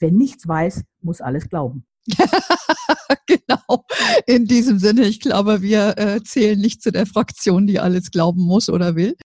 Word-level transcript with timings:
wer 0.00 0.12
nichts 0.12 0.46
weiß, 0.46 0.82
muss 1.02 1.20
alles 1.20 1.48
glauben. 1.48 1.86
genau. 3.26 3.84
In 4.26 4.46
diesem 4.46 4.78
Sinne, 4.78 5.06
ich 5.06 5.20
glaube, 5.20 5.62
wir 5.62 5.98
äh, 5.98 6.22
zählen 6.22 6.58
nicht 6.58 6.82
zu 6.82 6.92
der 6.92 7.06
Fraktion, 7.06 7.66
die 7.66 7.80
alles 7.80 8.10
glauben 8.10 8.42
muss 8.42 8.68
oder 8.68 8.94
will. 8.94 9.16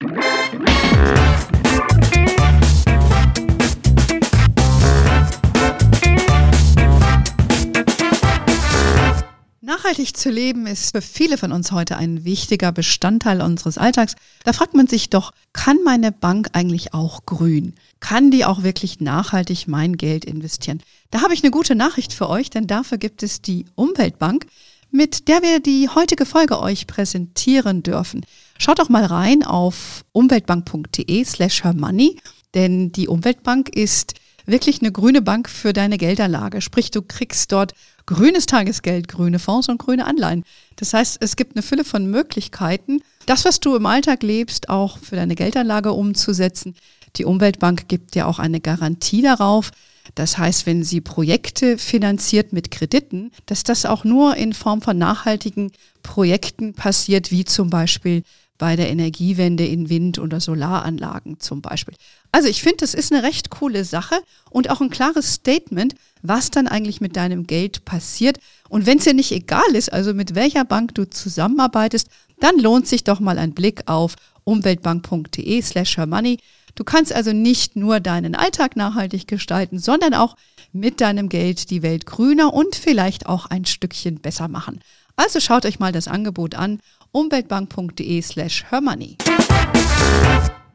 Nachhaltig 9.91 10.15
zu 10.15 10.29
leben 10.29 10.67
ist 10.67 10.93
für 10.93 11.01
viele 11.01 11.37
von 11.37 11.51
uns 11.51 11.73
heute 11.73 11.97
ein 11.97 12.23
wichtiger 12.23 12.71
Bestandteil 12.71 13.41
unseres 13.41 13.77
Alltags. 13.77 14.15
Da 14.45 14.53
fragt 14.53 14.73
man 14.73 14.87
sich 14.87 15.09
doch, 15.09 15.33
kann 15.51 15.79
meine 15.83 16.13
Bank 16.13 16.47
eigentlich 16.53 16.93
auch 16.93 17.25
grün? 17.25 17.73
Kann 17.99 18.31
die 18.31 18.45
auch 18.45 18.63
wirklich 18.63 19.01
nachhaltig 19.01 19.67
mein 19.67 19.97
Geld 19.97 20.23
investieren? 20.23 20.81
Da 21.09 21.21
habe 21.23 21.33
ich 21.33 21.43
eine 21.43 21.51
gute 21.51 21.75
Nachricht 21.75 22.13
für 22.13 22.29
euch, 22.29 22.49
denn 22.49 22.67
dafür 22.67 22.99
gibt 22.99 23.21
es 23.21 23.41
die 23.41 23.65
Umweltbank, 23.75 24.45
mit 24.91 25.27
der 25.27 25.41
wir 25.41 25.59
die 25.59 25.89
heutige 25.89 26.25
Folge 26.25 26.61
euch 26.61 26.87
präsentieren 26.87 27.83
dürfen. 27.83 28.25
Schaut 28.57 28.79
doch 28.79 28.87
mal 28.87 29.03
rein 29.03 29.43
auf 29.43 30.05
umweltbank.de 30.13 31.25
slash 31.25 31.65
hermoney, 31.65 32.17
denn 32.53 32.93
die 32.93 33.09
Umweltbank 33.09 33.67
ist 33.67 34.13
wirklich 34.45 34.81
eine 34.81 34.91
grüne 34.91 35.21
Bank 35.21 35.49
für 35.49 35.73
deine 35.73 35.97
Geldanlage. 35.97 36.61
Sprich, 36.61 36.91
du 36.91 37.01
kriegst 37.01 37.51
dort 37.51 37.73
grünes 38.05 38.45
Tagesgeld, 38.45 39.07
grüne 39.07 39.39
Fonds 39.39 39.69
und 39.69 39.77
grüne 39.77 40.05
Anleihen. 40.05 40.43
Das 40.75 40.93
heißt, 40.93 41.17
es 41.21 41.35
gibt 41.35 41.55
eine 41.55 41.63
Fülle 41.63 41.83
von 41.83 42.09
Möglichkeiten, 42.09 43.01
das, 43.25 43.45
was 43.45 43.59
du 43.59 43.75
im 43.75 43.85
Alltag 43.85 44.23
lebst, 44.23 44.69
auch 44.69 44.97
für 44.97 45.15
deine 45.15 45.35
Geldanlage 45.35 45.93
umzusetzen. 45.93 46.75
Die 47.17 47.25
Umweltbank 47.25 47.87
gibt 47.87 48.15
dir 48.15 48.27
auch 48.27 48.39
eine 48.39 48.59
Garantie 48.59 49.21
darauf. 49.21 49.71
Das 50.15 50.37
heißt, 50.37 50.65
wenn 50.65 50.83
sie 50.83 50.99
Projekte 50.99 51.77
finanziert 51.77 52.53
mit 52.53 52.71
Krediten, 52.71 53.31
dass 53.45 53.63
das 53.63 53.85
auch 53.85 54.03
nur 54.03 54.35
in 54.35 54.53
Form 54.53 54.81
von 54.81 54.97
nachhaltigen 54.97 55.71
Projekten 56.03 56.73
passiert, 56.73 57.31
wie 57.31 57.45
zum 57.45 57.69
Beispiel 57.69 58.23
bei 58.61 58.75
der 58.75 58.91
Energiewende 58.91 59.65
in 59.65 59.89
Wind- 59.89 60.19
oder 60.19 60.39
Solaranlagen 60.39 61.39
zum 61.39 61.63
Beispiel. 61.63 61.95
Also 62.31 62.47
ich 62.47 62.61
finde, 62.61 62.77
das 62.81 62.93
ist 62.93 63.11
eine 63.11 63.23
recht 63.23 63.49
coole 63.49 63.83
Sache 63.85 64.21
und 64.51 64.69
auch 64.69 64.81
ein 64.81 64.91
klares 64.91 65.33
Statement, 65.33 65.95
was 66.21 66.51
dann 66.51 66.67
eigentlich 66.67 67.01
mit 67.01 67.15
deinem 67.15 67.47
Geld 67.47 67.85
passiert. 67.85 68.37
Und 68.69 68.85
wenn 68.85 68.99
es 68.99 69.05
dir 69.05 69.15
nicht 69.15 69.31
egal 69.31 69.73
ist, 69.73 69.91
also 69.91 70.13
mit 70.13 70.35
welcher 70.35 70.63
Bank 70.63 70.93
du 70.93 71.09
zusammenarbeitest, 71.09 72.07
dann 72.39 72.59
lohnt 72.59 72.87
sich 72.87 73.03
doch 73.03 73.19
mal 73.19 73.39
ein 73.39 73.55
Blick 73.55 73.81
auf 73.87 74.13
umweltbank.de 74.43 75.59
slash 75.63 75.97
money. 75.97 76.37
Du 76.75 76.83
kannst 76.83 77.13
also 77.13 77.33
nicht 77.33 77.75
nur 77.75 77.99
deinen 77.99 78.35
Alltag 78.35 78.75
nachhaltig 78.75 79.27
gestalten, 79.27 79.79
sondern 79.79 80.13
auch 80.13 80.35
mit 80.71 81.01
deinem 81.01 81.29
Geld 81.29 81.71
die 81.71 81.81
Welt 81.81 82.05
grüner 82.05 82.53
und 82.53 82.75
vielleicht 82.75 83.25
auch 83.25 83.47
ein 83.47 83.65
Stückchen 83.65 84.19
besser 84.19 84.47
machen. 84.47 84.81
Also 85.15 85.39
schaut 85.39 85.65
euch 85.65 85.79
mal 85.79 85.91
das 85.91 86.07
Angebot 86.07 86.53
an 86.53 86.79
umweltbank.de 87.11 88.21
slash 88.21 88.65
hermoney. 88.69 89.17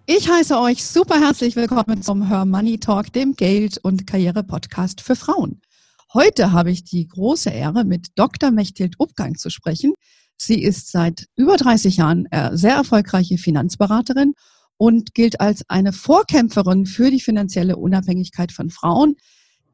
Ich 0.07 0.29
heiße 0.29 0.59
euch 0.61 0.85
super 0.85 1.21
herzlich 1.21 1.57
willkommen 1.57 2.03
zum 2.03 2.29
Her 2.29 2.45
Money 2.45 2.79
Talk, 2.79 3.13
dem 3.13 3.35
Geld- 3.35 3.79
und 3.79 4.07
Karriere-Podcast 4.07 5.01
für 5.01 5.17
Frauen. 5.17 5.61
Heute 6.15 6.53
habe 6.53 6.71
ich 6.71 6.85
die 6.85 7.09
große 7.09 7.51
Ehre, 7.51 7.85
mit 7.85 8.09
Dr. 8.15 8.51
Mechthild 8.51 8.95
Upgang 9.01 9.35
zu 9.35 9.51
sprechen. 9.51 9.95
Sie 10.37 10.63
ist 10.63 10.93
seit 10.93 11.27
über 11.35 11.57
30 11.57 11.97
Jahren 11.97 12.27
äh, 12.27 12.57
sehr 12.57 12.75
erfolgreiche 12.75 13.39
Finanzberaterin 13.39 14.35
und 14.77 15.15
gilt 15.15 15.41
als 15.41 15.63
eine 15.69 15.93
Vorkämpferin 15.93 16.87
für 16.87 17.11
die 17.11 17.21
finanzielle 17.21 17.77
Unabhängigkeit 17.77 18.53
von 18.53 18.71
Frauen. 18.71 19.17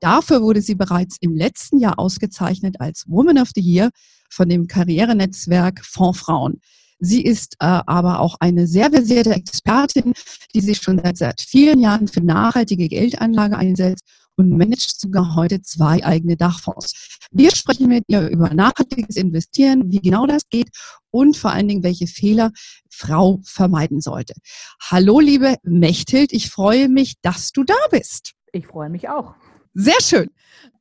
Dafür 0.02 0.42
wurde 0.42 0.60
sie 0.60 0.74
bereits 0.74 1.16
im 1.20 1.36
letzten 1.36 1.78
Jahr 1.78 1.96
ausgezeichnet 1.96 2.80
als 2.80 3.04
Woman 3.06 3.38
of 3.38 3.50
the 3.54 3.60
Year 3.60 3.90
von 4.30 4.48
dem 4.48 4.66
Karrierenetzwerk 4.66 5.84
Fonds 5.84 6.18
Frauen. 6.18 6.60
Sie 6.98 7.22
ist 7.22 7.54
äh, 7.60 7.66
aber 7.86 8.18
auch 8.18 8.34
eine 8.40 8.66
sehr 8.66 8.90
versierte 8.90 9.30
Expertin, 9.30 10.12
die 10.54 10.60
sich 10.60 10.78
schon 10.78 10.98
seit, 10.98 11.18
seit 11.18 11.40
vielen 11.40 11.78
Jahren 11.78 12.08
für 12.08 12.20
nachhaltige 12.20 12.88
Geldanlage 12.88 13.56
einsetzt 13.56 14.02
und 14.34 14.50
managt 14.50 15.00
sogar 15.00 15.36
heute 15.36 15.62
zwei 15.62 16.04
eigene 16.04 16.36
Dachfonds. 16.36 17.18
Wir 17.30 17.52
sprechen 17.52 17.86
mit 17.86 18.02
ihr 18.08 18.26
über 18.28 18.52
nachhaltiges 18.52 19.14
Investieren, 19.14 19.92
wie 19.92 20.00
genau 20.00 20.26
das 20.26 20.42
geht 20.50 20.70
und 21.12 21.36
vor 21.36 21.52
allen 21.52 21.68
Dingen, 21.68 21.84
welche 21.84 22.08
Fehler 22.08 22.50
Frau 22.90 23.40
vermeiden 23.44 24.00
sollte. 24.00 24.34
Hallo, 24.80 25.20
liebe 25.20 25.58
Mechthild, 25.62 26.32
ich 26.32 26.50
freue 26.50 26.88
mich, 26.88 27.14
dass 27.22 27.52
du 27.52 27.62
da 27.62 27.76
bist. 27.92 28.32
Ich 28.52 28.66
freue 28.66 28.90
mich 28.90 29.08
auch. 29.08 29.34
Sehr 29.74 30.00
schön. 30.02 30.30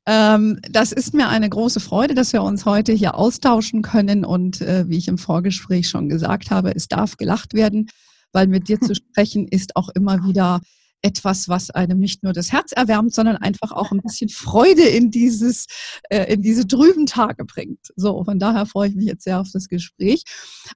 Ähm, 0.06 0.60
das 0.70 0.92
ist 0.92 1.14
mir 1.14 1.30
eine 1.30 1.50
große 1.50 1.80
Freude, 1.80 2.16
dass 2.16 2.34
wir 2.34 2.44
uns 2.44 2.66
heute 2.66 2.92
hier 2.92 3.16
austauschen 3.16 3.82
können. 3.82 4.26
Und 4.26 4.62
äh, 4.62 4.88
wie 4.90 4.98
ich 4.98 5.08
im 5.08 5.18
Vorgespräch 5.18 5.90
schon 5.90 6.10
gesagt 6.10 6.52
habe, 6.52 6.76
es 6.76 6.88
darf 6.88 7.18
gelacht 7.18 7.54
werden, 7.54 7.90
weil 8.34 8.48
mit 8.48 8.68
dir 8.68 8.80
zu 8.80 8.96
sprechen 8.96 9.48
ist 9.48 9.76
auch 9.76 9.90
immer 9.90 10.26
wieder 10.26 10.62
etwas, 11.02 11.50
was 11.50 11.70
einem 11.70 12.00
nicht 12.00 12.24
nur 12.24 12.34
das 12.34 12.52
Herz 12.52 12.72
erwärmt, 12.72 13.14
sondern 13.14 13.38
einfach 13.38 13.72
auch 13.72 13.92
ein 13.92 14.02
bisschen 14.02 14.30
Freude 14.30 14.84
in 14.84 15.12
dieses, 15.12 15.66
äh, 16.10 16.34
in 16.34 16.42
diese 16.42 16.68
trüben 16.68 17.06
Tage 17.06 17.46
bringt. 17.46 17.80
So, 17.96 18.24
von 18.24 18.40
daher 18.40 18.66
freue 18.66 18.90
ich 18.90 18.96
mich 18.96 19.06
jetzt 19.06 19.24
sehr 19.24 19.40
auf 19.40 19.50
das 19.52 19.68
Gespräch. 19.68 20.24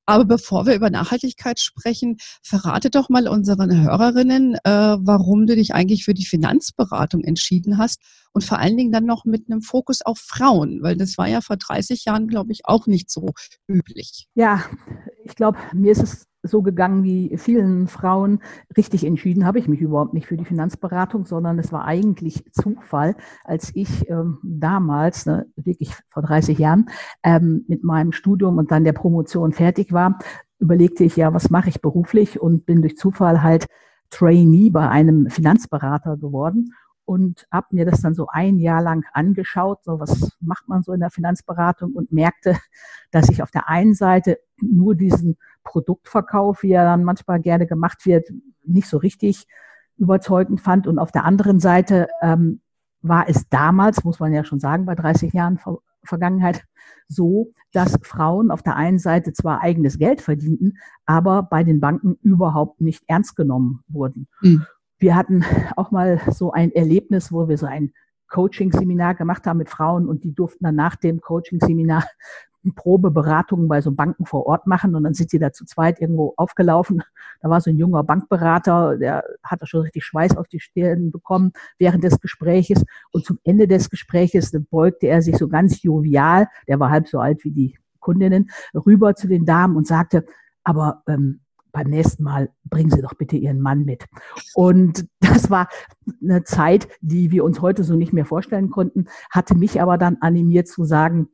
Aber 0.06 0.26
bevor 0.26 0.66
wir 0.66 0.76
über 0.76 0.90
Nachhaltigkeit 0.90 1.60
sprechen, 1.60 2.18
verrate 2.44 2.90
doch 2.90 3.10
mal 3.10 3.28
unseren 3.28 3.84
Hörerinnen, 3.84 4.56
äh, 4.64 4.70
warum 5.00 5.48
du 5.48 5.56
dich 5.56 5.74
eigentlich 5.74 6.06
für 6.06 6.14
die 6.14 6.26
Finanzberatung 6.26 7.24
entschieden 7.24 7.78
hast 7.78 8.02
und 8.34 8.44
vor 8.44 8.60
allen 8.60 8.76
Dingen 8.76 8.92
dann 8.92 9.06
noch 9.06 9.26
mit 9.26 9.50
einem 9.50 9.62
Fokus 9.62 10.02
auf 10.02 10.18
Frauen, 10.18 10.82
weil 10.82 10.98
das 10.98 11.18
war 11.18 11.28
ja 11.28 11.42
vor 11.42 11.58
30 11.58 12.06
Jahren, 12.06 12.28
glaube 12.28 12.52
ich, 12.52 12.66
auch 12.66 12.86
nicht 12.86 13.10
so 13.10 13.30
üblich. 13.68 14.28
Ja, 14.36 14.66
ich 15.24 15.36
glaube, 15.36 15.58
mir 15.74 15.92
ist 15.92 16.04
es 16.04 16.28
so 16.48 16.62
gegangen 16.62 17.04
wie 17.04 17.38
vielen 17.38 17.88
Frauen. 17.88 18.40
Richtig 18.78 19.06
entschieden 19.06 19.46
habe 19.46 19.60
ich 19.60 19.68
mich 19.68 19.82
überhaupt 19.82 20.14
nicht 20.14 20.28
für 20.28 20.38
die 20.38 20.46
Finanzberatung, 20.46 21.26
sondern 21.26 21.60
es 21.60 21.72
war 21.72 21.86
eigentlich 21.86 22.46
Zufall, 22.52 23.16
als 23.44 23.72
ich 23.76 24.10
ähm, 24.10 24.40
damals, 24.44 25.26
ne, 25.26 25.46
wirklich 25.56 25.94
vor 26.10 26.24
30 26.24 26.58
Jahren, 26.58 26.90
ähm, 27.24 27.66
mit 27.68 27.84
meinem 27.84 28.12
Studium 28.12 28.58
und 28.58 28.72
dann 28.72 28.84
der 28.84 28.94
Promotion 28.94 29.52
fertig 29.52 29.92
war, 29.92 30.20
überlegte 30.60 31.04
ich 31.04 31.16
ja, 31.16 31.34
was 31.34 31.50
mache 31.50 31.70
ich 31.70 31.82
beruflich 31.82 32.40
und 32.40 32.66
bin 32.66 32.82
durch 32.82 32.98
Zufall 32.98 33.44
halt 33.44 33.68
Trainee 34.10 34.70
bei 34.70 34.88
einem 34.88 35.30
Finanzberater 35.30 36.18
geworden 36.18 36.74
und 37.06 37.48
habe 37.52 37.68
mir 37.72 37.86
das 37.86 38.02
dann 38.02 38.16
so 38.16 38.28
ein 38.28 38.58
Jahr 38.58 38.82
lang 38.82 39.06
angeschaut, 39.14 39.84
so 39.84 40.00
was 40.00 40.36
macht 40.42 40.68
man 40.68 40.84
so 40.84 40.92
in 40.94 41.00
der 41.00 41.12
Finanzberatung 41.12 41.94
und 41.94 42.12
merkte, 42.12 42.58
dass 43.12 43.30
ich 43.30 43.44
auf 43.44 43.52
der 43.52 43.70
einen 43.70 43.94
Seite 43.94 44.40
nur 44.62 44.96
diesen 44.96 45.38
Produktverkauf, 45.66 46.64
wie 46.64 46.72
er 46.72 46.86
dann 46.86 47.04
manchmal 47.04 47.42
gerne 47.42 47.68
gemacht 47.68 48.06
wird, 48.06 48.30
nicht 48.64 48.88
so 48.88 48.98
richtig 48.98 49.48
überzeugend 49.98 50.62
fand 50.62 50.88
und 50.88 51.00
auf 51.00 51.12
der 51.12 51.26
anderen 51.26 51.60
Seite 51.60 52.08
ähm, 52.22 52.62
war 53.02 53.28
es 53.28 53.50
damals, 53.50 54.04
muss 54.04 54.20
man 54.20 54.34
ja 54.34 54.44
schon 54.44 54.60
sagen, 54.60 54.86
bei 54.86 54.96
30 54.96 55.34
Jahren 55.34 55.58
Ver 55.58 55.78
Vergangenheit 56.08 56.64
so, 57.08 57.52
dass 57.74 57.98
Frauen 58.04 58.52
auf 58.52 58.62
der 58.62 58.76
einen 58.76 59.00
Seite 59.00 59.34
zwar 59.34 59.62
eigenes 59.62 59.98
Geld 59.98 60.22
verdienten, 60.22 60.78
aber 61.08 61.42
bei 61.42 61.64
den 61.64 61.80
Banken 61.80 62.20
überhaupt 62.22 62.80
nicht 62.80 63.04
ernst 63.08 63.36
genommen 63.36 63.82
wurden. 63.88 64.28
Mhm. 64.42 64.68
Wir 65.00 65.16
hatten 65.16 65.44
auch 65.76 65.90
mal 65.90 66.22
so 66.30 66.52
ein 66.52 66.72
Erlebnis, 66.72 67.32
wo 67.32 67.48
wir 67.48 67.58
so 67.58 67.66
ein 67.66 67.92
Coaching-Seminar 68.28 69.16
gemacht 69.16 69.48
haben 69.48 69.58
mit 69.58 69.70
Frauen 69.70 70.08
und 70.08 70.24
die 70.24 70.34
durften 70.36 70.64
dann 70.64 70.76
nach 70.76 70.96
dem 70.96 71.22
Coaching-Seminar 71.22 72.04
Probeberatungen 72.74 73.68
bei 73.68 73.82
so 73.82 73.92
Banken 73.92 74.26
vor 74.26 74.46
Ort 74.46 74.68
machen 74.68 74.96
und 74.96 75.04
dann 75.04 75.14
sind 75.14 75.30
sie 75.30 75.40
da 75.40 75.52
zu 75.52 75.66
zweit 75.66 76.02
irgendwo 76.02 76.34
aufgelaufen. 76.38 77.04
Da 77.42 77.50
war 77.50 77.62
so 77.62 77.70
ein 77.70 77.78
junger 77.78 78.04
Bankberater, 78.04 78.98
der 78.98 79.24
hatte 79.44 79.68
schon 79.68 79.82
richtig 79.82 80.04
Schweiß 80.04 80.38
auf 80.38 80.48
die 80.48 80.60
Stirn 80.60 81.12
bekommen 81.12 81.52
während 81.78 82.04
des 82.04 82.20
Gespräches 82.20 82.84
und 83.12 83.26
zum 83.26 83.40
Ende 83.44 83.68
des 83.68 83.90
Gespräches 83.90 84.52
beugte 84.72 85.08
er 85.08 85.22
sich 85.22 85.38
so 85.38 85.48
ganz 85.48 85.84
jovial, 85.84 86.48
der 86.68 86.80
war 86.80 86.90
halb 86.90 87.08
so 87.08 87.20
alt 87.20 87.44
wie 87.44 87.52
die 87.52 87.78
Kundinnen, 88.00 88.50
rüber 88.74 89.16
zu 89.16 89.28
den 89.28 89.46
Damen 89.46 89.76
und 89.76 89.88
sagte, 89.88 90.26
aber 90.64 91.04
ähm, 91.08 91.42
beim 91.76 91.90
nächsten 91.90 92.24
Mal 92.24 92.50
bringen 92.64 92.90
Sie 92.90 93.02
doch 93.02 93.16
bitte 93.16 93.36
Ihren 93.36 93.60
Mann 93.60 93.84
mit. 93.84 94.06
Und 94.54 95.08
das 95.20 95.50
war 95.50 95.68
eine 96.22 96.44
Zeit, 96.44 96.88
die 97.02 97.32
wir 97.32 97.44
uns 97.44 97.62
heute 97.62 97.84
so 97.84 97.96
nicht 97.96 98.14
mehr 98.14 98.26
vorstellen 98.26 98.70
konnten, 98.70 99.06
hatte 99.30 99.56
mich 99.56 99.82
aber 99.82 99.98
dann 99.98 100.18
animiert 100.22 100.70
zu 100.70 100.86
sagen, 100.86 101.28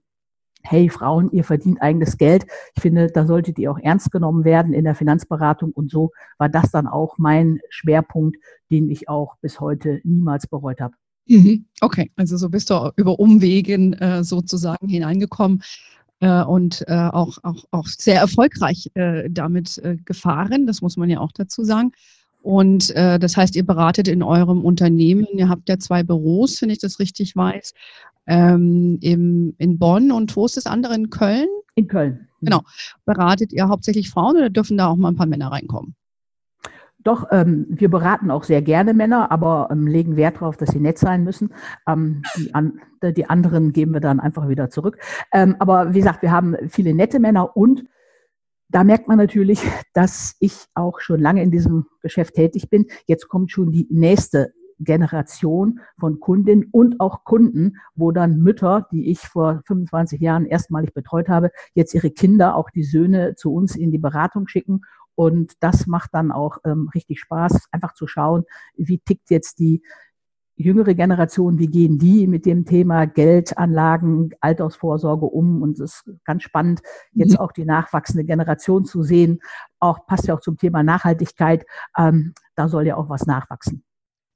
hey 0.64 0.90
Frauen, 0.90 1.32
ihr 1.32 1.44
verdient 1.44 1.82
eigenes 1.82 2.18
Geld. 2.18 2.46
Ich 2.76 2.82
finde, 2.82 3.08
da 3.08 3.26
solltet 3.26 3.60
ihr 3.60 3.72
auch 3.72 3.80
ernst 3.80 4.12
genommen 4.12 4.44
werden 4.44 4.74
in 4.74 4.84
der 4.84 4.96
Finanzberatung. 4.96 5.72
Und 5.72 5.92
so 5.92 6.12
war 6.38 6.50
das 6.50 6.72
dann 6.72 6.88
auch 6.88 7.18
mein 7.18 7.60
Schwerpunkt, 7.70 8.38
den 8.70 8.90
ich 8.90 9.10
auch 9.10 9.36
bis 9.42 9.60
heute 9.60 10.02
niemals 10.04 10.48
bereut 10.48 10.82
habe. 10.82 10.96
Mhm. 11.28 11.66
Okay, 11.82 12.12
also 12.16 12.38
so 12.38 12.50
bist 12.50 12.70
du 12.70 12.92
über 12.96 13.20
Umwegen 13.20 13.94
äh, 13.94 14.24
sozusagen 14.24 14.88
hineingekommen 14.88 15.62
äh, 16.20 16.44
und 16.44 16.84
äh, 16.88 17.10
auch, 17.12 17.38
auch, 17.44 17.64
auch 17.72 17.88
sehr 17.88 18.20
erfolgreich 18.20 18.90
äh, 18.96 19.30
damit 19.30 19.78
äh, 19.80 19.98
gefahren. 20.04 20.68
Das 20.68 20.82
muss 20.82 20.98
man 20.98 21.10
ja 21.10 21.20
auch 21.20 21.32
dazu 21.32 21.64
sagen. 21.64 21.92
Und 22.42 22.90
äh, 22.96 23.20
das 23.20 23.38
heißt, 23.38 23.56
ihr 23.56 23.66
beratet 23.66 24.08
in 24.08 24.24
eurem 24.24 24.66
Unternehmen, 24.66 25.28
ihr 25.34 25.48
habt 25.48 25.70
ja 25.70 25.78
zwei 25.78 26.02
Büros, 26.02 26.62
wenn 26.62 26.72
ich 26.72 26.80
das 26.80 27.00
richtig 27.00 27.36
weiß, 27.36 27.74
ähm, 28.28 28.98
im, 29.02 29.56
in 29.58 29.80
Bonn 29.80 30.12
und 30.12 30.36
wo 30.36 30.46
ist 30.46 30.58
das 30.58 30.66
andere 30.66 30.96
in 30.96 31.10
Köln? 31.10 31.48
In 31.76 31.88
Köln. 31.88 32.28
Genau. 32.42 32.62
Beratet 33.06 33.54
ihr 33.54 33.68
hauptsächlich 33.68 34.10
Frauen 34.10 34.38
oder 34.38 34.50
dürfen 34.50 34.78
da 34.78 34.88
auch 34.88 34.96
mal 34.96 35.10
ein 35.10 35.16
paar 35.16 35.28
Männer 35.28 35.52
reinkommen? 35.52 35.96
Doch, 37.04 37.28
ähm, 37.32 37.66
wir 37.70 37.90
beraten 37.90 38.30
auch 38.30 38.44
sehr 38.44 38.62
gerne 38.62 38.94
Männer, 38.94 39.32
aber 39.32 39.70
ähm, 39.72 39.88
legen 39.88 40.16
Wert 40.18 40.36
darauf, 40.36 40.58
dass 40.58 40.70
sie 40.70 40.80
nett 40.80 41.00
sein 41.00 41.24
müssen. 41.24 41.54
Ähm, 41.88 42.22
die, 42.38 42.54
an, 42.54 42.80
die, 43.02 43.26
anderen 43.26 43.74
geben 43.74 43.94
wir 43.94 44.02
dann 44.02 44.20
einfach 44.20 44.48
wieder 44.50 44.70
zurück. 44.70 45.00
Ähm, 45.34 45.56
aber 45.58 45.94
wie 45.94 46.00
gesagt, 46.00 46.22
wir 46.22 46.32
haben 46.32 46.56
viele 46.70 46.94
nette 46.94 47.20
Männer 47.20 47.58
und 47.58 47.86
da 48.70 48.84
merkt 48.84 49.08
man 49.08 49.18
natürlich, 49.18 49.62
dass 49.94 50.36
ich 50.40 50.66
auch 50.76 51.00
schon 51.00 51.20
lange 51.20 51.42
in 51.42 51.52
diesem 51.52 51.88
Geschäft 52.02 52.36
tätig 52.36 52.70
bin. 52.70 52.86
Jetzt 53.08 53.28
kommt 53.28 53.52
schon 53.52 53.72
die 53.72 53.88
nächste 53.90 54.54
Generation 54.84 55.80
von 56.00 56.20
Kundinnen 56.20 56.68
und 56.72 57.00
auch 57.00 57.24
Kunden, 57.24 57.78
wo 57.96 58.12
dann 58.12 58.38
Mütter, 58.38 58.88
die 58.92 59.10
ich 59.10 59.20
vor 59.20 59.62
25 59.66 60.20
Jahren 60.22 60.46
erstmalig 60.46 60.94
betreut 60.94 61.30
habe, 61.30 61.52
jetzt 61.74 61.94
ihre 61.94 62.12
Kinder, 62.12 62.56
auch 62.56 62.70
die 62.70 62.84
Söhne 62.84 63.36
zu 63.36 63.54
uns 63.54 63.76
in 63.76 63.92
die 63.92 63.98
Beratung 63.98 64.48
schicken. 64.48 64.82
Und 65.16 65.54
das 65.60 65.88
macht 65.88 66.12
dann 66.14 66.32
auch 66.32 66.58
ähm, 66.66 66.90
richtig 66.94 67.20
Spaß, 67.20 67.68
einfach 67.72 67.94
zu 67.94 68.08
schauen, 68.08 68.44
wie 68.76 69.00
tickt 69.00 69.30
jetzt 69.30 69.60
die 69.60 69.84
jüngere 70.56 70.94
Generation, 70.94 71.60
wie 71.60 71.68
gehen 71.68 71.98
die 71.98 72.28
mit 72.28 72.46
dem 72.46 72.66
Thema 72.66 73.06
Geldanlagen, 73.06 74.32
Altersvorsorge 74.40 75.26
um? 75.26 75.62
Und 75.62 75.80
es 75.80 76.04
ist 76.06 76.12
ganz 76.24 76.44
spannend, 76.44 76.82
jetzt 77.14 77.34
mhm. 77.34 77.40
auch 77.40 77.52
die 77.52 77.66
nachwachsende 77.66 78.24
Generation 78.24 78.86
zu 78.86 79.04
sehen. 79.04 79.40
Auch 79.80 80.06
passt 80.06 80.28
ja 80.28 80.36
auch 80.36 80.42
zum 80.42 80.58
Thema 80.58 80.84
Nachhaltigkeit. 80.84 81.66
Ähm, 81.98 82.34
da 82.56 82.68
soll 82.68 82.88
ja 82.88 82.96
auch 82.96 83.10
was 83.10 83.26
nachwachsen. 83.26 83.84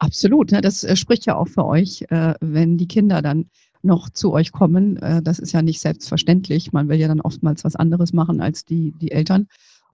Absolut. 0.06 0.52
Ne? 0.52 0.62
Das 0.62 0.84
äh, 0.84 0.96
spricht 0.96 1.26
ja 1.26 1.36
auch 1.36 1.48
für 1.48 1.66
euch, 1.66 2.04
äh, 2.10 2.36
wenn 2.40 2.78
die 2.78 2.88
Kinder 2.88 3.22
dann 3.22 3.50
noch 3.82 4.10
zu 4.10 4.34
euch 4.34 4.52
kommen. 4.52 4.98
Äh, 4.98 5.22
das 5.22 5.40
ist 5.40 5.52
ja 5.52 5.62
nicht 5.62 5.82
selbstverständlich. 5.82 6.72
Man 6.74 6.90
will 6.90 7.00
ja 7.00 7.08
dann 7.08 7.22
oftmals 7.22 7.64
was 7.64 7.76
anderes 7.76 8.14
machen 8.14 8.40
als 8.40 8.66
die, 8.66 8.94
die 9.02 9.12
Eltern. 9.12 9.48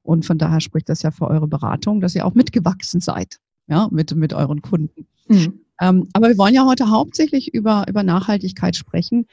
Und 0.03 0.25
von 0.25 0.37
daher 0.37 0.59
spricht 0.59 0.89
das 0.89 1.01
ja 1.01 1.11
für 1.11 1.27
eure 1.27 1.47
Beratung, 1.47 2.01
dass 2.01 2.15
ihr 2.15 2.25
auch 2.25 2.33
mitgewachsen 2.33 2.99
seid, 2.99 3.37
ja, 3.67 3.87
mit, 3.91 4.13
mit 4.15 4.33
euren 4.33 4.61
Kunden. 4.61 5.07
Mhm. 5.27 5.61
Ähm, 5.79 6.07
aber 6.13 6.27
wir 6.29 6.37
wollen 6.37 6.55
ja 6.55 6.65
heute 6.65 6.89
hauptsächlich 6.89 7.53
über, 7.53 7.85
über 7.87 8.03
Nachhaltigkeit 8.03 8.75
sprechen. 8.75 9.27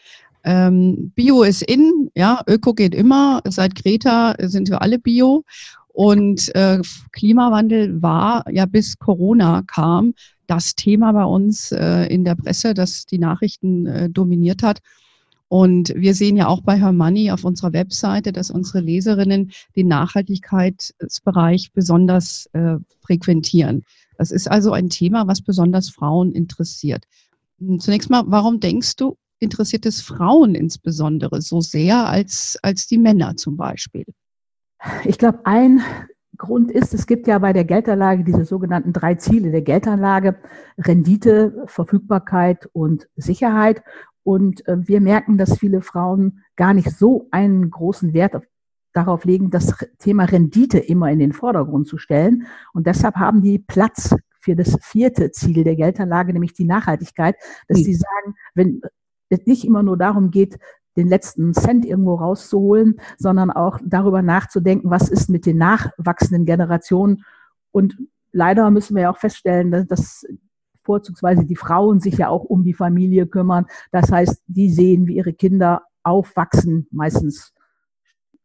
Ähm, 0.44 1.10
Bio 1.16 1.42
ist 1.42 1.62
in, 1.62 2.10
ja, 2.14 2.42
Öko 2.46 2.72
geht 2.74 2.94
immer. 2.94 3.40
Seit 3.46 3.74
Greta 3.74 4.34
sind 4.38 4.68
wir 4.68 4.82
alle 4.82 4.98
Bio. 4.98 5.44
Und 5.88 6.54
äh, 6.54 6.80
Klimawandel 7.10 8.00
war 8.00 8.44
ja 8.52 8.66
bis 8.66 8.98
Corona 8.98 9.62
kam 9.66 10.14
das 10.48 10.74
Thema 10.74 11.12
bei 11.12 11.24
uns 11.24 11.70
äh, 11.70 12.06
in 12.06 12.24
der 12.24 12.34
Presse, 12.34 12.74
das 12.74 13.06
die 13.06 13.18
Nachrichten 13.18 13.86
äh, 13.86 14.10
dominiert 14.10 14.62
hat. 14.62 14.80
Und 15.48 15.94
wir 15.96 16.14
sehen 16.14 16.36
ja 16.36 16.48
auch 16.48 16.62
bei 16.62 16.78
Her 16.78 16.92
Money 16.92 17.30
auf 17.30 17.44
unserer 17.44 17.72
Webseite, 17.72 18.32
dass 18.32 18.50
unsere 18.50 18.80
Leserinnen 18.80 19.52
den 19.76 19.88
Nachhaltigkeitsbereich 19.88 21.72
besonders 21.72 22.50
äh, 22.52 22.76
frequentieren. 23.00 23.84
Das 24.18 24.30
ist 24.30 24.50
also 24.50 24.72
ein 24.72 24.90
Thema, 24.90 25.26
was 25.26 25.40
besonders 25.40 25.88
Frauen 25.90 26.32
interessiert. 26.32 27.04
Zunächst 27.78 28.10
mal, 28.10 28.24
warum 28.26 28.60
denkst 28.60 28.96
du, 28.96 29.16
interessiert 29.38 29.86
es 29.86 30.00
Frauen 30.00 30.54
insbesondere 30.54 31.40
so 31.40 31.60
sehr 31.60 32.06
als, 32.06 32.58
als 32.62 32.86
die 32.86 32.98
Männer 32.98 33.36
zum 33.36 33.56
Beispiel? 33.56 34.04
Ich 35.04 35.18
glaube, 35.18 35.40
ein 35.44 35.80
Grund 36.38 36.70
ist, 36.70 36.94
es 36.94 37.06
gibt 37.06 37.26
ja 37.26 37.38
bei 37.38 37.52
der 37.52 37.64
Geldanlage 37.64 38.24
diese 38.24 38.44
sogenannten 38.44 38.92
drei 38.92 39.16
Ziele 39.16 39.50
der 39.50 39.62
Geldanlage, 39.62 40.36
Rendite, 40.78 41.64
Verfügbarkeit 41.66 42.68
und 42.72 43.08
Sicherheit. 43.16 43.82
Und 44.22 44.66
äh, 44.68 44.76
wir 44.86 45.00
merken, 45.00 45.36
dass 45.36 45.58
viele 45.58 45.82
Frauen 45.82 46.44
gar 46.56 46.74
nicht 46.74 46.90
so 46.92 47.26
einen 47.32 47.70
großen 47.70 48.12
Wert 48.14 48.36
auf, 48.36 48.44
darauf 48.92 49.24
legen, 49.24 49.50
das 49.50 49.74
Thema 49.98 50.24
Rendite 50.24 50.78
immer 50.78 51.10
in 51.10 51.18
den 51.18 51.32
Vordergrund 51.32 51.86
zu 51.88 51.98
stellen. 51.98 52.46
Und 52.72 52.86
deshalb 52.86 53.16
haben 53.16 53.42
die 53.42 53.58
Platz 53.58 54.14
für 54.40 54.54
das 54.56 54.78
vierte 54.80 55.30
Ziel 55.32 55.64
der 55.64 55.76
Geldanlage, 55.76 56.32
nämlich 56.32 56.54
die 56.54 56.64
Nachhaltigkeit, 56.64 57.36
dass 57.66 57.78
sie 57.78 57.94
sagen, 57.94 58.34
wenn 58.54 58.80
es 59.28 59.44
nicht 59.46 59.64
immer 59.64 59.82
nur 59.82 59.96
darum 59.96 60.30
geht, 60.30 60.58
den 60.98 61.08
letzten 61.08 61.54
Cent 61.54 61.86
irgendwo 61.86 62.16
rauszuholen, 62.16 63.00
sondern 63.16 63.50
auch 63.50 63.78
darüber 63.84 64.20
nachzudenken, 64.20 64.90
was 64.90 65.08
ist 65.08 65.30
mit 65.30 65.46
den 65.46 65.56
nachwachsenden 65.56 66.44
Generationen. 66.44 67.24
Und 67.70 67.96
leider 68.32 68.70
müssen 68.70 68.96
wir 68.96 69.04
ja 69.04 69.10
auch 69.10 69.16
feststellen, 69.16 69.86
dass 69.86 70.26
vorzugsweise 70.82 71.44
die 71.44 71.56
Frauen 71.56 72.00
sich 72.00 72.18
ja 72.18 72.28
auch 72.28 72.42
um 72.42 72.64
die 72.64 72.74
Familie 72.74 73.26
kümmern. 73.26 73.66
Das 73.92 74.10
heißt, 74.10 74.42
die 74.48 74.70
sehen, 74.70 75.06
wie 75.06 75.16
ihre 75.16 75.32
Kinder 75.32 75.82
aufwachsen, 76.02 76.88
meistens 76.90 77.52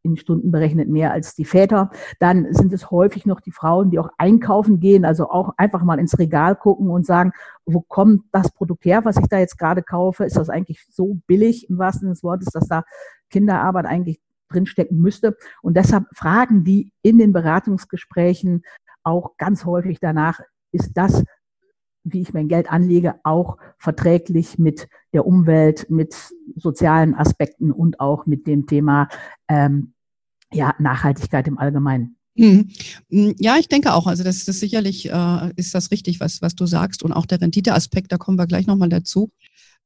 in 0.03 0.17
Stunden 0.17 0.51
berechnet 0.51 0.89
mehr 0.89 1.11
als 1.11 1.33
die 1.33 1.45
Väter. 1.45 1.89
Dann 2.19 2.53
sind 2.53 2.73
es 2.73 2.91
häufig 2.91 3.25
noch 3.25 3.39
die 3.39 3.51
Frauen, 3.51 3.89
die 3.89 3.99
auch 3.99 4.09
einkaufen 4.17 4.79
gehen, 4.79 5.05
also 5.05 5.29
auch 5.29 5.53
einfach 5.57 5.83
mal 5.83 5.99
ins 5.99 6.19
Regal 6.19 6.55
gucken 6.55 6.89
und 6.89 7.05
sagen, 7.05 7.31
wo 7.65 7.81
kommt 7.81 8.23
das 8.31 8.51
Produkt 8.51 8.85
her, 8.85 9.05
was 9.05 9.17
ich 9.17 9.27
da 9.27 9.39
jetzt 9.39 9.57
gerade 9.57 9.81
kaufe? 9.81 10.25
Ist 10.25 10.37
das 10.37 10.49
eigentlich 10.49 10.85
so 10.89 11.17
billig 11.25 11.69
im 11.69 11.77
wahrsten 11.77 12.01
Sinne 12.01 12.13
des 12.13 12.23
Wortes, 12.23 12.49
dass 12.51 12.67
da 12.67 12.83
Kinderarbeit 13.29 13.85
eigentlich 13.85 14.19
drinstecken 14.49 14.99
müsste? 14.99 15.37
Und 15.61 15.77
deshalb 15.77 16.05
fragen 16.13 16.63
die 16.63 16.91
in 17.01 17.17
den 17.17 17.33
Beratungsgesprächen 17.33 18.63
auch 19.03 19.37
ganz 19.37 19.65
häufig 19.65 19.99
danach, 19.99 20.39
ist 20.71 20.91
das 20.95 21.23
wie 22.03 22.21
ich 22.21 22.33
mein 22.33 22.47
Geld 22.47 22.71
anlege, 22.71 23.15
auch 23.23 23.57
verträglich 23.77 24.59
mit 24.59 24.89
der 25.13 25.25
Umwelt, 25.25 25.89
mit 25.89 26.15
sozialen 26.55 27.15
Aspekten 27.15 27.71
und 27.71 27.99
auch 27.99 28.25
mit 28.25 28.45
dem 28.45 28.67
Thema 28.67 29.07
ähm, 29.47 29.92
ja, 30.53 30.73
Nachhaltigkeit 30.79 31.47
im 31.47 31.57
Allgemeinen. 31.57 32.17
Mhm. 32.35 32.69
Mhm. 33.09 33.35
Ja, 33.39 33.57
ich 33.57 33.67
denke 33.67 33.93
auch. 33.93 34.07
Also 34.07 34.23
das, 34.23 34.45
das 34.45 34.59
sicherlich 34.59 35.09
äh, 35.09 35.51
ist 35.55 35.75
das 35.75 35.91
richtig, 35.91 36.19
was, 36.19 36.41
was 36.41 36.55
du 36.55 36.65
sagst. 36.65 37.03
Und 37.03 37.13
auch 37.13 37.25
der 37.25 37.41
Renditeaspekt, 37.41 38.11
da 38.11 38.17
kommen 38.17 38.37
wir 38.37 38.47
gleich 38.47 38.67
nochmal 38.67 38.89
dazu. 38.89 39.31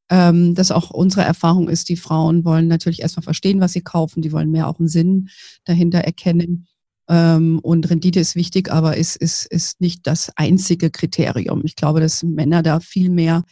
Ähm, 0.10 0.56
dass 0.56 0.72
auch 0.72 0.90
unsere 0.90 1.24
Erfahrung 1.24 1.68
ist, 1.68 1.90
die 1.90 1.98
Frauen 1.98 2.46
wollen 2.46 2.70
natürlich 2.70 3.02
erstmal 3.02 3.24
verstehen, 3.24 3.60
was 3.60 3.74
sie 3.74 3.82
kaufen, 3.82 4.22
die 4.22 4.32
wollen 4.32 4.52
mehr 4.52 4.70
auch 4.70 4.80
einen 4.80 4.88
Sinn 4.88 5.28
dahinter 5.66 6.00
erkennen. 6.00 6.68
Ähm, 7.10 7.60
und 7.60 7.90
Rendite 7.90 8.22
ist 8.22 8.36
wichtig, 8.36 8.72
aber 8.72 8.96
ist, 8.96 9.18
ist, 9.18 9.46
ist 9.48 9.82
nicht 9.82 10.08
das 10.08 10.32
einzige 10.38 10.92
Kriterium. 10.92 11.62
Ich 11.66 11.76
glaube, 11.76 12.00
dass 12.00 12.24
Männer 12.24 12.64
da 12.64 12.80
viel 12.80 13.10
mehr 13.10 13.44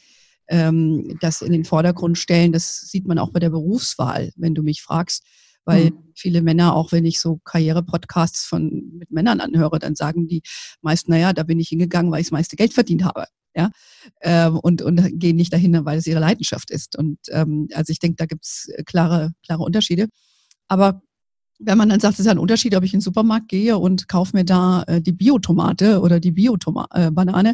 ähm, 0.48 1.18
das 1.20 1.42
in 1.42 1.52
den 1.52 1.66
Vordergrund 1.66 2.18
stellen. 2.18 2.54
Das 2.54 2.82
sieht 2.82 3.06
man 3.06 3.20
auch 3.20 3.32
bei 3.32 3.40
der 3.40 3.50
Berufswahl, 3.50 4.32
wenn 4.38 4.56
du 4.56 4.64
mich 4.64 4.82
fragst. 4.82 5.26
Weil 5.66 5.86
mhm. 5.86 6.12
viele 6.16 6.42
Männer, 6.42 6.76
auch 6.76 6.92
wenn 6.92 7.06
ich 7.06 7.20
so 7.20 7.40
Karriere-Podcasts 7.44 8.46
von 8.46 8.92
mit 8.98 9.12
Männern 9.12 9.42
anhöre, 9.42 9.80
dann 9.80 9.96
sagen 9.96 10.28
die 10.28 10.42
meist, 10.82 11.10
naja, 11.10 11.34
da 11.34 11.44
bin 11.44 11.60
ich 11.60 11.70
hingegangen, 11.70 12.12
weil 12.12 12.22
ich 12.22 12.28
das 12.28 12.32
meiste 12.32 12.56
Geld 12.56 12.74
verdient 12.74 13.04
habe. 13.04 13.26
Ja, 13.58 13.72
ähm, 14.22 14.60
und, 14.60 14.82
und 14.82 15.18
gehen 15.18 15.38
nicht 15.38 15.54
dahin, 15.54 15.86
weil 15.86 15.98
es 15.98 16.08
ihre 16.08 16.20
Leidenschaft 16.20 16.72
ist. 16.72 16.98
Und 16.98 17.20
ähm, 17.30 17.70
also 17.74 17.92
ich 17.92 18.00
denke, 18.00 18.18
da 18.18 18.26
gibt's 18.26 18.70
klare, 18.86 19.32
klare 19.46 19.64
Unterschiede. 19.64 20.08
Aber 20.68 21.02
wenn 21.60 21.78
man 21.78 21.90
dann 21.90 22.00
sagt, 22.00 22.16
es 22.16 22.22
ist 22.22 22.28
ein 22.28 22.38
Unterschied, 22.38 22.76
ob 22.76 22.84
ich 22.84 22.94
in 22.94 23.00
den 23.00 23.04
Supermarkt 23.04 23.48
gehe 23.48 23.78
und 23.78 24.08
kaufe 24.08 24.36
mir 24.36 24.44
da 24.44 24.84
äh, 24.84 25.02
die 25.02 25.14
Biotomate 25.14 26.02
oder 26.02 26.20
die 26.20 26.32
Biobanane. 26.32 27.52
Äh, 27.52 27.54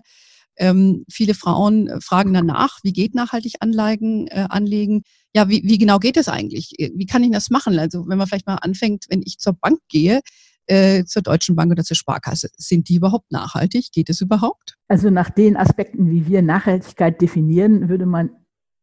ähm, 0.62 1.06
viele 1.10 1.34
Frauen 1.34 1.90
fragen 2.02 2.34
danach, 2.34 2.78
wie 2.84 2.94
geht 2.94 3.16
nachhaltig 3.16 3.56
Anlagen 3.62 4.28
äh, 4.28 4.46
anlegen? 4.48 5.02
Ja, 5.34 5.50
wie, 5.50 5.64
wie 5.66 5.80
genau 5.80 5.98
geht 5.98 6.18
das 6.18 6.28
eigentlich? 6.28 6.80
Äh, 6.80 6.92
wie 6.96 7.08
kann 7.08 7.24
ich 7.24 7.32
das 7.32 7.50
machen? 7.50 7.80
Also 7.80 8.08
wenn 8.08 8.20
man 8.20 8.28
vielleicht 8.28 8.46
mal 8.46 8.58
anfängt, 8.58 9.06
wenn 9.10 9.24
ich 9.26 9.40
zur 9.40 9.54
Bank 9.54 9.80
gehe, 9.90 10.22
äh, 10.68 11.04
zur 11.04 11.24
Deutschen 11.24 11.56
Bank 11.56 11.72
oder 11.72 11.84
zur 11.84 11.98
Sparkasse, 11.98 12.50
sind 12.58 12.90
die 12.90 12.96
überhaupt 12.96 13.32
nachhaltig? 13.32 13.92
Geht 13.92 14.12
es 14.12 14.22
überhaupt? 14.22 14.78
Also 14.88 15.10
nach 15.10 15.32
den 15.32 15.58
Aspekten, 15.58 16.12
wie 16.12 16.28
wir 16.28 16.44
Nachhaltigkeit 16.44 17.20
definieren, 17.20 17.90
würde 17.90 18.06
man 18.06 18.30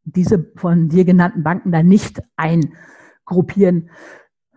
diese 0.03 0.51
von 0.57 0.89
dir 0.89 1.05
genannten 1.05 1.45
Banken 1.45 1.71
da 1.71 1.85
nicht 1.85 2.21
eingruppieren. 2.37 3.91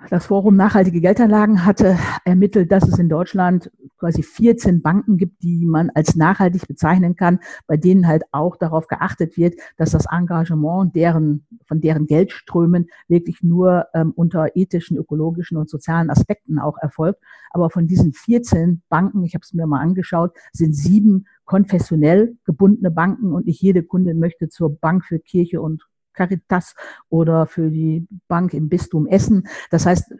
Das 0.09 0.25
Forum 0.25 0.55
Nachhaltige 0.55 0.99
Geldanlagen 0.99 1.65
hatte 1.65 1.97
ermittelt, 2.25 2.71
dass 2.71 2.87
es 2.87 2.97
in 2.97 3.07
Deutschland 3.07 3.71
quasi 3.97 4.23
14 4.23 4.81
Banken 4.81 5.17
gibt, 5.17 5.43
die 5.43 5.65
man 5.65 5.91
als 5.91 6.15
nachhaltig 6.15 6.67
bezeichnen 6.67 7.15
kann, 7.15 7.39
bei 7.67 7.77
denen 7.77 8.07
halt 8.07 8.23
auch 8.31 8.57
darauf 8.57 8.87
geachtet 8.87 9.37
wird, 9.37 9.55
dass 9.77 9.91
das 9.91 10.07
Engagement 10.11 10.95
deren, 10.95 11.45
von 11.67 11.81
deren 11.81 12.07
Geldströmen 12.07 12.87
wirklich 13.07 13.43
nur 13.43 13.85
ähm, 13.93 14.11
unter 14.15 14.55
ethischen, 14.55 14.97
ökologischen 14.97 15.57
und 15.57 15.69
sozialen 15.69 16.09
Aspekten 16.09 16.57
auch 16.57 16.77
erfolgt. 16.79 17.21
Aber 17.51 17.69
von 17.69 17.85
diesen 17.85 18.13
14 18.13 18.81
Banken, 18.89 19.23
ich 19.23 19.35
habe 19.35 19.43
es 19.43 19.53
mir 19.53 19.67
mal 19.67 19.81
angeschaut, 19.81 20.31
sind 20.51 20.75
sieben 20.75 21.27
konfessionell 21.45 22.37
gebundene 22.43 22.91
Banken 22.91 23.33
und 23.33 23.45
nicht 23.45 23.61
jede 23.61 23.83
Kundin 23.83 24.19
möchte 24.19 24.49
zur 24.49 24.75
Bank 24.75 25.05
für 25.05 25.19
Kirche 25.19 25.61
und 25.61 25.83
Caritas 26.13 26.75
oder 27.09 27.45
für 27.45 27.69
die 27.69 28.07
Bank 28.27 28.53
im 28.53 28.69
Bistum 28.69 29.07
Essen. 29.07 29.47
Das 29.69 29.85
heißt, 29.85 30.13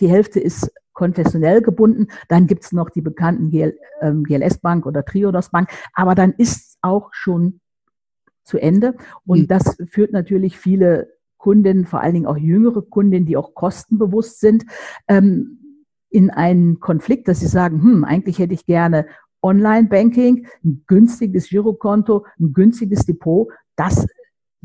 die 0.00 0.08
Hälfte 0.08 0.40
ist 0.40 0.70
konfessionell 0.92 1.62
gebunden. 1.62 2.08
Dann 2.28 2.46
gibt 2.46 2.64
es 2.64 2.72
noch 2.72 2.90
die 2.90 3.00
bekannten 3.00 3.50
GL, 3.50 3.78
ähm, 4.00 4.24
GLS 4.24 4.58
Bank 4.58 4.84
oder 4.86 5.04
Triodos 5.04 5.50
Bank. 5.50 5.70
Aber 5.94 6.14
dann 6.14 6.32
ist 6.32 6.76
auch 6.82 7.10
schon 7.12 7.60
zu 8.42 8.58
Ende. 8.58 8.96
Und 9.24 9.42
mhm. 9.42 9.46
das 9.46 9.76
führt 9.88 10.12
natürlich 10.12 10.58
viele 10.58 11.12
Kundinnen, 11.36 11.86
vor 11.86 12.00
allen 12.00 12.14
Dingen 12.14 12.26
auch 12.26 12.36
jüngere 12.36 12.82
Kundinnen, 12.82 13.26
die 13.26 13.36
auch 13.36 13.54
kostenbewusst 13.54 14.40
sind, 14.40 14.64
ähm, 15.06 15.84
in 16.10 16.30
einen 16.30 16.80
Konflikt, 16.80 17.28
dass 17.28 17.40
sie 17.40 17.46
sagen, 17.46 17.82
hm, 17.82 18.04
eigentlich 18.04 18.38
hätte 18.38 18.54
ich 18.54 18.66
gerne 18.66 19.06
Online-Banking, 19.42 20.46
ein 20.64 20.84
günstiges 20.86 21.48
Girokonto, 21.48 22.26
ein 22.40 22.52
günstiges 22.52 23.06
Depot. 23.06 23.48
Das 23.76 24.06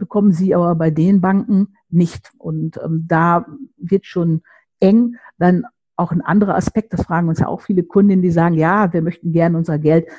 bekommen 0.03 0.33
sie 0.33 0.53
aber 0.53 0.75
bei 0.75 0.91
den 0.91 1.22
Banken 1.22 1.77
nicht. 1.89 2.31
Und 2.38 2.77
ähm, 2.83 3.05
da 3.07 3.45
wird 3.77 4.05
schon 4.05 4.41
eng. 4.81 5.15
Dann 5.38 5.63
auch 5.95 6.12
ein 6.12 6.19
anderer 6.19 6.55
Aspekt, 6.55 6.91
das 6.91 7.03
fragen 7.03 7.29
uns 7.29 7.39
ja 7.39 7.48
auch 7.48 7.62
viele 7.62 7.83
Kundinnen, 7.83 8.22
die 8.22 8.31
sagen, 8.31 8.55
ja, 8.55 8.91
wir 8.91 9.01
möchten 9.01 9.31
gerne 9.31 9.57
unser 9.57 9.79
Geld 9.79 10.10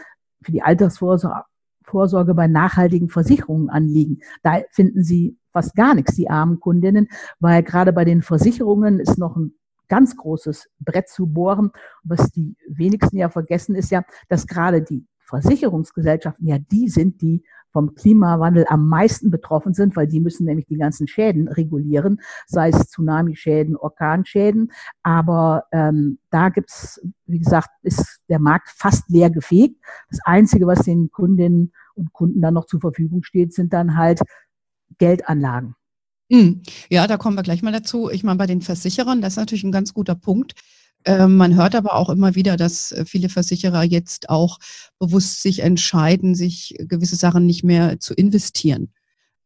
für 0.43 0.53
die 0.53 0.63
Altersvorsorge 0.63 2.35
bei 2.35 2.47
nachhaltigen 2.47 3.11
Versicherungen 3.11 3.69
anliegen. 3.69 4.21
Da 4.43 4.63
finden 4.71 5.03
sie 5.05 5.37
fast 5.53 5.75
gar 5.75 5.95
nichts, 5.95 6.15
die 6.15 6.31
armen 6.31 6.61
Kundinnen, 6.61 7.09
weil 7.41 7.63
gerade 7.63 7.93
bei 7.93 8.07
den 8.07 8.23
Versicherungen 8.23 9.01
ist 9.01 9.19
noch 9.19 9.37
ein 9.37 9.53
ganz 9.89 10.17
großes 10.17 10.71
Brett 10.81 11.11
zu 11.11 11.27
bohren. 11.27 11.73
Was 12.05 12.31
die 12.31 12.57
wenigsten 12.67 13.19
ja 13.19 13.29
vergessen, 13.29 13.75
ist 13.75 13.91
ja, 13.91 14.03
dass 14.31 14.47
gerade 14.47 14.81
die 14.81 15.07
Versicherungsgesellschaften 15.19 16.47
ja 16.49 16.57
die 16.59 16.89
sind, 16.89 17.21
die 17.21 17.45
vom 17.75 17.95
Klimawandel 17.97 18.65
am 18.69 18.87
meisten 18.87 19.33
betroffen 19.33 19.75
sind, 19.75 19.97
weil 19.97 20.07
die 20.07 20.21
müssen 20.21 20.47
nämlich 20.47 20.67
die 20.67 20.77
ganzen 20.77 21.09
Schäden 21.09 21.49
regulieren, 21.49 22.21
sei 22.47 22.69
es 22.69 22.89
Tsunamischäden, 22.89 23.77
Orkanschäden. 23.77 24.71
Aber 25.03 25.65
ähm, 25.73 26.19
da 26.31 26.51
gibt's, 26.51 27.01
wie 27.27 27.41
gesagt, 27.41 27.71
ist 27.83 28.21
der 28.29 28.39
Markt 28.39 28.69
fast 28.69 29.11
leer 29.11 29.29
gefegt. 29.29 29.75
Das 30.09 30.21
Einzige, 30.25 30.69
was 30.69 30.85
den 30.85 31.11
Kundinnen 31.11 31.73
und 31.95 32.13
Kunden 32.13 32.41
dann 32.41 32.55
noch 32.55 32.67
zur 32.67 32.81
Verfügung 32.81 33.25
steht, 33.25 33.53
sind 33.53 33.73
dann 33.73 33.97
halt 33.97 34.21
Geldanlagen. 34.99 35.75
Hm. 36.31 36.63
Ja, 36.89 37.09
da 37.09 37.17
kommen 37.17 37.37
wir 37.37 37.43
gleich 37.43 37.63
mal 37.63 37.73
dazu. 37.73 38.09
Ich 38.09 38.23
meine, 38.23 38.39
bei 38.39 38.47
den 38.47 38.63
Versicherern, 38.63 39.21
das 39.21 39.33
ist 39.33 39.39
natürlich 39.39 39.65
ein 39.65 39.73
ganz 39.73 39.93
guter 39.93 40.15
Punkt. 40.15 40.55
Ähm, 41.05 41.37
man 41.37 41.55
hört 41.55 41.75
aber 41.75 41.95
auch 41.95 42.09
immer 42.09 42.35
wieder, 42.35 42.57
dass 42.57 42.93
äh, 42.93 43.05
viele 43.05 43.29
Versicherer 43.29 43.83
jetzt 43.83 44.31
auch 44.31 44.59
bewusst 44.99 45.43
sich 45.43 45.61
entscheiden, 45.61 46.35
sich 46.35 46.75
gewisse 46.79 47.17
Sachen 47.17 47.47
nicht 47.47 47.65
mehr 47.65 48.01
zu 48.01 48.15
investieren. 48.15 48.93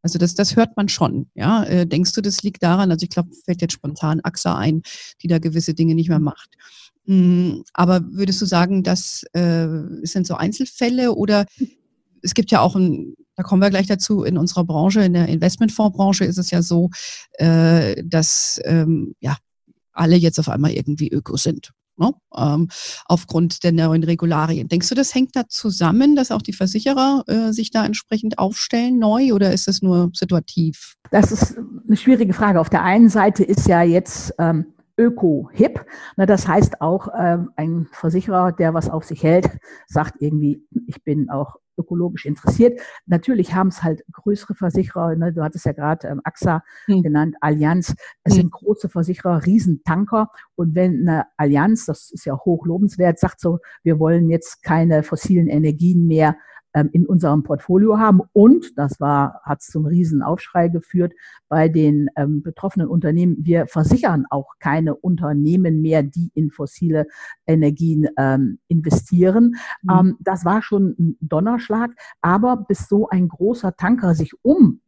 Also 0.03 0.19
das, 0.19 0.35
das 0.35 0.55
hört 0.55 0.77
man 0.77 0.89
schon. 0.89 1.31
Ja, 1.35 1.65
äh, 1.65 1.87
denkst 1.87 2.13
du, 2.13 2.21
das 2.21 2.43
liegt 2.43 2.63
daran? 2.63 2.91
Also 2.91 3.05
ich 3.05 3.11
glaube, 3.11 3.31
fällt 3.45 3.61
jetzt 3.61 3.75
spontan 3.75 4.21
AXA 4.23 4.57
ein, 4.57 4.83
die 5.23 5.29
da 5.29 5.39
gewisse 5.39 5.75
Dinge 5.75 5.95
nicht 5.95 6.09
mehr 6.09 6.21
macht. 6.21 6.51
Hm, 7.07 7.65
aber 7.75 8.03
würdest 8.13 8.41
du 8.41 8.47
sagen, 8.47 8.85
das 8.85 9.25
äh, 9.33 9.67
sind 10.03 10.27
so 10.27 10.35
Einzelfälle 10.35 11.15
oder 11.15 11.47
es 12.23 12.35
gibt 12.35 12.51
ja 12.51 12.61
auch 12.61 12.77
ein 12.77 13.15
da 13.39 13.45
kommen 13.45 13.63
wir 13.63 13.71
gleich 13.71 13.87
dazu. 13.87 14.25
In 14.25 14.37
unserer 14.37 14.65
Branche, 14.65 15.01
in 15.05 15.13
der 15.13 15.29
Investmentfondsbranche 15.29 16.25
ist 16.25 16.39
es 16.39 16.51
ja 16.51 16.61
so, 16.61 16.91
äh, 17.35 18.03
dass 18.05 18.61
ähm, 18.65 19.15
ja 19.21 19.37
alle 19.99 20.17
jetzt 20.17 20.39
auf 20.39 20.49
einmal 20.49 20.73
irgendwie 20.73 21.09
Öko 21.11 21.37
sind. 21.37 21.73
Ne? 21.99 22.13
Ähm, 22.37 22.69
aufgrund 23.07 23.65
der 23.65 23.73
neuen 23.73 24.05
Regularien. 24.05 24.69
Denkst 24.69 24.89
du, 24.89 24.95
das 24.95 25.15
hängt 25.15 25.35
da 25.35 25.49
zusammen, 25.49 26.15
dass 26.15 26.31
auch 26.31 26.43
die 26.43 26.53
Versicherer 26.53 27.25
äh, 27.27 27.53
sich 27.53 27.71
da 27.71 27.85
entsprechend 27.85 28.39
aufstellen 28.39 28.99
neu 28.99 29.33
oder 29.33 29.53
ist 29.53 29.67
es 29.67 29.83
nur 29.83 30.11
situativ? 30.15 30.95
Das 31.11 31.33
ist 31.33 31.59
eine 31.59 31.97
schwierige 31.97 32.33
Frage. 32.33 32.61
Auf 32.61 32.71
der 32.71 32.85
einen 32.85 33.09
Seite 33.09 33.43
ist 33.43 33.67
ja 33.67 33.83
jetzt 33.83 34.33
ähm, 34.39 34.67
Öko-Hip. 34.97 35.85
Das 36.17 36.47
heißt 36.47 36.81
auch, 36.81 37.09
ähm, 37.19 37.51
ein 37.57 37.89
Versicherer, 37.93 38.53
der 38.53 38.75
was 38.75 38.91
auf 38.91 39.05
sich 39.05 39.23
hält, 39.23 39.49
sagt 39.87 40.21
irgendwie, 40.21 40.63
ich 40.87 41.03
bin 41.03 41.31
auch 41.31 41.57
ökologisch 41.79 42.27
interessiert. 42.27 42.81
Natürlich 43.07 43.55
haben 43.55 43.69
es 43.69 43.83
halt 43.83 44.05
größere 44.13 44.55
Versicherer, 44.55 45.15
ne? 45.17 45.33
du 45.33 45.43
hattest 45.43 45.65
ja 45.65 45.73
gerade 45.73 46.09
ähm, 46.09 46.21
AXA 46.25 46.63
mhm. 46.87 47.03
genannt, 47.03 47.37
Allianz. 47.41 47.95
Es 48.25 48.35
mhm. 48.35 48.37
sind 48.37 48.53
große 48.53 48.89
Versicherer, 48.89 49.47
Riesentanker. 49.47 50.31
Und 50.57 50.75
wenn 50.75 51.09
eine 51.09 51.27
Allianz, 51.37 51.87
das 51.87 52.11
ist 52.11 52.25
ja 52.25 52.37
hoch 52.37 52.67
lobenswert, 52.67 53.19
sagt 53.19 53.41
so, 53.41 53.59
wir 53.83 53.99
wollen 53.99 54.29
jetzt 54.29 54.63
keine 54.63 55.03
fossilen 55.03 55.49
Energien 55.49 56.07
mehr 56.07 56.37
in 56.93 57.07
unserem 57.07 57.43
Portfolio 57.43 57.99
haben. 57.99 58.21
Und, 58.33 58.77
das 58.77 59.01
war, 59.01 59.41
hat 59.45 59.63
zum 59.63 59.87
Riesenaufschrei 59.87 60.69
geführt 60.69 61.13
bei 61.49 61.69
den 61.69 62.09
ähm, 62.17 62.43
betroffenen 62.43 62.89
Unternehmen, 62.89 63.37
wir 63.41 63.67
versichern 63.67 64.27
auch 64.31 64.55
keine 64.59 64.95
Unternehmen 64.95 65.81
mehr, 65.81 66.03
die 66.03 66.31
in 66.35 66.51
fossile 66.51 67.07
Energien 67.47 68.09
ähm, 68.19 68.59
investieren. 68.69 69.57
Mhm. 69.83 69.91
Ähm, 69.91 70.17
das 70.21 70.45
war 70.45 70.63
schon 70.63 70.95
ein 70.99 71.17
Donnerschlag. 71.21 71.91
Aber 72.21 72.57
bis 72.57 72.89
so 72.89 73.09
ein 73.09 73.29
großer 73.29 73.77
Tanker 73.77 74.15
sich 74.15 74.33
um 74.43 74.81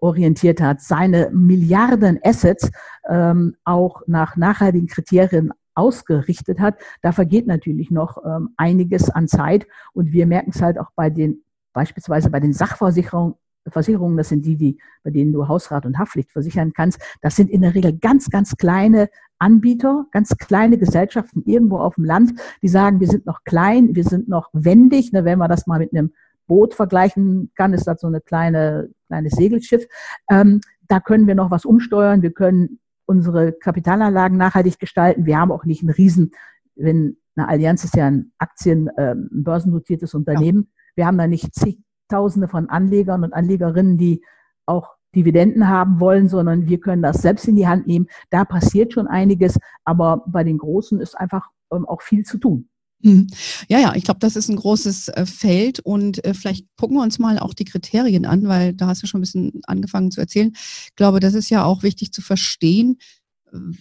orientiert 0.00 0.60
hat, 0.60 0.82
seine 0.82 1.30
Milliarden 1.32 2.20
Assets 2.22 2.70
ähm, 3.08 3.56
auch 3.64 4.02
nach 4.06 4.36
nachhaltigen 4.36 4.86
Kriterien 4.86 5.50
ausgerichtet 5.74 6.60
hat, 6.60 6.76
da 7.02 7.12
vergeht 7.12 7.46
natürlich 7.46 7.90
noch 7.90 8.24
ähm, 8.24 8.50
einiges 8.56 9.10
an 9.10 9.28
Zeit. 9.28 9.66
Und 9.92 10.12
wir 10.12 10.26
merken 10.26 10.50
es 10.54 10.62
halt 10.62 10.78
auch 10.78 10.90
bei 10.94 11.10
den, 11.10 11.42
beispielsweise 11.72 12.30
bei 12.30 12.40
den 12.40 12.52
Sachversicherungen, 12.52 13.34
Versicherungen, 13.66 14.16
das 14.16 14.28
sind 14.28 14.44
die, 14.44 14.56
die, 14.56 14.78
bei 15.02 15.10
denen 15.10 15.32
du 15.32 15.48
Hausrat 15.48 15.86
und 15.86 15.98
Haftpflicht 15.98 16.30
versichern 16.30 16.72
kannst. 16.74 17.00
Das 17.22 17.36
sind 17.36 17.50
in 17.50 17.62
der 17.62 17.74
Regel 17.74 17.96
ganz, 17.96 18.28
ganz 18.28 18.56
kleine 18.56 19.08
Anbieter, 19.38 20.06
ganz 20.10 20.36
kleine 20.36 20.78
Gesellschaften 20.78 21.42
irgendwo 21.46 21.78
auf 21.78 21.94
dem 21.94 22.04
Land, 22.04 22.32
die 22.62 22.68
sagen, 22.68 23.00
wir 23.00 23.08
sind 23.08 23.26
noch 23.26 23.42
klein, 23.44 23.94
wir 23.94 24.04
sind 24.04 24.28
noch 24.28 24.50
wendig. 24.52 25.12
Ne, 25.12 25.24
wenn 25.24 25.38
man 25.38 25.48
das 25.48 25.66
mal 25.66 25.78
mit 25.78 25.92
einem 25.92 26.12
Boot 26.46 26.74
vergleichen 26.74 27.50
kann, 27.54 27.72
ist 27.72 27.86
das 27.86 28.00
so 28.00 28.06
eine 28.06 28.20
kleine, 28.20 28.90
kleines 29.06 29.32
Segelschiff. 29.32 29.86
Ähm, 30.30 30.60
da 30.88 31.00
können 31.00 31.26
wir 31.26 31.34
noch 31.34 31.50
was 31.50 31.64
umsteuern. 31.64 32.22
Wir 32.22 32.32
können 32.32 32.78
unsere 33.06 33.52
Kapitalanlagen 33.52 34.36
nachhaltig 34.36 34.78
gestalten. 34.78 35.26
Wir 35.26 35.38
haben 35.38 35.52
auch 35.52 35.64
nicht 35.64 35.82
einen 35.82 35.90
Riesen, 35.90 36.32
wenn 36.74 37.16
eine 37.36 37.48
Allianz 37.48 37.84
ist 37.84 37.96
ja 37.96 38.06
ein 38.06 38.32
Aktien, 38.38 38.88
äh, 38.96 39.12
ein 39.12 39.44
börsennotiertes 39.44 40.14
Unternehmen. 40.14 40.68
Ja. 40.68 40.92
Wir 40.96 41.06
haben 41.06 41.18
da 41.18 41.26
nicht 41.26 41.54
zigtausende 41.54 42.48
von 42.48 42.68
Anlegern 42.68 43.24
und 43.24 43.32
Anlegerinnen, 43.32 43.98
die 43.98 44.22
auch 44.66 44.94
Dividenden 45.14 45.68
haben 45.68 46.00
wollen, 46.00 46.28
sondern 46.28 46.68
wir 46.68 46.80
können 46.80 47.02
das 47.02 47.22
selbst 47.22 47.46
in 47.46 47.56
die 47.56 47.68
Hand 47.68 47.86
nehmen. 47.86 48.06
Da 48.30 48.44
passiert 48.44 48.92
schon 48.92 49.06
einiges, 49.06 49.58
aber 49.84 50.24
bei 50.26 50.44
den 50.44 50.58
Großen 50.58 51.00
ist 51.00 51.14
einfach 51.18 51.48
ähm, 51.72 51.86
auch 51.86 52.02
viel 52.02 52.24
zu 52.24 52.38
tun. 52.38 52.68
Mhm. 53.04 53.26
Ja, 53.68 53.78
ja, 53.80 53.94
ich 53.94 54.04
glaube, 54.04 54.20
das 54.20 54.34
ist 54.34 54.48
ein 54.48 54.56
großes 54.56 55.08
äh, 55.08 55.26
Feld 55.26 55.78
und 55.80 56.24
äh, 56.24 56.32
vielleicht 56.32 56.64
gucken 56.76 56.96
wir 56.96 57.02
uns 57.02 57.18
mal 57.18 57.38
auch 57.38 57.52
die 57.52 57.66
Kriterien 57.66 58.24
an, 58.24 58.48
weil 58.48 58.72
da 58.72 58.86
hast 58.86 59.02
du 59.02 59.06
schon 59.06 59.18
ein 59.18 59.22
bisschen 59.22 59.60
angefangen 59.66 60.10
zu 60.10 60.20
erzählen. 60.22 60.52
Ich 60.54 60.94
glaube, 60.96 61.20
das 61.20 61.34
ist 61.34 61.50
ja 61.50 61.64
auch 61.64 61.82
wichtig 61.82 62.12
zu 62.12 62.22
verstehen, 62.22 62.96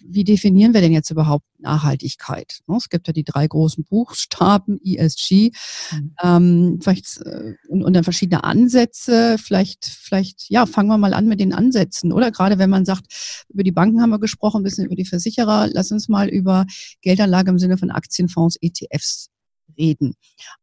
wie 0.06 0.24
definieren 0.24 0.74
wir 0.74 0.82
denn 0.82 0.92
jetzt 0.92 1.10
überhaupt 1.10 1.46
Nachhaltigkeit? 1.60 2.60
Ne, 2.68 2.78
es 2.78 2.90
gibt 2.90 3.08
ja 3.08 3.14
die 3.14 3.24
drei 3.24 3.48
großen 3.48 3.84
Buchstaben, 3.84 4.80
ESG, 4.84 5.52
mhm. 5.92 6.16
ähm, 6.22 6.80
vielleicht 6.82 7.22
äh, 7.22 7.54
und, 7.68 7.84
und 7.84 7.94
dann 7.94 8.04
verschiedene 8.04 8.44
Ansätze. 8.44 9.38
Vielleicht, 9.38 9.86
vielleicht, 9.86 10.50
ja, 10.50 10.66
fangen 10.66 10.90
wir 10.90 10.98
mal 10.98 11.14
an 11.14 11.28
mit 11.28 11.40
den 11.40 11.54
Ansätzen, 11.54 12.12
oder? 12.12 12.32
Gerade 12.32 12.58
wenn 12.60 12.70
man 12.70 12.86
sagt, 12.86 13.46
über 13.50 13.64
die 13.64 13.72
Banken 13.72 14.02
haben 14.02 14.12
wir 14.12 14.20
gesprochen, 14.20 14.62
ein 14.62 14.64
bisschen 14.64 14.86
über 14.86 14.96
die 14.96 15.06
Versicherer. 15.06 15.70
Lass 15.72 15.92
uns 15.92 16.08
mal 16.10 16.30
über 16.30 16.66
Geldanlage 17.02 17.52
im 17.52 17.60
Sinne 17.60 17.78
von 17.78 17.92
Aktienfonds, 17.92 18.58
ETFs 18.62 19.30
reden. 19.78 20.16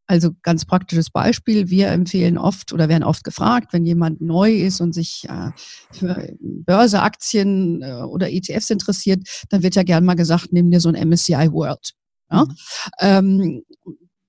Also 0.07 0.31
ganz 0.43 0.65
praktisches 0.65 1.11
Beispiel. 1.11 1.71
Wir 1.71 1.89
empfehlen 1.89 2.39
oft 2.39 2.73
oder 2.73 2.89
werden 2.89 3.05
oft 3.05 3.25
gefragt, 3.25 3.73
wenn 3.73 3.87
jemand 3.87 4.21
neu 4.21 4.53
ist 4.53 4.81
und 4.81 4.93
sich 4.93 5.27
äh, 5.29 5.51
für 5.93 6.35
Börseaktien 6.41 7.83
äh, 7.83 8.03
oder 8.03 8.31
ETFs 8.31 8.71
interessiert, 8.71 9.29
dann 9.51 9.63
wird 9.63 9.75
ja 9.75 9.83
gern 9.83 10.05
mal 10.05 10.15
gesagt, 10.15 10.53
nimm 10.53 10.71
dir 10.71 10.81
so 10.81 10.89
ein 10.89 11.09
MSCI 11.09 11.53
World. 11.53 11.93
Ja? 12.31 12.45
Mhm. 12.45 12.57
Ähm, 13.01 13.63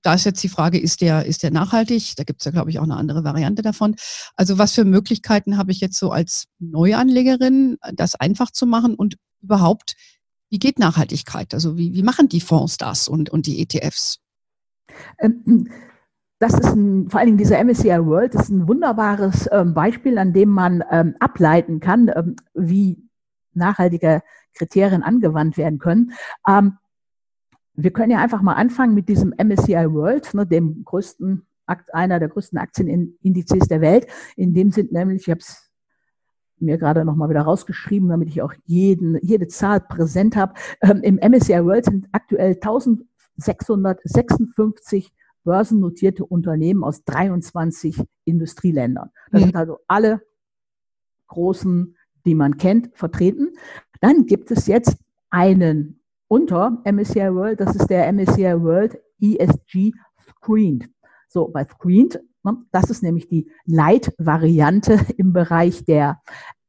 da 0.01 0.15
ist 0.15 0.25
jetzt 0.25 0.41
die 0.43 0.49
Frage, 0.49 0.79
ist 0.79 1.01
der, 1.01 1.25
ist 1.25 1.43
der 1.43 1.51
nachhaltig? 1.51 2.15
Da 2.15 2.23
gibt 2.23 2.41
es 2.41 2.45
ja, 2.45 2.51
glaube 2.51 2.71
ich, 2.71 2.79
auch 2.79 2.83
eine 2.83 2.97
andere 2.97 3.23
Variante 3.23 3.61
davon. 3.61 3.95
Also 4.35 4.57
was 4.57 4.73
für 4.73 4.85
Möglichkeiten 4.85 5.57
habe 5.57 5.71
ich 5.71 5.79
jetzt 5.79 5.97
so 5.97 6.11
als 6.11 6.45
Neuanlegerin, 6.59 7.77
das 7.93 8.15
einfach 8.15 8.51
zu 8.51 8.65
machen 8.65 8.95
und 8.95 9.17
überhaupt, 9.41 9.95
wie 10.49 10.59
geht 10.59 10.79
Nachhaltigkeit? 10.79 11.53
Also 11.53 11.77
wie, 11.77 11.93
wie 11.93 12.03
machen 12.03 12.29
die 12.29 12.41
Fonds 12.41 12.77
das 12.77 13.07
und, 13.07 13.29
und 13.29 13.45
die 13.45 13.61
ETFs? 13.61 14.19
Ähm, 15.19 15.69
das 16.39 16.53
ist 16.53 16.75
ein, 16.75 17.09
vor 17.09 17.19
allen 17.19 17.27
Dingen 17.27 17.37
dieser 17.37 17.63
MSCI 17.63 18.05
World 18.05 18.33
ist 18.33 18.49
ein 18.49 18.67
wunderbares 18.67 19.47
ähm, 19.51 19.73
Beispiel, 19.73 20.17
an 20.17 20.33
dem 20.33 20.49
man 20.49 20.83
ähm, 20.89 21.15
ableiten 21.19 21.79
kann, 21.79 22.11
wie 22.53 23.07
nachhaltige 23.53 24.21
Kriterien 24.53 25.03
angewandt 25.03 25.57
werden 25.57 25.77
können. 25.77 26.13
Wir 27.73 27.91
können 27.91 28.11
ja 28.11 28.19
einfach 28.19 28.41
mal 28.41 28.53
anfangen 28.53 28.95
mit 28.95 29.07
diesem 29.07 29.33
MSCI 29.37 29.93
World, 29.93 30.33
ne, 30.33 30.45
dem 30.45 30.83
größten 30.83 31.45
einer 31.93 32.19
der 32.19 32.29
größten 32.29 32.57
Aktienindizes 32.57 33.67
der 33.67 33.81
Welt. 33.81 34.07
In 34.35 34.53
dem 34.53 34.71
sind 34.71 34.91
nämlich, 34.91 35.23
ich 35.23 35.29
habe 35.29 35.39
es 35.39 35.69
mir 36.59 36.77
gerade 36.77 37.05
noch 37.05 37.15
mal 37.15 37.29
wieder 37.29 37.41
rausgeschrieben, 37.41 38.09
damit 38.09 38.29
ich 38.29 38.41
auch 38.41 38.53
jeden, 38.65 39.17
jede 39.21 39.47
Zahl 39.47 39.79
präsent 39.79 40.35
habe. 40.35 40.53
Ähm, 40.81 41.01
Im 41.01 41.15
MSCI 41.15 41.63
World 41.65 41.85
sind 41.85 42.07
aktuell 42.11 42.55
1656 43.41 45.11
börsennotierte 45.43 46.25
Unternehmen 46.25 46.83
aus 46.83 47.03
23 47.03 48.03
Industrieländern. 48.25 49.09
Das 49.31 49.41
mhm. 49.41 49.45
sind 49.45 49.55
also 49.55 49.79
alle 49.87 50.21
großen, 51.27 51.95
die 52.25 52.35
man 52.35 52.57
kennt, 52.57 52.95
vertreten. 52.95 53.53
Dann 54.01 54.25
gibt 54.25 54.51
es 54.51 54.67
jetzt 54.67 54.97
einen 55.29 56.01
unter 56.27 56.81
MSCI 56.85 57.33
World, 57.33 57.59
das 57.59 57.75
ist 57.75 57.89
der 57.89 58.11
MSCI 58.11 58.61
World 58.61 58.97
ESG 59.19 59.91
Screened. 60.29 60.89
So, 61.27 61.47
bei 61.47 61.65
Screened, 61.65 62.21
ne, 62.43 62.57
das 62.71 62.89
ist 62.89 63.03
nämlich 63.03 63.27
die 63.27 63.49
Leitvariante 63.65 64.99
im 65.17 65.33
Bereich 65.33 65.85
der 65.85 66.21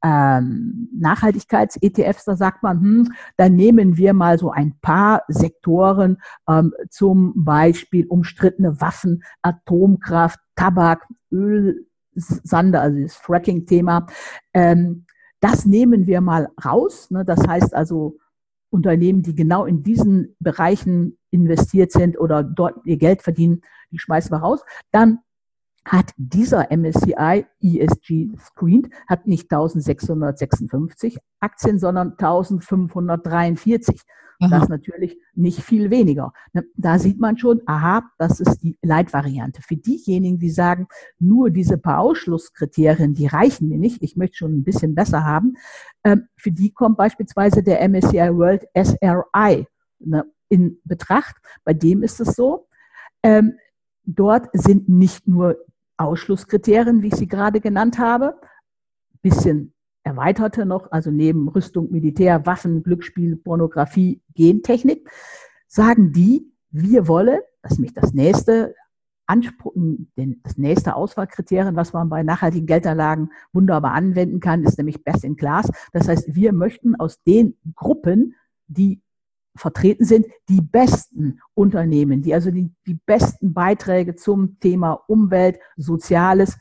ähm, 0.03 0.89
Nachhaltigkeits-ETFs, 0.99 2.25
da 2.25 2.37
sagt 2.37 2.63
man, 2.63 2.81
hm, 2.81 3.13
da 3.37 3.49
nehmen 3.49 3.97
wir 3.97 4.15
mal 4.15 4.39
so 4.39 4.51
ein 4.51 4.75
paar 4.81 5.23
Sektoren, 5.29 6.19
ähm, 6.49 6.73
zum 6.91 7.45
Beispiel 7.45 8.07
umstrittene 8.07 8.81
Waffen, 8.81 9.23
Atomkraft, 9.43 10.41
Tabak, 10.57 11.07
Öl, 11.31 11.87
Sande, 12.15 12.81
also 12.81 13.01
das 13.01 13.15
Fracking-Thema. 13.17 14.07
Ähm, 14.53 15.07
das 15.41 15.67
nehmen 15.67 16.07
wir 16.07 16.21
mal 16.21 16.49
raus. 16.65 17.11
Ne? 17.11 17.25
Das 17.25 17.47
heißt 17.47 17.75
also, 17.75 18.19
Unternehmen, 18.71 19.23
die 19.23 19.35
genau 19.35 19.67
in 19.67 19.83
diesen 19.83 20.35
Bereichen 20.41 21.19
investiert 21.31 21.93
sind 21.93 22.19
oder 22.19 22.43
dort 22.43 22.77
ihr 22.85 22.97
Geld 22.97 23.23
verdienen, 23.23 23.63
die 23.91 23.99
schmeißen 23.99 24.33
wir 24.33 24.39
raus. 24.39 24.63
Dann 24.91 25.19
hat 25.85 26.13
dieser 26.17 26.71
MSCI 26.71 27.45
ESG 27.61 28.31
Screened 28.39 28.89
hat 29.09 29.27
nicht 29.27 29.53
1656 29.53 31.19
Aktien, 31.41 31.79
sondern 31.79 32.13
1543. 32.13 34.03
Aha. 34.41 34.49
Das 34.51 34.63
ist 34.65 34.69
natürlich 34.71 35.19
nicht 35.35 35.61
viel 35.61 35.91
weniger. 35.91 36.33
Ne, 36.53 36.65
da 36.77 36.99
sieht 36.99 37.21
man 37.21 37.37
schon, 37.37 37.63
aha, 37.67 38.11
das 38.19 38.41
ist 38.41 38.59
die 38.59 38.77
Leitvariante. 38.83 39.63
Für 39.63 39.77
diejenigen, 39.77 40.39
die 40.39 40.51
sagen, 40.51 40.89
nur 41.19 41.51
diese 41.51 41.79
paar 41.79 42.01
Ausschlusskriterien, 42.01 43.15
die 43.15 43.27
reichen 43.27 43.69
mir 43.69 43.79
nicht, 43.79 44.03
ich 44.03 44.17
möchte 44.17 44.37
schon 44.37 44.53
ein 44.53 44.65
bisschen 44.65 44.95
besser 44.95 45.25
haben, 45.25 45.55
ähm, 46.05 46.29
für 46.37 46.51
die 46.51 46.73
kommt 46.73 46.97
beispielsweise 46.97 47.63
der 47.63 47.89
MSCI 47.89 48.35
World 48.35 48.67
SRI 48.75 49.67
ne, 50.01 50.25
in 50.49 50.79
Betracht. 50.85 51.37
Bei 51.65 51.73
dem 51.73 52.03
ist 52.03 52.21
es 52.21 52.35
so, 52.35 52.67
ähm, 53.23 53.55
dort 54.05 54.49
sind 54.53 54.89
nicht 54.89 55.29
nur 55.29 55.57
Ausschlusskriterien, 55.97 57.03
wie 57.03 57.09
ich 57.09 57.17
sie 57.17 57.29
gerade 57.29 57.61
genannt 57.61 57.99
habe, 57.99 58.41
bisschen 59.23 59.73
erweiterte 60.05 60.67
noch, 60.67 60.91
also 60.91 61.11
neben 61.11 61.49
Rüstung, 61.49 61.91
Militär, 61.91 62.45
Waffen, 62.45 62.83
Glücksspiel, 62.83 63.37
Pornografie, 63.37 64.21
Gentechnik, 64.35 65.09
sagen 65.69 66.13
die, 66.13 66.53
wir 66.71 67.07
wollen, 67.07 67.41
das 67.63 67.73
ist 67.73 67.79
nämlich 67.79 67.95
das 67.95 68.13
nächste 68.13 68.75
Anspruch, 69.27 69.73
das 70.43 70.59
nächste 70.59 70.97
Auswahlkriterium, 70.97 71.77
was 71.77 71.93
man 71.93 72.09
bei 72.09 72.23
nachhaltigen 72.23 72.67
Geldanlagen 72.67 73.31
wunderbar 73.53 73.93
anwenden 73.93 74.41
kann, 74.41 74.65
ist 74.65 74.79
nämlich 74.79 75.05
Best 75.05 75.25
in 75.25 75.37
Class. 75.37 75.71
Das 75.93 76.09
heißt, 76.09 76.35
wir 76.35 76.53
möchten 76.53 76.97
aus 76.97 77.23
den 77.23 77.57
Gruppen, 77.75 78.35
die 78.67 79.01
vertreten 79.57 80.05
sind, 80.05 80.27
die 80.49 80.61
besten 80.61 81.41
Unternehmen, 81.55 82.23
die 82.23 82.35
also 82.35 82.51
die, 82.51 82.73
die 82.87 82.99
besten 83.07 83.53
Beiträge 83.53 84.17
zum 84.17 84.59
Thema 84.61 84.93
Umwelt, 85.07 85.59
Soziales, 85.77 86.59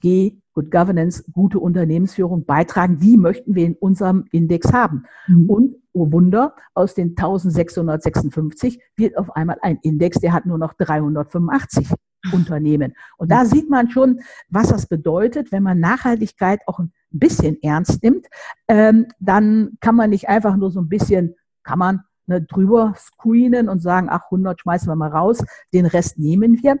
G, 0.00 0.38
Good 0.54 0.70
Governance, 0.70 1.24
gute 1.32 1.58
Unternehmensführung 1.58 2.44
beitragen, 2.44 2.98
die 2.98 3.16
möchten 3.16 3.54
wir 3.54 3.64
in 3.64 3.74
unserem 3.74 4.24
Index 4.32 4.72
haben. 4.72 5.04
Mhm. 5.26 5.48
Und, 5.48 5.76
oh 5.92 6.10
Wunder, 6.12 6.54
aus 6.74 6.94
den 6.94 7.10
1656 7.10 8.80
wird 8.96 9.16
auf 9.16 9.34
einmal 9.34 9.58
ein 9.62 9.78
Index, 9.82 10.18
der 10.18 10.32
hat 10.32 10.44
nur 10.44 10.58
noch 10.58 10.74
385 10.74 11.88
Unternehmen. 12.32 12.94
Und 13.16 13.30
da 13.30 13.44
sieht 13.44 13.70
man 13.70 13.90
schon, 13.90 14.20
was 14.48 14.68
das 14.68 14.86
bedeutet, 14.86 15.52
wenn 15.52 15.62
man 15.62 15.80
Nachhaltigkeit 15.80 16.60
auch 16.66 16.78
ein 16.78 16.92
bisschen 17.10 17.60
ernst 17.62 18.02
nimmt, 18.02 18.26
ähm, 18.68 19.06
dann 19.18 19.76
kann 19.80 19.96
man 19.96 20.10
nicht 20.10 20.28
einfach 20.28 20.56
nur 20.56 20.70
so 20.70 20.80
ein 20.80 20.88
bisschen, 20.88 21.34
kann 21.62 21.78
man 21.78 22.00
ne, 22.32 22.42
drüber 22.42 22.94
screenen 22.96 23.68
und 23.68 23.80
sagen, 23.80 24.08
ach, 24.10 24.24
100 24.24 24.60
schmeißen 24.60 24.88
wir 24.88 24.96
mal 24.96 25.10
raus, 25.10 25.44
den 25.72 25.86
Rest 25.86 26.18
nehmen 26.18 26.62
wir. 26.62 26.78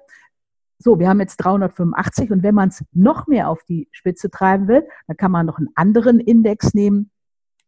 So, 0.78 0.98
wir 0.98 1.08
haben 1.08 1.20
jetzt 1.20 1.36
385 1.36 2.32
und 2.32 2.42
wenn 2.42 2.54
man 2.54 2.70
es 2.70 2.84
noch 2.92 3.28
mehr 3.28 3.48
auf 3.48 3.62
die 3.68 3.88
Spitze 3.92 4.30
treiben 4.30 4.66
will, 4.66 4.84
dann 5.06 5.16
kann 5.16 5.30
man 5.30 5.46
noch 5.46 5.58
einen 5.58 5.68
anderen 5.76 6.18
Index 6.18 6.74
nehmen. 6.74 7.10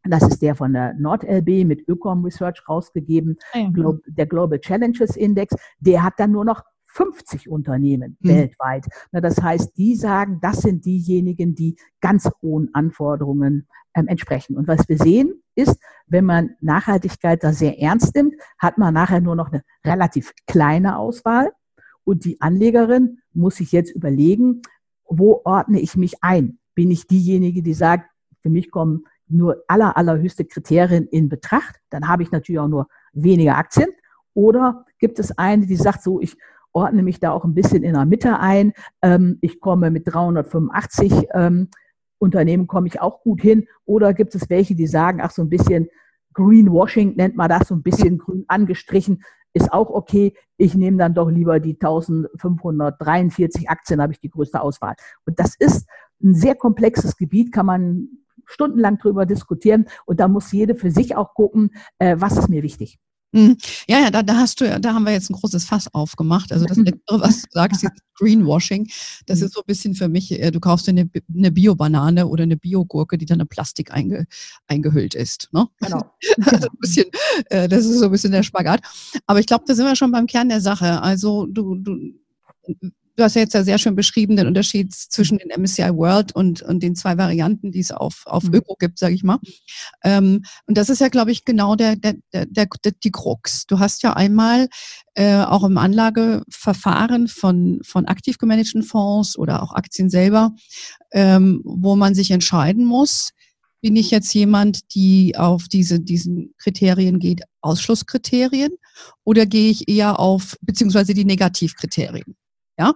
Das 0.03 0.23
ist 0.23 0.43
der 0.43 0.55
von 0.55 0.73
der 0.73 0.95
NordLB 0.95 1.65
mit 1.65 1.89
Ökom 1.89 2.25
Research 2.25 2.69
rausgegeben, 2.69 3.39
mhm. 3.55 4.03
der 4.07 4.27
Global 4.27 4.59
Challenges 4.59 5.17
Index. 5.17 5.55
Der 5.79 6.03
hat 6.03 6.15
dann 6.19 6.33
nur 6.33 6.45
noch 6.45 6.63
50 6.89 7.49
Unternehmen 7.49 8.17
mhm. 8.21 8.29
weltweit. 8.29 8.87
das 9.13 9.41
heißt, 9.41 9.77
die 9.77 9.95
sagen, 9.95 10.39
das 10.43 10.59
sind 10.59 10.85
diejenigen, 10.85 11.55
die 11.55 11.77
ganz 12.01 12.29
hohen 12.43 12.71
Anforderungen 12.75 13.67
entsprechen. 13.95 14.57
Und 14.57 14.69
was 14.69 14.89
wir 14.89 14.99
sehen, 14.99 15.43
ist, 15.55 15.79
wenn 16.07 16.25
man 16.25 16.51
Nachhaltigkeit 16.61 17.43
da 17.43 17.53
sehr 17.53 17.81
ernst 17.81 18.15
nimmt, 18.15 18.35
hat 18.59 18.79
man 18.79 18.95
nachher 18.95 19.21
nur 19.21 19.37
noch 19.37 19.53
eine 19.53 19.63
relativ 19.85 20.33
kleine 20.47 20.99
Auswahl. 20.99 21.53
Und 22.05 22.25
die 22.25 22.41
Anlegerin 22.41 23.19
muss 23.33 23.57
sich 23.57 23.73
jetzt 23.73 23.95
überlegen, 23.95 24.63
wo 25.07 25.41
ordne 25.45 25.81
ich 25.81 25.97
mich 25.97 26.23
ein? 26.23 26.59
Bin 26.75 26.91
ich 26.91 27.07
diejenige, 27.07 27.63
die 27.63 27.75
sagt, 27.75 28.11
für 28.43 28.51
mich 28.51 28.71
kommen 28.71 29.05
nur 29.29 29.63
aller, 29.69 29.97
allerhöchste 29.97 30.45
Kriterien 30.45 31.07
in 31.07 31.29
Betracht? 31.29 31.77
Dann 31.91 32.09
habe 32.09 32.23
ich 32.23 32.31
natürlich 32.31 32.59
auch 32.59 32.69
nur 32.69 32.89
weniger 33.13 33.57
Aktien. 33.57 33.89
Oder 34.35 34.85
gibt 34.99 35.19
es 35.19 35.39
eine, 35.39 35.67
die 35.67 35.77
sagt 35.77 36.03
so, 36.03 36.21
ich 36.21 36.37
ordne 36.73 37.03
mich 37.03 37.21
da 37.21 37.31
auch 37.31 37.45
ein 37.45 37.55
bisschen 37.55 37.85
in 37.85 37.95
der 37.95 38.05
Mitte 38.05 38.39
ein. 38.41 38.73
Ähm, 39.01 39.39
ich 39.41 39.61
komme 39.61 39.91
mit 39.91 40.13
385 40.13 41.29
ähm, 41.33 41.69
Unternehmen 42.25 42.67
komme 42.67 42.89
ich 42.89 43.01
auch 43.01 43.23
gut 43.23 43.41
hin. 43.41 43.69
Oder 43.85 44.15
gibt 44.15 44.35
es 44.35 44.51
welche, 44.51 44.75
die 44.75 44.87
sagen, 44.87 45.21
ach 45.23 45.31
so 45.31 45.43
ein 45.43 45.51
bisschen 45.51 45.89
Greenwashing 46.35 47.15
nennt 47.15 47.37
man 47.37 47.49
das, 47.49 47.69
so 47.69 47.75
ein 47.75 47.83
bisschen 47.83 48.19
grün 48.19 48.45
angestrichen, 48.49 49.23
ist 49.53 49.73
auch 49.73 49.89
okay. 49.91 50.35
Ich 50.57 50.75
nehme 50.75 50.97
dann 50.99 51.15
doch 51.15 51.31
lieber 51.31 51.61
die 51.61 51.75
1543 51.75 53.71
Aktien, 53.71 54.03
habe 54.03 54.13
ich 54.13 54.21
die 54.21 54.31
größte 54.31 54.61
Auswahl. 54.61 54.97
Und 55.27 55.39
das 55.39 55.55
ist 55.57 55.89
ein 56.23 56.35
sehr 56.35 56.57
komplexes 56.57 57.17
Gebiet, 57.17 57.53
kann 57.53 57.67
man 57.67 58.09
stundenlang 58.47 58.99
drüber 58.99 59.27
diskutieren. 59.27 59.87
Und 60.07 60.19
da 60.21 60.29
muss 60.29 60.53
jede 60.53 60.75
für 60.75 60.91
sich 60.91 61.17
auch 61.17 61.35
gucken, 61.35 61.71
äh, 61.99 62.17
was 62.19 62.37
ist 62.37 62.49
mir 62.49 62.63
wichtig. 62.65 62.99
Mhm. 63.35 63.57
Ja, 63.89 63.99
ja, 63.99 64.11
da, 64.11 64.23
da 64.23 64.37
hast 64.37 64.61
du 64.61 64.65
ja, 64.65 64.79
da 64.79 64.95
haben 64.95 65.05
wir 65.05 65.13
jetzt 65.13 65.29
ein 65.29 65.35
großes 65.35 65.65
Fass 65.65 65.93
aufgemacht. 65.93 66.53
Also 66.53 66.67
das 66.67 66.77
letztere, 66.79 67.21
was 67.21 67.43
du 67.43 67.49
sagst, 67.51 67.83
ist 67.83 67.93
Greenwashing, 68.15 68.89
das 69.27 69.43
ist 69.43 69.55
so 69.55 69.61
ein 69.61 69.67
bisschen 69.67 69.97
für 69.97 70.09
mich, 70.09 70.31
äh, 70.41 70.53
du 70.53 70.61
kaufst 70.61 70.87
dir 70.87 70.93
eine, 70.93 71.11
eine 71.37 71.51
Bio-Banane 71.51 72.29
oder 72.29 72.45
eine 72.45 72.57
Biogurke, 72.57 73.19
die 73.19 73.27
dann 73.27 73.41
in 73.41 73.49
Plastik 73.49 73.93
einge, 73.93 74.27
eingehüllt 74.69 75.17
ist. 75.17 75.49
Ne? 75.51 75.67
Genau. 75.81 76.15
also 76.47 76.69
ein 76.69 76.79
bisschen, 76.79 77.07
äh, 77.51 77.69
das 77.69 77.85
ist 77.85 77.99
so 77.99 78.05
ein 78.05 78.13
bisschen 78.13 78.31
der 78.31 78.45
Spagat. 78.45 78.83
Aber 79.27 79.41
ich 79.41 79.47
glaube, 79.47 79.65
da 79.67 79.75
sind 79.75 79.87
wir 79.87 79.97
schon 79.97 80.13
beim 80.13 80.29
Kern 80.29 80.49
der 80.49 80.61
Sache. 80.61 81.03
Also 81.03 81.47
du, 81.47 81.75
du 81.75 82.13
du 83.17 83.23
hast 83.23 83.35
ja 83.35 83.43
jetzt 83.43 83.55
ja 83.55 83.63
sehr 83.63 83.79
schön 83.79 83.95
beschrieben, 83.95 84.37
den 84.37 84.47
Unterschied 84.47 84.93
zwischen 84.93 85.39
den 85.39 85.51
MSCI 85.61 85.95
World 85.95 86.35
und, 86.35 86.63
und 86.63 86.83
den 86.83 86.97
zwei 86.97 87.17
Varianten, 87.17 87.71
die 87.73 87.81
es 87.81 87.93
auf, 87.93 88.23
auf 88.27 88.45
mhm. 88.45 88.55
Öko 88.55 88.77
gibt, 88.79 88.99
sage 88.99 89.15
ich 89.15 89.23
mal. 89.23 89.39
Ähm, 90.03 90.43
und 90.67 90.77
das 90.77 90.89
ist 90.89 91.01
ja, 91.01 91.09
glaube 91.09 91.31
ich, 91.31 91.45
genau 91.45 91.77
der, 91.77 91.97
der, 91.97 92.15
der, 92.33 92.47
der, 92.47 92.67
die 93.03 93.11
Krux. 93.11 93.67
Du 93.67 93.79
hast 93.79 94.03
ja 94.03 94.15
einmal 94.15 94.69
äh, 95.15 95.43
auch 95.43 95.65
im 95.65 95.79
Anlageverfahren 95.79 97.29
von, 97.29 97.81
von 97.83 98.07
aktiv 98.07 98.39
gemanagten 98.39 98.83
Fonds 98.83 99.39
oder 99.39 99.63
auch 99.63 99.73
Aktien 99.73 100.11
selber, 100.11 100.55
ähm, 101.13 101.61
wo 101.65 101.97
man 101.97 102.15
sich 102.15 102.31
entscheiden 102.31 102.85
muss, 102.85 103.31
bin 103.81 103.97
ich 103.97 104.11
jetzt 104.11 104.33
jemand, 104.33 104.95
die 104.95 105.37
auf 105.37 105.69
diese, 105.69 106.01
diesen 106.01 106.55
Kriterien 106.57 107.19
geht, 107.19 107.43
Ausschlusskriterien, 107.61 108.73
oder 109.25 109.45
gehe 109.45 109.71
ich 109.71 109.89
eher 109.89 110.19
auf, 110.19 110.57
beziehungsweise 110.63 111.13
die 111.13 111.27
Negativkriterien? 111.27 112.35
Ja? 112.79 112.95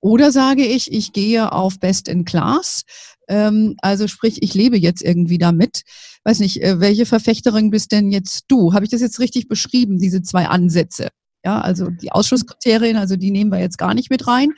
Oder 0.00 0.32
sage 0.32 0.64
ich, 0.64 0.92
ich 0.92 1.12
gehe 1.12 1.52
auf 1.52 1.78
Best 1.78 2.08
in 2.08 2.24
Class, 2.24 2.84
ähm, 3.30 3.76
also 3.80 4.08
sprich, 4.08 4.42
ich 4.42 4.54
lebe 4.54 4.76
jetzt 4.76 5.02
irgendwie 5.02 5.38
damit. 5.38 5.82
Weiß 6.24 6.40
nicht, 6.40 6.62
äh, 6.62 6.80
welche 6.80 7.06
Verfechterin 7.06 7.70
bist 7.70 7.92
denn 7.92 8.10
jetzt 8.10 8.46
du? 8.48 8.74
Habe 8.74 8.84
ich 8.84 8.90
das 8.90 9.00
jetzt 9.00 9.20
richtig 9.20 9.46
beschrieben, 9.48 9.98
diese 9.98 10.20
zwei 10.20 10.48
Ansätze? 10.48 11.08
Ja, 11.44 11.60
also 11.60 11.88
die 11.88 12.12
Ausschlusskriterien, 12.12 12.96
also 12.96 13.16
die 13.16 13.30
nehmen 13.30 13.52
wir 13.52 13.60
jetzt 13.60 13.78
gar 13.78 13.94
nicht 13.94 14.10
mit 14.10 14.26
rein. 14.26 14.50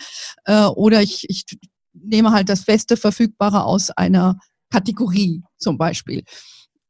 Äh, 0.46 0.64
oder 0.64 1.02
ich, 1.02 1.28
ich 1.28 1.44
nehme 1.92 2.32
halt 2.32 2.48
das 2.48 2.64
Beste 2.64 2.96
Verfügbare 2.96 3.64
aus 3.64 3.90
einer 3.90 4.38
Kategorie 4.70 5.42
zum 5.58 5.76
Beispiel. 5.76 6.24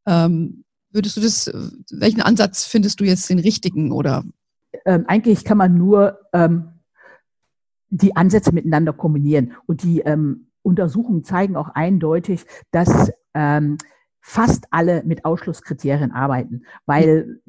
Ähm, 0.07 0.65
würdest 0.93 1.17
du 1.17 1.21
das, 1.21 1.49
äh, 1.49 1.69
welchen 1.91 2.23
Ansatz 2.23 2.65
findest 2.65 3.01
du 3.01 3.05
jetzt 3.05 3.29
den 3.29 3.41
richtigen 3.41 3.91
oder? 3.91 4.25
Ähm, 4.87 5.05
eigentlich 5.09 5.45
kann 5.45 5.59
man 5.59 5.77
nur 5.77 6.21
ähm, 6.33 6.72
die 7.93 8.17
Ansätze 8.17 8.53
miteinander 8.53 8.93
kombinieren. 8.93 9.53
Und 9.67 9.83
die 9.83 10.01
ähm, 10.01 10.49
Untersuchungen 10.63 11.25
zeigen 11.25 11.57
auch 11.57 11.69
eindeutig, 11.69 12.47
dass 12.71 13.13
ähm, 13.35 13.77
fast 14.21 14.67
alle 14.71 15.03
mit 15.05 15.25
Ausschlusskriterien 15.25 16.13
arbeiten, 16.13 16.65
weil 16.87 17.41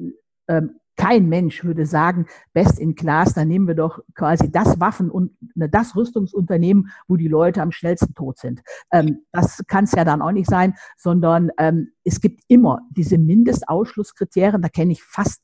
ähm, 0.47 0.79
kein 0.95 1.27
Mensch 1.27 1.63
würde 1.63 1.86
sagen, 1.86 2.27
best 2.53 2.77
in 2.77 2.93
class, 2.95 3.34
dann 3.34 3.47
nehmen 3.47 3.67
wir 3.67 3.73
doch 3.73 3.99
quasi 4.13 4.51
das 4.51 4.79
Waffen 4.79 5.10
und 5.10 5.32
ne, 5.56 5.67
das 5.67 5.95
Rüstungsunternehmen, 5.95 6.89
wo 7.08 7.15
die 7.15 7.27
Leute 7.27 7.62
am 7.62 7.71
schnellsten 7.71 8.13
tot 8.13 8.38
sind. 8.38 8.62
Ähm, 8.91 9.25
das 9.32 9.63
kann 9.67 9.86
es 9.86 9.93
ja 9.93 10.03
dann 10.03 10.21
auch 10.21 10.32
nicht 10.32 10.49
sein, 10.49 10.75
sondern 10.97 11.49
ähm, 11.58 11.89
es 12.03 12.21
gibt 12.21 12.41
immer 12.47 12.82
diese 12.91 13.17
Mindestausschlusskriterien, 13.17 14.62
da 14.62 14.69
kenne 14.69 14.91
ich 14.91 15.03
fast 15.03 15.41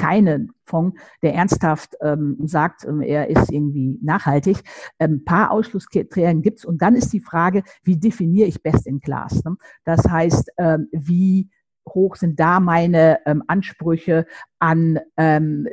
keinen 0.00 0.52
Fonds, 0.64 0.98
der 1.22 1.34
ernsthaft 1.34 1.94
ähm, 2.00 2.38
sagt, 2.44 2.84
ähm, 2.86 3.02
er 3.02 3.28
ist 3.28 3.52
irgendwie 3.52 3.98
nachhaltig. 4.00 4.62
Ein 4.98 5.12
ähm, 5.12 5.24
paar 5.24 5.50
Ausschlusskriterien 5.50 6.40
gibt 6.40 6.60
es 6.60 6.64
und 6.64 6.80
dann 6.80 6.96
ist 6.96 7.12
die 7.12 7.20
Frage, 7.20 7.62
wie 7.82 7.98
definiere 7.98 8.48
ich 8.48 8.62
Best 8.62 8.86
in 8.86 9.00
Class? 9.00 9.44
Ne? 9.44 9.56
Das 9.84 10.08
heißt, 10.08 10.52
ähm, 10.56 10.88
wie 10.90 11.50
hoch 11.86 12.16
sind 12.16 12.40
da 12.40 12.60
meine 12.60 13.18
ähm, 13.26 13.42
Ansprüche 13.46 14.26
an 14.58 14.98
ähm, 15.18 15.68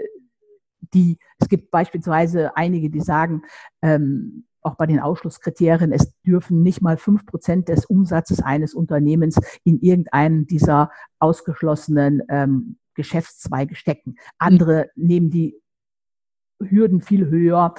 die, 0.93 1.17
es 1.39 1.47
gibt 1.47 1.71
beispielsweise 1.71 2.55
einige, 2.55 2.89
die 2.89 3.01
sagen, 3.01 3.41
auch 4.61 4.75
bei 4.75 4.85
den 4.85 4.99
Ausschlusskriterien, 4.99 5.91
es 5.91 6.13
dürfen 6.25 6.63
nicht 6.63 6.81
mal 6.81 6.97
fünf 6.97 7.25
Prozent 7.25 7.67
des 7.67 7.85
Umsatzes 7.85 8.41
eines 8.41 8.73
Unternehmens 8.73 9.37
in 9.65 9.79
irgendeinem 9.81 10.47
dieser 10.47 10.91
ausgeschlossenen 11.19 12.21
ähm, 12.29 12.77
Geschäftszweige 12.97 13.75
stecken. 13.75 14.17
Andere 14.37 14.89
nehmen 14.95 15.29
die 15.29 15.55
Hürden 16.59 17.01
viel 17.01 17.27
höher. 17.27 17.73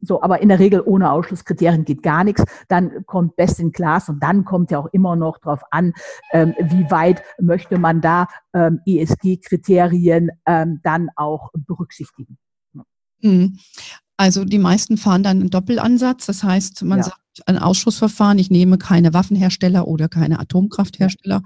So, 0.00 0.20
aber 0.20 0.42
in 0.42 0.48
der 0.48 0.58
Regel 0.58 0.82
ohne 0.84 1.12
Ausschlusskriterien 1.12 1.84
geht 1.84 2.02
gar 2.02 2.24
nichts. 2.24 2.44
Dann 2.68 3.06
kommt 3.06 3.36
Best 3.36 3.60
in 3.60 3.70
Class 3.70 4.08
und 4.08 4.20
dann 4.20 4.44
kommt 4.44 4.72
ja 4.72 4.80
auch 4.80 4.88
immer 4.92 5.14
noch 5.14 5.38
darauf 5.38 5.62
an, 5.70 5.92
ähm, 6.32 6.54
wie 6.58 6.90
weit 6.90 7.22
möchte 7.38 7.78
man 7.78 8.00
da 8.00 8.26
ähm, 8.52 8.80
ESG-Kriterien 8.84 10.30
ähm, 10.44 10.80
dann 10.82 11.08
auch 11.14 11.50
berücksichtigen. 11.54 12.36
Mhm. 13.20 13.56
Also 14.22 14.44
die 14.44 14.58
meisten 14.58 14.98
fahren 14.98 15.24
dann 15.24 15.40
einen 15.40 15.50
Doppelansatz. 15.50 16.26
Das 16.26 16.44
heißt, 16.44 16.84
man 16.84 16.98
ja. 16.98 17.04
sagt 17.06 17.18
ein 17.46 17.58
Ausschussverfahren, 17.58 18.38
ich 18.38 18.50
nehme 18.50 18.78
keine 18.78 19.12
Waffenhersteller 19.12 19.88
oder 19.88 20.08
keine 20.08 20.38
Atomkrafthersteller 20.38 21.42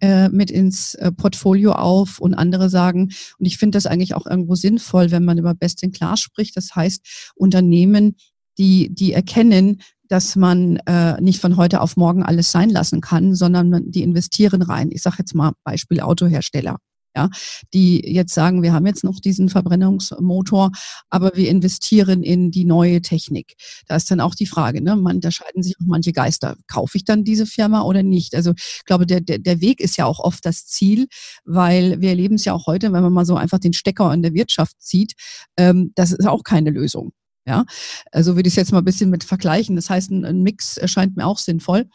äh, 0.00 0.30
mit 0.30 0.50
ins 0.50 0.94
äh, 0.94 1.12
Portfolio 1.12 1.72
auf 1.72 2.18
und 2.18 2.32
andere 2.32 2.70
sagen, 2.70 3.12
und 3.38 3.44
ich 3.44 3.58
finde 3.58 3.76
das 3.76 3.84
eigentlich 3.84 4.14
auch 4.14 4.24
irgendwo 4.24 4.54
sinnvoll, 4.54 5.10
wenn 5.10 5.26
man 5.26 5.36
über 5.36 5.52
Best 5.52 5.82
in 5.82 5.92
Class 5.92 6.20
spricht. 6.20 6.56
Das 6.56 6.74
heißt, 6.74 7.32
Unternehmen, 7.34 8.16
die, 8.56 8.88
die 8.94 9.12
erkennen, 9.12 9.82
dass 10.08 10.36
man 10.36 10.78
äh, 10.86 11.20
nicht 11.20 11.42
von 11.42 11.58
heute 11.58 11.82
auf 11.82 11.98
morgen 11.98 12.22
alles 12.22 12.50
sein 12.50 12.70
lassen 12.70 13.02
kann, 13.02 13.34
sondern 13.34 13.90
die 13.90 14.02
investieren 14.02 14.62
rein. 14.62 14.88
Ich 14.90 15.02
sage 15.02 15.16
jetzt 15.18 15.34
mal 15.34 15.52
Beispiel 15.64 16.00
Autohersteller 16.00 16.78
ja, 17.16 17.30
die 17.72 18.02
jetzt 18.06 18.34
sagen, 18.34 18.62
wir 18.62 18.74
haben 18.74 18.86
jetzt 18.86 19.02
noch 19.02 19.18
diesen 19.18 19.48
Verbrennungsmotor, 19.48 20.70
aber 21.08 21.32
wir 21.34 21.48
investieren 21.48 22.22
in 22.22 22.50
die 22.50 22.66
neue 22.66 23.00
Technik. 23.00 23.54
Da 23.88 23.96
ist 23.96 24.10
dann 24.10 24.20
auch 24.20 24.34
die 24.34 24.46
Frage, 24.46 24.82
ne, 24.82 24.96
man, 24.96 25.20
da 25.20 25.30
scheiden 25.30 25.62
sich 25.62 25.74
auch 25.80 25.86
manche 25.86 26.12
Geister. 26.12 26.56
Kaufe 26.68 26.98
ich 26.98 27.04
dann 27.04 27.24
diese 27.24 27.46
Firma 27.46 27.82
oder 27.82 28.02
nicht? 28.02 28.34
Also 28.34 28.52
ich 28.56 28.84
glaube, 28.84 29.06
der, 29.06 29.20
der, 29.22 29.38
der 29.38 29.60
Weg 29.62 29.80
ist 29.80 29.96
ja 29.96 30.04
auch 30.04 30.20
oft 30.20 30.44
das 30.44 30.66
Ziel, 30.66 31.06
weil 31.44 32.00
wir 32.02 32.10
erleben 32.10 32.34
es 32.34 32.44
ja 32.44 32.52
auch 32.52 32.66
heute, 32.66 32.92
wenn 32.92 33.02
man 33.02 33.12
mal 33.12 33.24
so 33.24 33.36
einfach 33.36 33.58
den 33.58 33.72
Stecker 33.72 34.12
in 34.12 34.22
der 34.22 34.34
Wirtschaft 34.34 34.76
zieht, 34.78 35.14
ähm, 35.56 35.92
das 35.94 36.12
ist 36.12 36.26
auch 36.26 36.44
keine 36.44 36.70
Lösung. 36.70 37.12
Ja, 37.48 37.64
also 38.10 38.34
würde 38.34 38.48
ich 38.48 38.54
es 38.54 38.56
jetzt 38.56 38.72
mal 38.72 38.78
ein 38.78 38.84
bisschen 38.84 39.08
mit 39.08 39.22
vergleichen. 39.24 39.76
Das 39.76 39.88
heißt, 39.88 40.10
ein, 40.10 40.24
ein 40.24 40.42
Mix 40.42 40.76
erscheint 40.76 41.16
mir 41.16 41.26
auch 41.26 41.38
sinnvoll. 41.38 41.86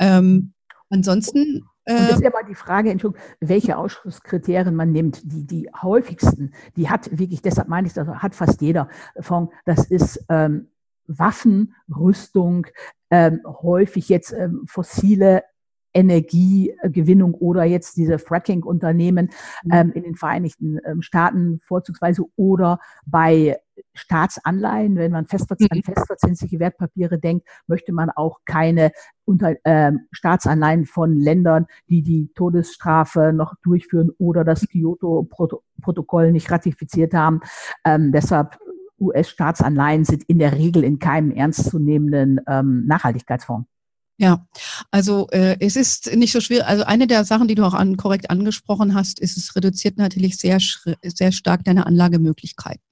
Ähm, 0.00 0.54
ansonsten 0.90 1.62
und 1.96 2.08
das 2.08 2.16
ist 2.16 2.24
ja 2.24 2.30
mal 2.30 2.44
die 2.44 2.54
Frage, 2.54 2.90
Entschuldigung, 2.90 3.24
welche 3.40 3.76
Ausschlusskriterien 3.78 4.74
man 4.74 4.92
nimmt. 4.92 5.22
Die, 5.24 5.46
die 5.46 5.70
häufigsten, 5.82 6.52
die 6.76 6.90
hat 6.90 7.16
wirklich, 7.18 7.42
deshalb 7.42 7.68
meine 7.68 7.86
ich 7.86 7.94
das, 7.94 8.06
hat 8.08 8.34
fast 8.34 8.60
jeder 8.60 8.88
Fonds, 9.20 9.52
das 9.64 9.86
ist 9.86 10.24
ähm, 10.28 10.68
Waffen, 11.06 11.74
Rüstung, 11.88 12.66
ähm, 13.10 13.40
häufig 13.44 14.08
jetzt 14.08 14.32
ähm, 14.32 14.64
fossile 14.66 15.42
Energiegewinnung 15.98 17.34
oder 17.34 17.64
jetzt 17.64 17.96
diese 17.96 18.18
Fracking-Unternehmen 18.18 19.30
mhm. 19.64 19.70
ähm, 19.72 19.92
in 19.92 20.02
den 20.04 20.14
Vereinigten 20.14 20.78
ähm, 20.84 21.02
Staaten 21.02 21.60
vorzugsweise 21.62 22.24
oder 22.36 22.78
bei 23.04 23.58
Staatsanleihen, 23.94 24.96
wenn 24.96 25.12
man 25.12 25.26
festverz 25.26 25.62
an 25.70 25.78
mhm. 25.78 25.82
festverzinsliche 25.82 26.58
Wertpapiere 26.60 27.18
denkt, 27.18 27.46
möchte 27.66 27.92
man 27.92 28.10
auch 28.10 28.40
keine 28.44 28.92
unter, 29.24 29.54
ähm, 29.64 30.06
Staatsanleihen 30.12 30.86
von 30.86 31.16
Ländern, 31.16 31.66
die 31.88 32.02
die 32.02 32.30
Todesstrafe 32.34 33.32
noch 33.32 33.54
durchführen 33.62 34.10
oder 34.18 34.44
das 34.44 34.66
Kyoto-Protokoll 34.68 36.32
nicht 36.32 36.50
ratifiziert 36.50 37.14
haben. 37.14 37.40
Ähm, 37.84 38.12
deshalb 38.12 38.58
US-Staatsanleihen 39.00 40.04
sind 40.04 40.24
in 40.24 40.38
der 40.38 40.54
Regel 40.54 40.84
in 40.84 40.98
keinem 40.98 41.30
ernstzunehmenden 41.30 42.40
ähm, 42.48 42.84
Nachhaltigkeitsfonds. 42.86 43.68
Ja, 44.20 44.46
also 44.90 45.28
äh, 45.30 45.56
es 45.60 45.76
ist 45.76 46.14
nicht 46.16 46.32
so 46.32 46.40
schwierig. 46.40 46.66
Also 46.66 46.82
eine 46.84 47.06
der 47.06 47.24
Sachen, 47.24 47.46
die 47.46 47.54
du 47.54 47.64
auch 47.64 47.74
an, 47.74 47.96
korrekt 47.96 48.30
angesprochen 48.30 48.94
hast, 48.94 49.20
ist, 49.20 49.36
es 49.36 49.54
reduziert 49.54 49.96
natürlich 49.96 50.36
sehr, 50.38 50.58
sehr 51.02 51.32
stark 51.32 51.62
deine 51.64 51.86
Anlagemöglichkeiten. 51.86 52.82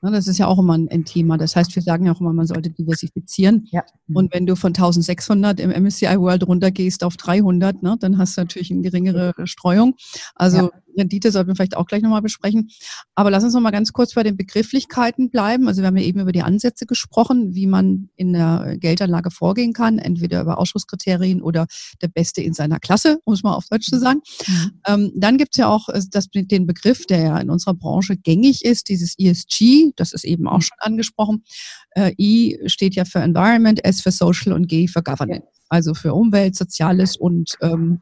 Ne, 0.00 0.10
das 0.10 0.28
ist 0.28 0.38
ja 0.38 0.46
auch 0.46 0.58
immer 0.58 0.74
ein, 0.74 1.04
Thema. 1.04 1.38
Das 1.38 1.56
heißt, 1.56 1.74
wir 1.74 1.82
sagen 1.82 2.06
ja 2.06 2.12
auch 2.12 2.20
immer, 2.20 2.32
man 2.32 2.46
sollte 2.46 2.70
diversifizieren. 2.70 3.66
Ja. 3.70 3.82
Und 4.12 4.32
wenn 4.32 4.46
du 4.46 4.56
von 4.56 4.70
1600 4.70 5.60
im 5.60 5.70
MSCI 5.70 6.18
World 6.18 6.46
runtergehst 6.46 7.04
auf 7.04 7.16
300, 7.16 7.82
ne, 7.82 7.96
dann 7.98 8.18
hast 8.18 8.36
du 8.36 8.42
natürlich 8.42 8.70
eine 8.70 8.82
geringere 8.82 9.34
Streuung. 9.44 9.94
Also 10.34 10.56
ja. 10.56 10.70
Rendite 10.98 11.30
sollten 11.30 11.48
wir 11.48 11.56
vielleicht 11.56 11.76
auch 11.76 11.86
gleich 11.86 12.02
nochmal 12.02 12.22
besprechen. 12.22 12.70
Aber 13.14 13.30
lass 13.30 13.44
uns 13.44 13.54
nochmal 13.54 13.72
ganz 13.72 13.92
kurz 13.92 14.14
bei 14.14 14.22
den 14.22 14.36
Begrifflichkeiten 14.36 15.30
bleiben. 15.30 15.68
Also 15.68 15.82
wir 15.82 15.86
haben 15.86 15.96
ja 15.96 16.04
eben 16.04 16.20
über 16.20 16.32
die 16.32 16.42
Ansätze 16.42 16.86
gesprochen, 16.86 17.54
wie 17.54 17.66
man 17.66 18.10
in 18.16 18.32
der 18.32 18.76
Geldanlage 18.78 19.30
vorgehen 19.30 19.72
kann, 19.72 19.98
entweder 19.98 20.40
über 20.40 20.58
Ausschusskriterien 20.58 21.42
oder 21.42 21.66
der 22.02 22.08
Beste 22.08 22.42
in 22.42 22.52
seiner 22.52 22.78
Klasse, 22.78 23.20
um 23.24 23.34
es 23.34 23.42
mal 23.42 23.54
auf 23.54 23.66
Deutsch 23.68 23.86
zu 23.86 23.98
sagen. 23.98 24.20
Mhm. 24.46 24.70
Ähm, 24.86 25.12
dann 25.14 25.38
gibt 25.38 25.54
es 25.54 25.58
ja 25.58 25.68
auch 25.68 25.88
äh, 25.88 26.00
das, 26.10 26.28
den 26.32 26.66
Begriff, 26.66 27.06
der 27.06 27.20
ja 27.20 27.38
in 27.38 27.50
unserer 27.50 27.74
Branche 27.74 28.16
gängig 28.16 28.64
ist, 28.64 28.88
dieses 28.88 29.18
ESG, 29.18 29.92
das 29.96 30.12
ist 30.12 30.24
eben 30.24 30.48
auch 30.48 30.58
mhm. 30.58 30.62
schon 30.62 30.78
angesprochen. 30.80 31.44
Äh, 31.90 32.12
I 32.18 32.58
steht 32.66 32.94
ja 32.94 33.04
für 33.04 33.20
Environment, 33.20 33.84
S 33.84 34.00
für 34.00 34.10
Social 34.10 34.52
und 34.52 34.68
G 34.68 34.88
für 34.88 35.02
Governance. 35.02 35.46
Also 35.68 35.94
für 35.94 36.14
Umwelt, 36.14 36.56
Soziales 36.56 37.16
und 37.16 37.56
ähm, 37.60 38.00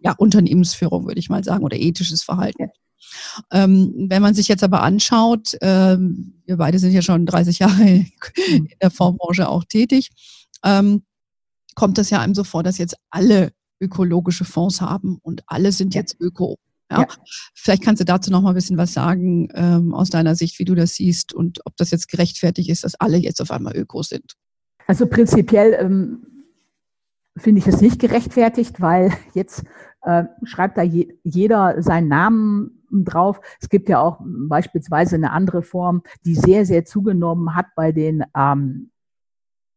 ja, 0.00 0.12
Unternehmensführung, 0.12 1.06
würde 1.06 1.20
ich 1.20 1.28
mal 1.28 1.44
sagen, 1.44 1.64
oder 1.64 1.76
ethisches 1.76 2.22
Verhalten. 2.22 2.70
Ähm, 3.50 4.06
wenn 4.08 4.22
man 4.22 4.34
sich 4.34 4.48
jetzt 4.48 4.62
aber 4.62 4.82
anschaut, 4.82 5.56
ähm, 5.62 6.42
wir 6.46 6.56
beide 6.56 6.78
sind 6.78 6.92
ja 6.92 7.02
schon 7.02 7.26
30 7.26 7.58
Jahre 7.58 7.82
mhm. 7.82 8.06
in 8.48 8.68
der 8.80 8.90
Fondsbranche 8.90 9.48
auch 9.48 9.64
tätig, 9.64 10.10
ähm, 10.64 11.02
kommt 11.74 11.98
das 11.98 12.10
ja 12.10 12.20
einem 12.20 12.34
so 12.34 12.44
vor, 12.44 12.62
dass 12.62 12.78
jetzt 12.78 12.96
alle 13.10 13.52
ökologische 13.80 14.44
Fonds 14.44 14.80
haben 14.80 15.18
und 15.22 15.42
alle 15.46 15.72
sind 15.72 15.94
ja. 15.94 16.00
jetzt 16.00 16.20
öko. 16.20 16.58
Ja? 16.90 17.00
ja? 17.00 17.06
Vielleicht 17.54 17.82
kannst 17.82 18.00
du 18.00 18.04
dazu 18.04 18.30
noch 18.30 18.42
mal 18.42 18.50
ein 18.50 18.54
bisschen 18.54 18.76
was 18.76 18.92
sagen 18.92 19.48
ähm, 19.54 19.94
aus 19.94 20.10
deiner 20.10 20.34
Sicht, 20.34 20.58
wie 20.58 20.64
du 20.64 20.74
das 20.74 20.94
siehst 20.94 21.32
und 21.32 21.60
ob 21.64 21.76
das 21.76 21.90
jetzt 21.90 22.08
gerechtfertigt 22.08 22.68
ist, 22.68 22.84
dass 22.84 22.94
alle 22.96 23.16
jetzt 23.16 23.40
auf 23.40 23.50
einmal 23.50 23.76
öko 23.76 24.02
sind. 24.02 24.34
Also 24.86 25.06
prinzipiell 25.06 25.76
ähm, 25.80 26.26
finde 27.36 27.60
ich 27.60 27.66
es 27.66 27.80
nicht 27.80 28.00
gerechtfertigt, 28.00 28.80
weil 28.80 29.12
jetzt 29.34 29.64
äh, 30.02 30.24
schreibt 30.44 30.78
da 30.78 30.82
je, 30.82 31.14
jeder 31.22 31.82
seinen 31.82 32.08
Namen 32.08 32.86
drauf. 32.90 33.40
Es 33.60 33.68
gibt 33.68 33.88
ja 33.88 34.00
auch 34.00 34.20
beispielsweise 34.24 35.16
eine 35.16 35.32
andere 35.32 35.62
Form, 35.62 36.02
die 36.24 36.34
sehr, 36.34 36.66
sehr 36.66 36.84
zugenommen 36.84 37.54
hat 37.54 37.66
bei 37.76 37.92
den 37.92 38.24
ähm, 38.36 38.90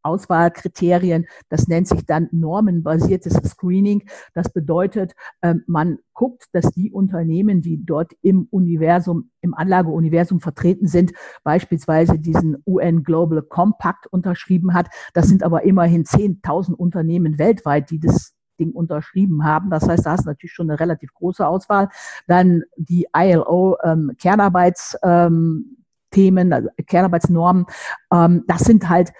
Auswahlkriterien. 0.04 1.26
Das 1.50 1.68
nennt 1.68 1.88
sich 1.88 2.06
dann 2.06 2.30
normenbasiertes 2.32 3.34
Screening. 3.34 4.04
Das 4.34 4.50
bedeutet, 4.50 5.14
ähm, 5.42 5.64
man 5.68 6.00
guckt, 6.14 6.46
dass 6.52 6.72
die 6.72 6.92
Unternehmen, 6.92 7.62
die 7.62 7.84
dort 7.84 8.14
im 8.22 8.48
Universum, 8.52 9.32
im 9.42 9.54
Anlageuniversum 9.54 10.40
vertreten 10.40 10.88
sind, 10.88 11.14
beispielsweise 11.44 12.20
diesen 12.20 12.62
UN 12.66 13.04
Global 13.04 13.42
Compact 13.42 14.08
unterschrieben 14.08 14.74
hat. 14.74 14.88
Das 15.14 15.28
sind 15.28 15.44
aber 15.44 15.64
immerhin 15.64 16.04
10.000 16.04 16.74
Unternehmen 16.74 17.40
weltweit, 17.40 17.90
die 17.90 18.00
das 18.00 18.34
Ding 18.60 18.72
unterschrieben 18.72 19.44
haben. 19.44 19.70
Das 19.70 19.88
heißt, 19.88 20.06
da 20.06 20.12
hast 20.12 20.26
du 20.26 20.30
natürlich 20.30 20.54
schon 20.54 20.70
eine 20.70 20.80
relativ 20.80 21.14
große 21.14 21.46
Auswahl. 21.46 21.90
Dann 22.28 22.64
die 22.78 23.08
ILO 23.16 23.78
ähm, 23.84 24.12
Kernarbeits 24.20 24.98
ähm, 25.04 25.78
also 26.16 26.70
Kernarbeitsnormen, 26.86 27.66
ähm, 28.14 28.44
das 28.48 28.62
sind 28.62 28.88
halt 28.88 29.12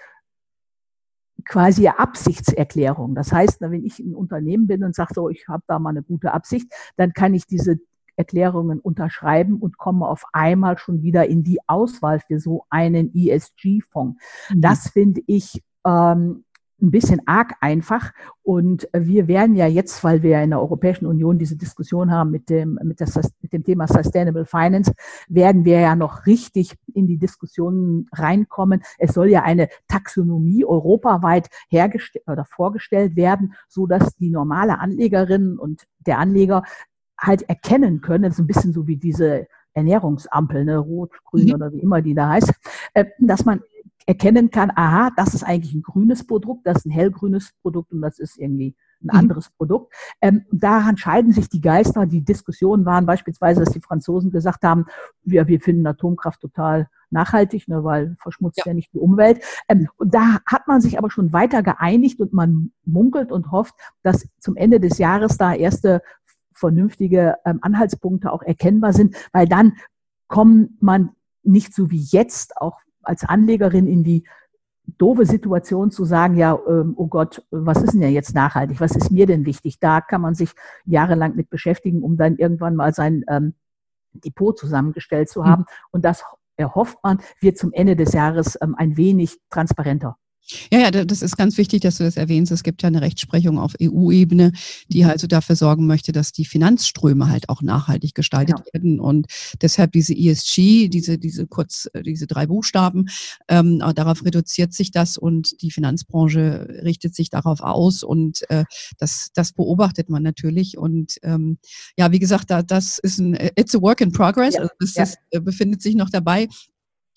quasi 1.44 1.88
Absichtserklärung. 1.88 3.14
Das 3.14 3.32
heißt, 3.32 3.60
wenn 3.60 3.84
ich 3.84 3.98
ein 3.98 4.14
Unternehmen 4.14 4.66
bin 4.66 4.84
und 4.84 4.94
sage 4.94 5.14
so, 5.14 5.28
ich 5.28 5.46
habe 5.48 5.62
da 5.66 5.78
mal 5.78 5.90
eine 5.90 6.02
gute 6.02 6.32
Absicht, 6.32 6.72
dann 6.96 7.12
kann 7.12 7.34
ich 7.34 7.46
diese 7.46 7.78
Erklärungen 8.16 8.80
unterschreiben 8.80 9.58
und 9.58 9.78
komme 9.78 10.06
auf 10.06 10.24
einmal 10.32 10.78
schon 10.78 11.02
wieder 11.02 11.26
in 11.26 11.42
die 11.42 11.58
Auswahl 11.66 12.20
für 12.20 12.38
so 12.38 12.64
einen 12.70 13.12
ESG-Fonds. 13.14 14.22
Mhm. 14.50 14.60
Das 14.60 14.88
finde 14.90 15.20
ich 15.26 15.62
ähm, 15.84 16.44
ein 16.80 16.90
bisschen 16.90 17.20
arg 17.26 17.54
einfach. 17.60 18.12
Und 18.42 18.88
wir 18.92 19.28
werden 19.28 19.54
ja 19.56 19.66
jetzt, 19.66 20.04
weil 20.04 20.22
wir 20.22 20.30
ja 20.30 20.42
in 20.42 20.50
der 20.50 20.60
Europäischen 20.60 21.06
Union 21.06 21.38
diese 21.38 21.56
Diskussion 21.56 22.10
haben 22.10 22.30
mit 22.30 22.50
dem, 22.50 22.78
mit, 22.82 23.00
das, 23.00 23.14
mit 23.40 23.52
dem 23.52 23.64
Thema 23.64 23.86
Sustainable 23.86 24.44
Finance, 24.44 24.92
werden 25.28 25.64
wir 25.64 25.80
ja 25.80 25.96
noch 25.96 26.26
richtig 26.26 26.74
in 26.92 27.06
die 27.06 27.18
Diskussionen 27.18 28.08
reinkommen. 28.12 28.82
Es 28.98 29.14
soll 29.14 29.30
ja 29.30 29.42
eine 29.42 29.68
Taxonomie 29.88 30.64
europaweit 30.64 31.48
hergestellt 31.68 32.24
oder 32.28 32.44
vorgestellt 32.44 33.16
werden, 33.16 33.54
so 33.68 33.86
dass 33.86 34.14
die 34.16 34.30
normale 34.30 34.78
Anlegerin 34.78 35.58
und 35.58 35.84
der 36.06 36.18
Anleger 36.18 36.62
halt 37.18 37.48
erkennen 37.48 38.00
können, 38.00 38.24
das 38.24 38.34
ist 38.34 38.40
ein 38.40 38.46
bisschen 38.46 38.72
so 38.72 38.86
wie 38.86 38.96
diese 38.96 39.46
Ernährungsampel, 39.72 40.64
ne, 40.64 40.78
rot, 40.78 41.10
grün 41.24 41.46
mhm. 41.46 41.54
oder 41.54 41.72
wie 41.72 41.80
immer 41.80 42.02
die 42.02 42.14
da 42.14 42.28
heißt, 42.28 42.52
äh, 42.94 43.06
dass 43.18 43.44
man 43.44 43.60
erkennen 44.06 44.50
kann, 44.50 44.70
aha, 44.74 45.10
das 45.16 45.34
ist 45.34 45.44
eigentlich 45.44 45.74
ein 45.74 45.82
grünes 45.82 46.26
Produkt, 46.26 46.66
das 46.66 46.78
ist 46.78 46.86
ein 46.86 46.90
hellgrünes 46.90 47.52
Produkt 47.62 47.92
und 47.92 48.02
das 48.02 48.18
ist 48.18 48.38
irgendwie 48.38 48.74
ein 49.00 49.10
mhm. 49.12 49.18
anderes 49.18 49.50
Produkt. 49.50 49.94
Ähm, 50.20 50.44
daran 50.50 50.96
scheiden 50.96 51.32
sich 51.32 51.48
die 51.48 51.60
Geister. 51.60 52.06
Die 52.06 52.24
Diskussionen 52.24 52.84
waren 52.84 53.06
beispielsweise, 53.06 53.60
dass 53.60 53.72
die 53.72 53.80
Franzosen 53.80 54.30
gesagt 54.30 54.64
haben, 54.64 54.86
wir, 55.22 55.46
wir 55.46 55.60
finden 55.60 55.86
Atomkraft 55.86 56.40
total 56.40 56.88
nachhaltig, 57.10 57.68
ne, 57.68 57.84
weil 57.84 58.16
verschmutzt 58.18 58.58
ja. 58.58 58.64
ja 58.66 58.74
nicht 58.74 58.92
die 58.92 58.98
Umwelt. 58.98 59.42
Ähm, 59.68 59.88
und 59.96 60.14
da 60.14 60.40
hat 60.46 60.66
man 60.66 60.80
sich 60.80 60.98
aber 60.98 61.10
schon 61.10 61.32
weiter 61.32 61.62
geeinigt 61.62 62.20
und 62.20 62.32
man 62.32 62.72
munkelt 62.84 63.32
und 63.32 63.52
hofft, 63.52 63.74
dass 64.02 64.28
zum 64.38 64.56
Ende 64.56 64.80
des 64.80 64.98
Jahres 64.98 65.38
da 65.38 65.54
erste 65.54 66.02
vernünftige 66.52 67.36
ähm, 67.44 67.58
Anhaltspunkte 67.62 68.32
auch 68.32 68.42
erkennbar 68.42 68.92
sind, 68.92 69.16
weil 69.32 69.46
dann 69.46 69.74
kommt 70.28 70.82
man 70.82 71.10
nicht 71.42 71.74
so 71.74 71.90
wie 71.90 72.02
jetzt 72.10 72.56
auch 72.56 72.78
als 73.04 73.24
Anlegerin 73.24 73.86
in 73.86 74.04
die 74.04 74.24
doofe 74.98 75.24
Situation 75.24 75.90
zu 75.90 76.04
sagen, 76.04 76.36
ja, 76.36 76.58
ähm, 76.68 76.94
oh 76.96 77.06
Gott, 77.06 77.44
was 77.50 77.82
ist 77.82 77.94
denn 77.94 78.02
ja 78.02 78.08
jetzt 78.08 78.34
nachhaltig? 78.34 78.80
Was 78.80 78.94
ist 78.94 79.10
mir 79.10 79.26
denn 79.26 79.46
wichtig? 79.46 79.78
Da 79.80 80.00
kann 80.00 80.20
man 80.20 80.34
sich 80.34 80.50
jahrelang 80.84 81.36
mit 81.36 81.48
beschäftigen, 81.50 82.02
um 82.02 82.16
dann 82.16 82.36
irgendwann 82.36 82.76
mal 82.76 82.92
sein 82.92 83.24
ähm, 83.28 83.54
Depot 84.12 84.56
zusammengestellt 84.58 85.28
zu 85.28 85.44
haben. 85.44 85.62
Mhm. 85.62 85.88
Und 85.90 86.04
das 86.04 86.22
erhofft 86.56 86.98
man, 87.02 87.18
wird 87.40 87.58
zum 87.58 87.72
Ende 87.72 87.96
des 87.96 88.12
Jahres 88.12 88.58
ähm, 88.60 88.74
ein 88.76 88.96
wenig 88.96 89.40
transparenter. 89.50 90.16
Ja, 90.70 90.78
ja, 90.78 90.90
das 90.90 91.22
ist 91.22 91.36
ganz 91.36 91.56
wichtig, 91.56 91.80
dass 91.80 91.98
du 91.98 92.04
das 92.04 92.16
erwähnst. 92.16 92.52
Es 92.52 92.62
gibt 92.62 92.82
ja 92.82 92.88
eine 92.88 93.00
Rechtsprechung 93.00 93.58
auf 93.58 93.72
EU-Ebene, 93.80 94.52
die 94.88 95.04
also 95.04 95.26
dafür 95.26 95.56
sorgen 95.56 95.86
möchte, 95.86 96.12
dass 96.12 96.32
die 96.32 96.44
Finanzströme 96.44 97.28
halt 97.28 97.48
auch 97.48 97.62
nachhaltig 97.62 98.14
gestaltet 98.14 98.56
genau. 98.56 98.68
werden. 98.72 99.00
Und 99.00 99.26
deshalb 99.62 99.92
diese 99.92 100.14
ESG, 100.14 100.88
diese, 100.88 101.18
diese 101.18 101.46
kurz, 101.46 101.88
diese 102.04 102.26
drei 102.26 102.46
Buchstaben, 102.46 103.08
ähm, 103.48 103.82
darauf 103.94 104.24
reduziert 104.24 104.74
sich 104.74 104.90
das 104.90 105.16
und 105.16 105.62
die 105.62 105.70
Finanzbranche 105.70 106.80
richtet 106.82 107.14
sich 107.14 107.30
darauf 107.30 107.60
aus 107.60 108.02
und 108.02 108.48
äh, 108.50 108.64
das, 108.98 109.30
das 109.34 109.52
beobachtet 109.52 110.10
man 110.10 110.22
natürlich. 110.22 110.76
Und 110.76 111.16
ähm, 111.22 111.58
ja, 111.96 112.12
wie 112.12 112.18
gesagt, 112.18 112.50
da, 112.50 112.62
das 112.62 112.98
ist 112.98 113.18
ein, 113.18 113.34
it's 113.56 113.74
a 113.74 113.80
work 113.80 114.00
in 114.00 114.12
progress. 114.12 114.54
Ja. 114.54 114.60
Also 114.60 114.72
das 114.78 114.94
ja. 114.94 115.02
ist, 115.04 115.18
äh, 115.30 115.40
befindet 115.40 115.80
sich 115.80 115.94
noch 115.94 116.10
dabei. 116.10 116.48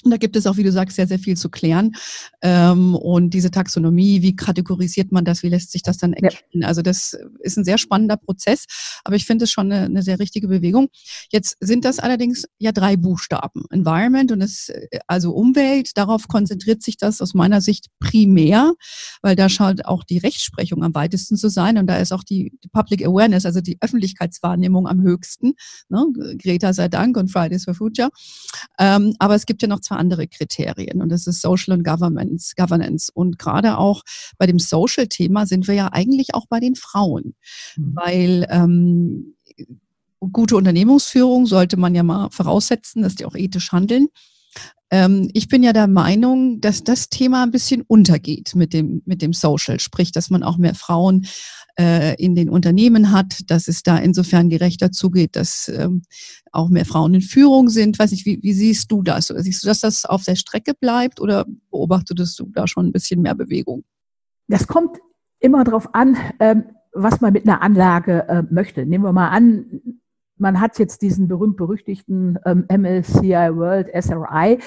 Und 0.03 0.11
da 0.11 0.17
gibt 0.17 0.35
es 0.35 0.45
auch, 0.45 0.57
wie 0.57 0.63
du 0.63 0.71
sagst, 0.71 0.95
sehr, 0.95 1.07
sehr 1.07 1.17
viel 1.17 1.35
zu 1.35 1.49
klären. 1.49 1.95
Ähm, 2.43 2.95
und 2.95 3.31
diese 3.31 3.49
Taxonomie, 3.49 4.21
wie 4.21 4.35
kategorisiert 4.35 5.11
man 5.11 5.25
das, 5.25 5.41
wie 5.41 5.49
lässt 5.49 5.71
sich 5.71 5.81
das 5.81 5.97
dann 5.97 6.13
erkennen? 6.13 6.61
Ja. 6.61 6.67
Also 6.67 6.83
das 6.83 7.17
ist 7.39 7.57
ein 7.57 7.65
sehr 7.65 7.79
spannender 7.79 8.15
Prozess, 8.15 8.65
aber 9.03 9.15
ich 9.15 9.25
finde 9.25 9.45
es 9.45 9.51
schon 9.51 9.71
eine, 9.71 9.85
eine, 9.85 10.03
sehr 10.03 10.19
richtige 10.19 10.47
Bewegung. 10.47 10.89
Jetzt 11.31 11.57
sind 11.61 11.83
das 11.83 11.97
allerdings 11.97 12.45
ja 12.59 12.71
drei 12.71 12.95
Buchstaben. 12.95 13.63
Environment 13.71 14.31
und 14.31 14.41
es, 14.41 14.71
also 15.07 15.31
Umwelt, 15.31 15.97
darauf 15.97 16.27
konzentriert 16.27 16.83
sich 16.83 16.97
das 16.97 17.19
aus 17.19 17.33
meiner 17.33 17.59
Sicht 17.59 17.87
primär, 17.99 18.73
weil 19.23 19.35
da 19.35 19.49
schaut 19.49 19.83
auch 19.85 20.03
die 20.03 20.19
Rechtsprechung 20.19 20.83
am 20.83 20.93
weitesten 20.93 21.37
zu 21.37 21.49
sein 21.49 21.77
und 21.79 21.87
da 21.87 21.97
ist 21.97 22.11
auch 22.11 22.23
die, 22.23 22.53
die 22.63 22.69
Public 22.69 23.03
Awareness, 23.03 23.47
also 23.47 23.61
die 23.61 23.77
Öffentlichkeitswahrnehmung 23.81 24.87
am 24.87 25.01
höchsten. 25.01 25.53
Ne? 25.89 26.05
Greta 26.37 26.71
sei 26.73 26.87
Dank 26.87 27.17
und 27.17 27.31
Fridays 27.31 27.65
for 27.65 27.73
Future. 27.73 28.09
Ähm, 28.77 29.15
aber 29.17 29.33
es 29.33 29.47
gibt 29.47 29.63
ja 29.63 29.67
noch 29.67 29.79
zwei 29.87 29.95
andere 29.97 30.27
Kriterien 30.27 31.01
und 31.01 31.09
das 31.09 31.27
ist 31.27 31.41
Social 31.41 31.77
und 31.77 31.83
Governance. 31.83 32.53
Governance. 32.55 33.11
Und 33.13 33.39
gerade 33.39 33.77
auch 33.77 34.03
bei 34.37 34.45
dem 34.45 34.59
Social-Thema 34.59 35.45
sind 35.45 35.67
wir 35.67 35.75
ja 35.75 35.89
eigentlich 35.91 36.33
auch 36.33 36.45
bei 36.47 36.59
den 36.59 36.75
Frauen, 36.75 37.35
mhm. 37.75 37.95
weil 37.95 38.47
ähm, 38.49 39.35
gute 40.19 40.55
Unternehmungsführung 40.55 41.45
sollte 41.45 41.77
man 41.77 41.95
ja 41.95 42.03
mal 42.03 42.29
voraussetzen, 42.31 43.01
dass 43.01 43.15
die 43.15 43.25
auch 43.25 43.35
ethisch 43.35 43.71
handeln. 43.71 44.07
Ähm, 44.89 45.29
ich 45.33 45.49
bin 45.49 45.63
ja 45.63 45.73
der 45.73 45.87
Meinung, 45.87 46.61
dass 46.61 46.83
das 46.83 47.09
Thema 47.09 47.43
ein 47.43 47.51
bisschen 47.51 47.81
untergeht 47.81 48.55
mit 48.55 48.73
dem, 48.73 49.01
mit 49.05 49.21
dem 49.21 49.33
Social, 49.33 49.79
sprich, 49.79 50.11
dass 50.11 50.29
man 50.29 50.43
auch 50.43 50.57
mehr 50.57 50.75
Frauen 50.75 51.27
äh, 51.77 52.15
in 52.15 52.35
den 52.35 52.49
Unternehmen 52.49 53.11
hat, 53.11 53.41
dass 53.47 53.67
es 53.67 53.83
da 53.83 53.97
insofern 53.97 54.49
gerechter 54.49 54.91
zugeht, 54.91 55.35
dass 55.35 55.69
ähm, 55.69 56.03
auch 56.51 56.69
mehr 56.69 56.85
Frauen 56.85 57.13
in 57.13 57.21
Führung 57.21 57.69
sind. 57.69 57.99
Weiß 57.99 58.11
nicht, 58.11 58.25
wie, 58.25 58.41
wie 58.41 58.53
siehst 58.53 58.91
du 58.91 59.03
das? 59.03 59.29
Oder 59.29 59.41
siehst 59.41 59.63
du, 59.63 59.67
dass 59.67 59.81
das 59.81 60.05
auf 60.05 60.23
der 60.23 60.35
Strecke 60.35 60.73
bleibt 60.73 61.19
oder 61.19 61.45
beobachtest 61.69 62.39
du 62.39 62.45
da 62.53 62.67
schon 62.67 62.87
ein 62.87 62.91
bisschen 62.91 63.21
mehr 63.21 63.35
Bewegung? 63.35 63.83
Das 64.47 64.67
kommt 64.67 64.97
immer 65.39 65.63
darauf 65.63 65.93
an, 65.93 66.17
ähm, 66.39 66.63
was 66.93 67.21
man 67.21 67.33
mit 67.33 67.47
einer 67.47 67.61
Anlage 67.61 68.27
äh, 68.27 68.43
möchte. 68.49 68.85
Nehmen 68.85 69.03
wir 69.03 69.13
mal 69.13 69.29
an, 69.29 69.81
man 70.37 70.59
hat 70.59 70.79
jetzt 70.79 71.01
diesen 71.01 71.27
berühmt-berüchtigten 71.27 72.39
ähm, 72.45 72.65
MSCI 72.69 73.55
World 73.55 73.89
SRI. 73.93 74.59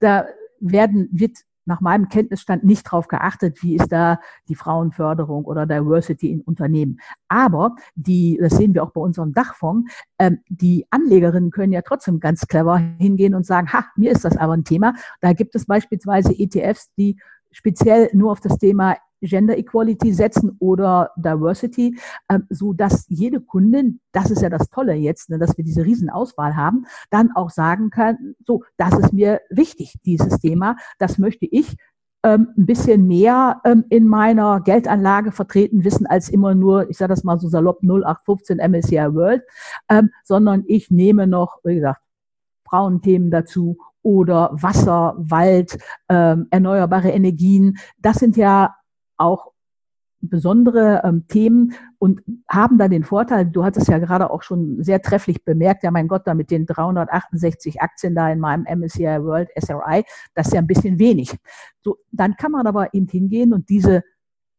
Da 0.00 0.26
werden, 0.60 1.08
wird 1.12 1.38
nach 1.66 1.80
meinem 1.80 2.08
Kenntnisstand 2.08 2.64
nicht 2.64 2.86
darauf 2.86 3.08
geachtet, 3.08 3.62
wie 3.62 3.76
ist 3.76 3.90
da 3.90 4.20
die 4.48 4.54
Frauenförderung 4.54 5.44
oder 5.44 5.66
Diversity 5.66 6.30
in 6.30 6.40
Unternehmen. 6.42 6.98
Aber 7.28 7.74
die, 7.94 8.38
das 8.40 8.56
sehen 8.56 8.74
wir 8.74 8.82
auch 8.82 8.92
bei 8.92 9.00
unserem 9.00 9.32
Dachfonds, 9.32 9.90
ähm, 10.18 10.40
die 10.48 10.86
Anlegerinnen 10.90 11.50
können 11.50 11.72
ja 11.72 11.82
trotzdem 11.82 12.20
ganz 12.20 12.46
clever 12.46 12.78
hingehen 12.98 13.34
und 13.34 13.46
sagen, 13.46 13.72
ha, 13.72 13.86
mir 13.96 14.12
ist 14.12 14.24
das 14.24 14.36
aber 14.36 14.54
ein 14.54 14.64
Thema. 14.64 14.94
Da 15.20 15.32
gibt 15.32 15.54
es 15.54 15.66
beispielsweise 15.66 16.34
ETFs, 16.38 16.92
die 16.94 17.18
speziell 17.50 18.10
nur 18.12 18.32
auf 18.32 18.40
das 18.40 18.58
Thema 18.58 18.96
Gender 19.24 19.56
Equality 19.56 20.12
setzen 20.12 20.56
oder 20.58 21.10
Diversity, 21.16 21.98
ähm, 22.28 22.46
so 22.50 22.72
dass 22.72 23.06
jede 23.08 23.40
Kundin, 23.40 24.00
das 24.12 24.30
ist 24.30 24.42
ja 24.42 24.48
das 24.48 24.70
Tolle 24.70 24.94
jetzt, 24.94 25.30
ne, 25.30 25.38
dass 25.38 25.56
wir 25.56 25.64
diese 25.64 25.84
Riesenauswahl 25.84 26.56
haben, 26.56 26.86
dann 27.10 27.30
auch 27.34 27.50
sagen 27.50 27.90
kann, 27.90 28.34
so, 28.46 28.62
das 28.76 28.98
ist 28.98 29.12
mir 29.12 29.40
wichtig, 29.50 29.94
dieses 30.04 30.38
Thema, 30.38 30.76
das 30.98 31.18
möchte 31.18 31.46
ich 31.46 31.76
ähm, 32.24 32.48
ein 32.56 32.64
bisschen 32.64 33.06
mehr 33.06 33.60
ähm, 33.64 33.84
in 33.90 34.08
meiner 34.08 34.60
Geldanlage 34.62 35.30
vertreten 35.30 35.84
wissen 35.84 36.06
als 36.06 36.30
immer 36.30 36.54
nur, 36.54 36.88
ich 36.88 36.96
sage 36.96 37.10
das 37.10 37.22
mal 37.22 37.38
so 37.38 37.48
salopp 37.48 37.82
0815 37.82 38.58
MSCI 38.58 39.14
World, 39.14 39.42
ähm, 39.90 40.08
sondern 40.24 40.64
ich 40.66 40.90
nehme 40.90 41.26
noch, 41.26 41.58
wie 41.64 41.74
gesagt, 41.74 42.00
Frauenthemen 42.66 43.30
dazu 43.30 43.76
oder 44.02 44.50
Wasser, 44.52 45.14
Wald, 45.16 45.78
erneuerbare 46.08 47.10
Energien. 47.10 47.78
Das 47.98 48.16
sind 48.16 48.36
ja 48.36 48.74
auch 49.16 49.52
besondere 50.28 51.02
ähm, 51.04 51.26
Themen 51.28 51.74
und 51.98 52.22
haben 52.48 52.78
da 52.78 52.88
den 52.88 53.04
Vorteil, 53.04 53.46
du 53.46 53.64
hattest 53.64 53.88
ja 53.88 53.98
gerade 53.98 54.30
auch 54.30 54.42
schon 54.42 54.82
sehr 54.82 55.02
trefflich 55.02 55.44
bemerkt, 55.44 55.82
ja 55.82 55.90
mein 55.90 56.08
Gott, 56.08 56.26
da 56.26 56.34
mit 56.34 56.50
den 56.50 56.66
368 56.66 57.80
Aktien 57.80 58.14
da 58.14 58.30
in 58.30 58.40
meinem 58.40 58.64
MSCI 58.64 59.22
World 59.22 59.50
SRI, 59.58 60.04
das 60.34 60.46
ist 60.46 60.54
ja 60.54 60.60
ein 60.60 60.66
bisschen 60.66 60.98
wenig. 60.98 61.36
So, 61.82 61.98
dann 62.10 62.36
kann 62.36 62.52
man 62.52 62.66
aber 62.66 62.94
eben 62.94 63.06
hingehen 63.06 63.52
und 63.52 63.68
diese 63.68 64.02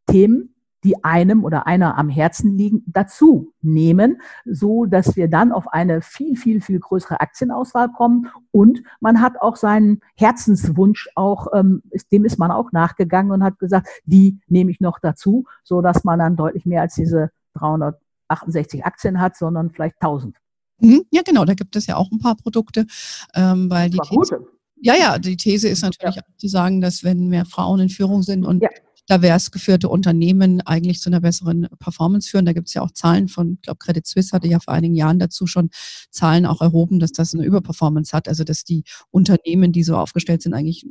Themen 0.07 0.54
die 0.85 1.03
einem 1.03 1.43
oder 1.43 1.65
einer 1.65 1.97
am 1.97 2.09
Herzen 2.09 2.55
liegen, 2.55 2.83
dazu 2.85 3.51
nehmen, 3.61 4.21
so 4.45 4.85
dass 4.85 5.15
wir 5.15 5.27
dann 5.27 5.51
auf 5.51 5.67
eine 5.67 6.01
viel, 6.03 6.37
viel, 6.37 6.61
viel 6.61 6.79
größere 6.79 7.19
Aktienauswahl 7.19 7.89
kommen. 7.91 8.27
Und 8.51 8.83
man 9.01 9.19
hat 9.19 9.41
auch 9.41 9.55
seinen 9.55 10.01
Herzenswunsch 10.15 11.09
auch, 11.15 11.47
ähm, 11.55 11.81
dem 12.11 12.23
ist 12.23 12.37
man 12.37 12.51
auch 12.51 12.71
nachgegangen 12.71 13.31
und 13.31 13.43
hat 13.43 13.57
gesagt, 13.57 13.87
die 14.05 14.39
nehme 14.47 14.69
ich 14.69 14.79
noch 14.79 14.99
dazu, 14.99 15.45
so 15.63 15.81
dass 15.81 16.03
man 16.03 16.19
dann 16.19 16.35
deutlich 16.35 16.67
mehr 16.67 16.81
als 16.81 16.93
diese 16.93 17.31
368 17.55 18.85
Aktien 18.85 19.19
hat, 19.19 19.35
sondern 19.35 19.71
vielleicht 19.71 19.95
1000. 19.99 20.37
Mhm. 20.79 21.03
Ja, 21.09 21.23
genau, 21.23 21.45
da 21.45 21.55
gibt 21.55 21.75
es 21.75 21.87
ja 21.87 21.95
auch 21.95 22.11
ein 22.11 22.19
paar 22.19 22.35
Produkte, 22.35 22.85
ähm, 23.33 23.71
weil 23.71 23.89
die 23.89 23.97
These, 23.97 24.45
ja, 24.75 24.93
ja, 24.93 25.17
die 25.17 25.35
These 25.35 25.67
ist 25.67 25.81
natürlich 25.81 26.17
ja. 26.17 26.21
auch 26.21 26.37
zu 26.37 26.47
sagen, 26.47 26.79
dass 26.79 27.03
wenn 27.03 27.27
mehr 27.29 27.45
Frauen 27.45 27.79
in 27.79 27.89
Führung 27.89 28.21
sind 28.21 28.45
und 28.45 28.61
ja 28.61 28.69
geführte 29.07 29.89
Unternehmen 29.89 30.61
eigentlich 30.61 30.99
zu 30.99 31.09
einer 31.09 31.21
besseren 31.21 31.67
Performance 31.79 32.29
führen. 32.29 32.45
Da 32.45 32.53
gibt 32.53 32.67
es 32.67 32.73
ja 32.73 32.81
auch 32.81 32.91
Zahlen 32.91 33.27
von, 33.27 33.53
ich 33.53 33.61
glaube, 33.61 33.79
Credit 33.79 34.05
Suisse 34.05 34.31
hatte 34.31 34.47
ja 34.47 34.59
vor 34.59 34.73
einigen 34.73 34.95
Jahren 34.95 35.19
dazu 35.19 35.47
schon 35.47 35.69
Zahlen 36.11 36.45
auch 36.45 36.61
erhoben, 36.61 36.99
dass 36.99 37.11
das 37.11 37.33
eine 37.33 37.45
Überperformance 37.45 38.15
hat. 38.15 38.27
Also 38.27 38.43
dass 38.43 38.63
die 38.63 38.83
Unternehmen, 39.11 39.71
die 39.71 39.83
so 39.83 39.97
aufgestellt 39.97 40.41
sind, 40.41 40.53
eigentlich 40.53 40.85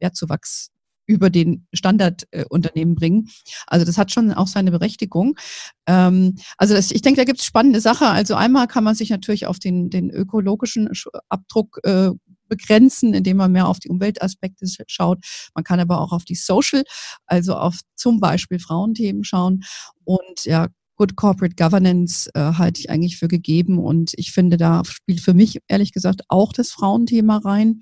Wertzuwachs 0.00 0.70
über 1.08 1.30
den 1.30 1.66
Standardunternehmen 1.72 2.94
äh, 2.94 2.98
bringen. 2.98 3.30
Also 3.66 3.84
das 3.86 3.98
hat 3.98 4.12
schon 4.12 4.32
auch 4.32 4.46
seine 4.46 4.70
Berechtigung. 4.70 5.36
Ähm, 5.86 6.36
also 6.58 6.74
das, 6.74 6.90
ich 6.90 7.02
denke, 7.02 7.18
da 7.18 7.24
gibt 7.24 7.40
es 7.40 7.46
spannende 7.46 7.80
Sachen. 7.80 8.06
Also 8.06 8.34
einmal 8.34 8.68
kann 8.68 8.84
man 8.84 8.94
sich 8.94 9.08
natürlich 9.08 9.46
auf 9.46 9.58
den, 9.58 9.88
den 9.88 10.10
ökologischen 10.10 10.90
Abdruck 11.30 11.80
äh, 11.82 12.10
begrenzen, 12.48 13.14
indem 13.14 13.38
man 13.38 13.52
mehr 13.52 13.68
auf 13.68 13.78
die 13.78 13.88
Umweltaspekte 13.88 14.66
schaut. 14.86 15.18
Man 15.54 15.64
kann 15.64 15.80
aber 15.80 16.00
auch 16.00 16.12
auf 16.12 16.24
die 16.24 16.34
Social, 16.34 16.84
also 17.26 17.54
auf 17.54 17.80
zum 17.96 18.20
Beispiel 18.20 18.58
Frauenthemen 18.58 19.24
schauen. 19.24 19.64
Und 20.04 20.44
ja, 20.44 20.68
Good 20.98 21.14
Corporate 21.14 21.54
Governance 21.54 22.28
äh, 22.34 22.40
halte 22.40 22.80
ich 22.80 22.90
eigentlich 22.90 23.18
für 23.18 23.28
gegeben. 23.28 23.78
Und 23.78 24.12
ich 24.16 24.32
finde, 24.32 24.56
da 24.56 24.82
spielt 24.84 25.20
für 25.20 25.32
mich 25.32 25.60
ehrlich 25.68 25.92
gesagt 25.92 26.22
auch 26.28 26.52
das 26.52 26.72
Frauenthema 26.72 27.36
rein, 27.36 27.80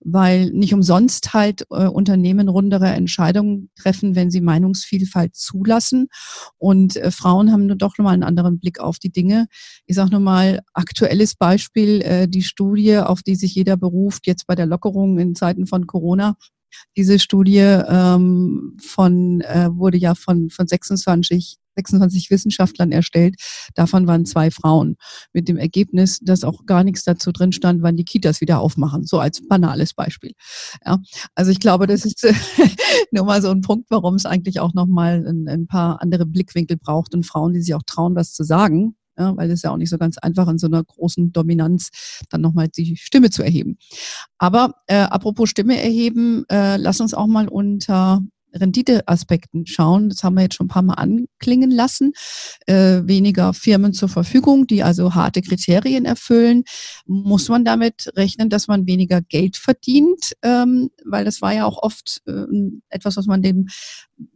weil 0.00 0.46
nicht 0.46 0.72
umsonst 0.72 1.34
halt 1.34 1.66
äh, 1.70 1.86
Unternehmen 1.86 2.48
rundere 2.48 2.86
Entscheidungen 2.86 3.70
treffen, 3.76 4.14
wenn 4.14 4.30
sie 4.30 4.40
Meinungsvielfalt 4.40 5.36
zulassen. 5.36 6.08
Und 6.56 6.96
äh, 6.96 7.10
Frauen 7.10 7.52
haben 7.52 7.76
doch 7.76 7.98
nochmal 7.98 8.14
einen 8.14 8.22
anderen 8.22 8.58
Blick 8.58 8.80
auf 8.80 8.98
die 8.98 9.12
Dinge. 9.12 9.46
Ich 9.84 9.96
sage 9.96 10.10
nochmal, 10.10 10.60
aktuelles 10.72 11.34
Beispiel, 11.34 12.00
äh, 12.00 12.28
die 12.28 12.42
Studie, 12.42 12.96
auf 12.96 13.22
die 13.22 13.34
sich 13.34 13.54
jeder 13.54 13.76
beruft, 13.76 14.26
jetzt 14.26 14.46
bei 14.46 14.54
der 14.54 14.66
Lockerung 14.66 15.18
in 15.18 15.34
Zeiten 15.34 15.66
von 15.66 15.86
Corona, 15.86 16.36
diese 16.96 17.18
Studie 17.18 17.58
ähm, 17.58 18.78
von, 18.82 19.42
äh, 19.42 19.68
wurde 19.70 19.98
ja 19.98 20.14
von, 20.14 20.48
von 20.48 20.66
26 20.66 21.58
26 21.76 22.30
Wissenschaftlern 22.30 22.92
erstellt. 22.92 23.36
Davon 23.74 24.06
waren 24.06 24.26
zwei 24.26 24.50
Frauen. 24.50 24.96
Mit 25.32 25.48
dem 25.48 25.56
Ergebnis, 25.56 26.20
dass 26.20 26.44
auch 26.44 26.66
gar 26.66 26.84
nichts 26.84 27.04
dazu 27.04 27.32
drin 27.32 27.52
stand, 27.52 27.82
wann 27.82 27.96
die 27.96 28.04
Kitas 28.04 28.40
wieder 28.40 28.60
aufmachen. 28.60 29.04
So 29.04 29.18
als 29.18 29.46
banales 29.46 29.94
Beispiel. 29.94 30.32
Ja, 30.84 31.00
also 31.34 31.50
ich 31.50 31.60
glaube, 31.60 31.86
das 31.86 32.04
ist 32.04 32.26
nur 33.10 33.24
mal 33.24 33.42
so 33.42 33.50
ein 33.50 33.60
Punkt, 33.60 33.86
warum 33.90 34.14
es 34.14 34.26
eigentlich 34.26 34.60
auch 34.60 34.74
nochmal 34.74 35.26
ein, 35.26 35.48
ein 35.48 35.66
paar 35.66 36.00
andere 36.02 36.26
Blickwinkel 36.26 36.76
braucht 36.76 37.14
und 37.14 37.26
Frauen, 37.26 37.52
die 37.52 37.60
sich 37.60 37.74
auch 37.74 37.82
trauen, 37.86 38.14
was 38.14 38.32
zu 38.32 38.44
sagen. 38.44 38.96
Ja, 39.16 39.36
weil 39.36 39.48
es 39.50 39.62
ja 39.62 39.70
auch 39.70 39.76
nicht 39.76 39.90
so 39.90 39.98
ganz 39.98 40.18
einfach 40.18 40.48
in 40.48 40.58
so 40.58 40.66
einer 40.66 40.82
großen 40.82 41.32
Dominanz 41.32 41.90
dann 42.30 42.40
nochmal 42.40 42.68
die 42.68 42.96
Stimme 42.96 43.30
zu 43.30 43.44
erheben. 43.44 43.78
Aber 44.38 44.74
äh, 44.88 44.96
apropos 44.96 45.50
Stimme 45.50 45.80
erheben, 45.80 46.44
äh, 46.50 46.76
lass 46.78 47.00
uns 47.00 47.14
auch 47.14 47.28
mal 47.28 47.46
unter 47.48 48.22
Renditeaspekten 48.54 49.66
schauen. 49.66 50.08
Das 50.08 50.22
haben 50.22 50.34
wir 50.34 50.42
jetzt 50.42 50.54
schon 50.54 50.66
ein 50.66 50.68
paar 50.68 50.82
Mal 50.82 50.94
anklingen 50.94 51.70
lassen. 51.70 52.12
Äh, 52.66 53.02
weniger 53.04 53.52
Firmen 53.52 53.92
zur 53.92 54.08
Verfügung, 54.08 54.66
die 54.66 54.82
also 54.82 55.14
harte 55.14 55.42
Kriterien 55.42 56.04
erfüllen. 56.04 56.64
Muss 57.06 57.48
man 57.48 57.64
damit 57.64 58.10
rechnen, 58.16 58.48
dass 58.48 58.68
man 58.68 58.86
weniger 58.86 59.20
Geld 59.20 59.56
verdient? 59.56 60.32
Ähm, 60.42 60.90
weil 61.04 61.24
das 61.24 61.42
war 61.42 61.54
ja 61.54 61.66
auch 61.66 61.82
oft 61.82 62.22
äh, 62.26 62.44
etwas, 62.88 63.16
was 63.16 63.26
man 63.26 63.42
dem 63.42 63.68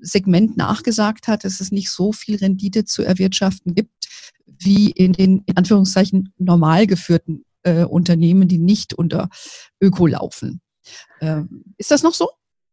Segment 0.00 0.56
nachgesagt 0.56 1.28
hat, 1.28 1.44
dass 1.44 1.60
es 1.60 1.70
nicht 1.70 1.90
so 1.90 2.12
viel 2.12 2.36
Rendite 2.36 2.84
zu 2.84 3.02
erwirtschaften 3.02 3.74
gibt, 3.74 4.08
wie 4.46 4.90
in 4.90 5.12
den 5.12 5.42
in 5.46 5.56
Anführungszeichen 5.56 6.32
normal 6.38 6.86
geführten 6.86 7.44
äh, 7.62 7.84
Unternehmen, 7.84 8.48
die 8.48 8.58
nicht 8.58 8.94
unter 8.94 9.28
Öko 9.80 10.06
laufen. 10.06 10.60
Ähm, 11.20 11.64
ist 11.76 11.90
das 11.90 12.02
noch 12.02 12.14
so? 12.14 12.28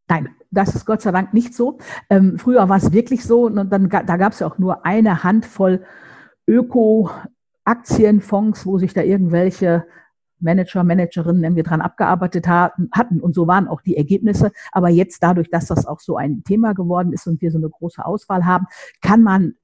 Nein, 0.07 0.29
das 0.51 0.75
ist 0.75 0.85
Gott 0.85 1.01
sei 1.01 1.11
Dank 1.11 1.33
nicht 1.33 1.55
so. 1.55 1.79
Ähm, 2.09 2.37
früher 2.37 2.67
war 2.69 2.77
es 2.77 2.91
wirklich 2.91 3.23
so, 3.23 3.45
und 3.45 3.71
dann, 3.71 3.89
da 3.89 4.17
gab 4.17 4.33
es 4.33 4.39
ja 4.39 4.47
auch 4.47 4.57
nur 4.57 4.85
eine 4.85 5.23
Handvoll 5.23 5.85
Öko-Aktienfonds, 6.47 8.65
wo 8.65 8.77
sich 8.77 8.93
da 8.93 9.01
irgendwelche 9.01 9.85
Manager, 10.39 10.83
Managerinnen 10.83 11.43
irgendwie 11.43 11.63
dran 11.63 11.81
abgearbeitet 11.81 12.47
hatten. 12.47 13.19
Und 13.19 13.33
so 13.33 13.47
waren 13.47 13.67
auch 13.67 13.81
die 13.81 13.97
Ergebnisse. 13.97 14.51
Aber 14.71 14.89
jetzt 14.89 15.23
dadurch, 15.23 15.49
dass 15.49 15.65
das 15.67 15.87
auch 15.87 15.99
so 15.99 16.17
ein 16.17 16.43
Thema 16.43 16.73
geworden 16.73 17.13
ist 17.13 17.25
und 17.27 17.41
wir 17.41 17.51
so 17.51 17.57
eine 17.57 17.69
große 17.69 18.05
Auswahl 18.05 18.45
haben, 18.45 18.67
kann 19.01 19.23
man 19.23 19.55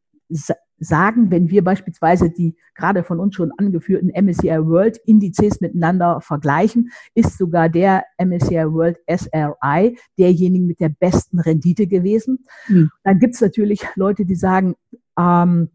sagen, 0.82 1.30
wenn 1.30 1.50
wir 1.50 1.64
beispielsweise 1.64 2.32
die 2.32 2.56
gerade 2.74 3.04
von 3.04 3.20
uns 3.20 3.36
schon 3.36 3.52
angeführten 3.58 4.10
MSCI 4.10 4.66
World 4.66 4.98
Indizes 5.06 5.62
miteinander 5.62 6.20
vergleichen, 6.22 6.92
ist 7.14 7.38
sogar 7.38 7.70
der 7.70 8.04
MSCI 8.18 8.66
World 8.74 8.98
SRI 9.08 9.98
derjenige 10.18 10.66
mit 10.66 10.80
der 10.80 10.90
besten 10.90 11.40
Rendite 11.40 11.86
gewesen. 11.88 12.46
Mhm. 12.68 12.90
Dann 13.04 13.20
gibt 13.20 13.36
es 13.36 13.42
natürlich 13.42 13.86
Leute, 13.96 14.26
die 14.26 14.36
sagen, 14.36 14.76
ähm, 15.18 15.70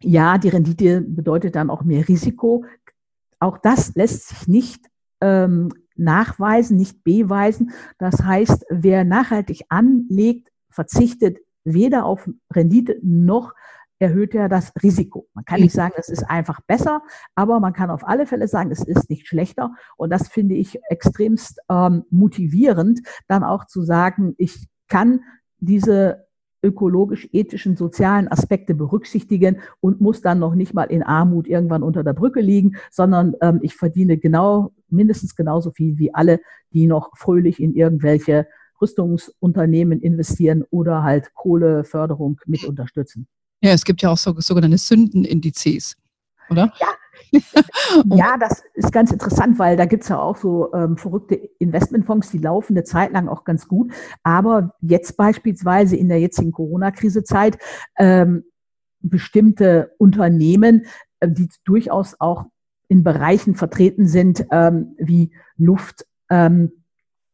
ja, 0.00 0.36
die 0.38 0.48
Rendite 0.48 1.00
bedeutet 1.00 1.54
dann 1.54 1.70
auch 1.70 1.84
mehr 1.84 2.08
Risiko. 2.08 2.64
Auch 3.38 3.58
das 3.58 3.94
lässt 3.94 4.28
sich 4.28 4.48
nicht 4.48 4.86
ähm, 5.20 5.68
nachweisen, 5.94 6.76
nicht 6.76 7.04
beweisen. 7.04 7.70
Das 7.98 8.24
heißt, 8.24 8.66
wer 8.70 9.04
nachhaltig 9.04 9.62
anlegt, 9.68 10.50
verzichtet 10.68 11.38
weder 11.64 12.04
auf 12.04 12.28
Rendite 12.52 12.98
noch 13.02 13.52
erhöht 14.02 14.34
er 14.34 14.48
das 14.48 14.72
Risiko. 14.82 15.28
Man 15.32 15.44
kann 15.44 15.60
nicht 15.60 15.72
sagen, 15.72 15.94
es 15.96 16.08
ist 16.08 16.24
einfach 16.24 16.60
besser, 16.62 17.02
aber 17.36 17.60
man 17.60 17.72
kann 17.72 17.88
auf 17.88 18.04
alle 18.04 18.26
Fälle 18.26 18.48
sagen, 18.48 18.72
es 18.72 18.84
ist 18.84 19.08
nicht 19.08 19.28
schlechter. 19.28 19.76
Und 19.96 20.10
das 20.10 20.26
finde 20.26 20.56
ich 20.56 20.80
extremst 20.90 21.60
ähm, 21.70 22.04
motivierend, 22.10 23.00
dann 23.28 23.44
auch 23.44 23.64
zu 23.64 23.82
sagen, 23.82 24.34
ich 24.38 24.66
kann 24.88 25.20
diese 25.58 26.26
ökologisch, 26.64 27.28
ethischen, 27.32 27.76
sozialen 27.76 28.26
Aspekte 28.26 28.74
berücksichtigen 28.74 29.60
und 29.80 30.00
muss 30.00 30.20
dann 30.20 30.40
noch 30.40 30.56
nicht 30.56 30.74
mal 30.74 30.84
in 30.84 31.04
Armut 31.04 31.46
irgendwann 31.46 31.84
unter 31.84 32.02
der 32.02 32.12
Brücke 32.12 32.40
liegen, 32.40 32.76
sondern 32.90 33.36
ähm, 33.40 33.60
ich 33.62 33.76
verdiene 33.76 34.18
genau, 34.18 34.72
mindestens 34.88 35.36
genauso 35.36 35.70
viel 35.70 35.98
wie 35.98 36.12
alle, 36.12 36.40
die 36.72 36.88
noch 36.88 37.16
fröhlich 37.16 37.62
in 37.62 37.74
irgendwelche 37.74 38.48
Rüstungsunternehmen 38.80 40.00
investieren 40.00 40.64
oder 40.70 41.04
halt 41.04 41.34
Kohleförderung 41.34 42.40
mit 42.46 42.64
unterstützen. 42.64 43.28
Ja, 43.62 43.70
es 43.70 43.84
gibt 43.84 44.02
ja 44.02 44.10
auch 44.10 44.18
so, 44.18 44.34
sogenannte 44.38 44.78
Sündenindizes, 44.78 45.96
oder? 46.50 46.72
Ja. 46.80 46.88
ja, 48.04 48.36
das 48.36 48.62
ist 48.74 48.92
ganz 48.92 49.10
interessant, 49.10 49.58
weil 49.58 49.76
da 49.76 49.86
gibt 49.86 50.02
es 50.02 50.10
ja 50.10 50.18
auch 50.18 50.36
so 50.36 50.72
ähm, 50.74 50.98
verrückte 50.98 51.36
Investmentfonds, 51.58 52.30
die 52.30 52.38
laufen 52.38 52.74
eine 52.74 52.84
Zeit 52.84 53.12
lang 53.12 53.28
auch 53.28 53.44
ganz 53.44 53.68
gut. 53.68 53.92
Aber 54.22 54.74
jetzt 54.80 55.16
beispielsweise 55.16 55.96
in 55.96 56.08
der 56.08 56.20
jetzigen 56.20 56.52
Corona-Krise-Zeit 56.52 57.56
ähm, 57.96 58.44
bestimmte 59.00 59.92
Unternehmen, 59.98 60.86
äh, 61.20 61.28
die 61.30 61.48
durchaus 61.64 62.20
auch 62.20 62.46
in 62.88 63.02
Bereichen 63.02 63.54
vertreten 63.54 64.06
sind, 64.06 64.44
ähm, 64.50 64.94
wie 64.98 65.32
Luft, 65.56 66.04
ähm, 66.28 66.81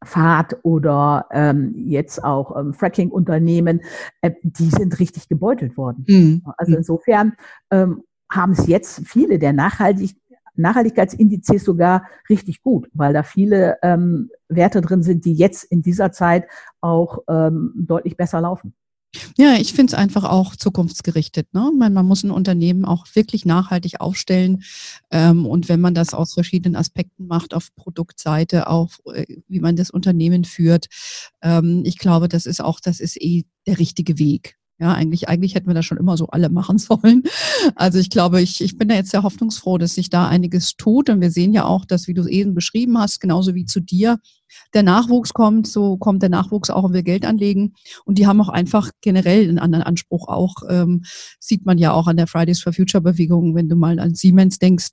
Fahrt 0.05 0.57
oder 0.63 1.27
ähm, 1.33 1.75
jetzt 1.77 2.23
auch 2.23 2.57
ähm, 2.57 2.73
Fracking-Unternehmen, 2.73 3.83
äh, 4.21 4.33
die 4.43 4.71
sind 4.71 4.99
richtig 5.01 5.29
gebeutelt 5.29 5.77
worden. 5.77 6.05
Mhm. 6.09 6.43
Also 6.57 6.77
insofern 6.77 7.35
ähm, 7.71 8.05
haben 8.31 8.53
es 8.53 8.67
jetzt 8.67 9.07
viele 9.07 9.39
der 9.39 9.53
Nachhaltig 9.53 10.17
Nachhaltigkeitsindizes 10.59 11.65
sogar 11.65 12.09
richtig 12.29 12.63
gut, 12.63 12.91
weil 12.93 13.13
da 13.13 13.23
viele 13.23 13.79
ähm, 13.83 14.29
Werte 14.49 14.81
drin 14.81 15.05
sind, 15.05 15.25
die 15.25 15.35
jetzt 15.35 15.63
in 15.63 15.83
dieser 15.83 16.11
Zeit 16.11 16.49
auch 16.81 17.21
ähm, 17.29 17.73
deutlich 17.77 18.17
besser 18.17 18.41
laufen. 18.41 18.75
Ja, 19.37 19.55
ich 19.55 19.73
finde 19.73 19.93
es 19.93 19.99
einfach 19.99 20.25
auch 20.25 20.57
zukunftsgerichtet. 20.57 21.53
Ne? 21.53 21.71
Man, 21.77 21.93
man, 21.93 22.07
muss 22.07 22.23
ein 22.23 22.31
Unternehmen 22.31 22.85
auch 22.85 23.07
wirklich 23.15 23.45
nachhaltig 23.45 24.01
aufstellen. 24.01 24.63
Ähm, 25.11 25.47
und 25.47 25.69
wenn 25.69 25.81
man 25.81 25.95
das 25.95 26.15
aus 26.15 26.35
verschiedenen 26.35 26.77
Aspekten 26.77 27.27
macht, 27.27 27.55
auf 27.55 27.75
Produktseite, 27.75 28.67
auf 28.67 29.01
äh, 29.13 29.27
wie 29.49 29.61
man 29.61 29.77
das 29.77 29.91
Unternehmen 29.91 30.45
führt, 30.45 30.87
ähm, 31.43 31.83
ich 31.85 31.99
glaube, 31.99 32.29
das 32.29 32.47
ist 32.47 32.61
auch, 32.61 32.81
das 32.81 33.01
ist 33.01 33.21
eh 33.21 33.45
der 33.67 33.79
richtige 33.79 34.19
Weg. 34.19 34.59
Ja, 34.81 34.93
eigentlich, 34.93 35.29
eigentlich 35.29 35.57
hätten 35.57 35.67
wir 35.67 35.75
das 35.75 35.87
schon 35.87 35.99
immer 35.99 36.17
so 36.17 36.29
alle 36.29 36.51
machen 36.51 36.79
sollen. 36.79 37.25
Also 37.75 37.99
ich 37.99 38.11
glaube, 38.11 38.41
ich, 38.41 38.61
ich 38.61 38.79
bin 38.79 38.89
da 38.89 38.95
jetzt 38.95 39.11
sehr 39.11 39.25
hoffnungsfroh, 39.25 39.77
dass 39.79 39.95
sich 39.95 40.09
da 40.09 40.29
einiges 40.29 40.77
tut. 40.77 41.11
Und 41.11 41.21
wir 41.21 41.31
sehen 41.31 41.53
ja 41.53 41.65
auch, 41.65 41.85
dass, 41.85 42.07
wie 42.07 42.15
du 42.15 42.23
es 42.23 42.29
eben 42.29 42.55
beschrieben 42.55 42.99
hast, 42.99 43.21
genauso 43.21 43.55
wie 43.55 43.65
zu 43.65 43.81
dir, 43.81 44.19
der 44.75 44.83
Nachwuchs 44.83 45.35
kommt, 45.35 45.67
so 45.67 45.97
kommt 45.97 46.23
der 46.23 46.31
Nachwuchs 46.31 46.71
auch, 46.71 46.85
wenn 46.85 46.95
wir 46.95 47.03
Geld 47.03 47.25
anlegen. 47.25 47.75
Und 48.05 48.19
die 48.19 48.27
haben 48.27 48.41
auch 48.41 48.49
einfach 48.49 48.91
generell 49.01 49.49
einen 49.49 49.59
anderen 49.59 49.85
Anspruch. 49.85 50.29
Auch 50.29 50.55
ähm, 50.69 51.03
sieht 51.41 51.67
man 51.67 51.79
ja 51.79 51.93
auch 51.93 52.07
an 52.07 52.17
der 52.17 52.27
Fridays 52.27 52.61
for 52.61 52.73
Future 52.73 53.03
Bewegung, 53.03 53.55
wenn 53.55 53.69
du 53.69 53.77
mal 53.77 53.99
an 53.99 54.15
Siemens 54.15 54.59
denkst, 54.59 54.89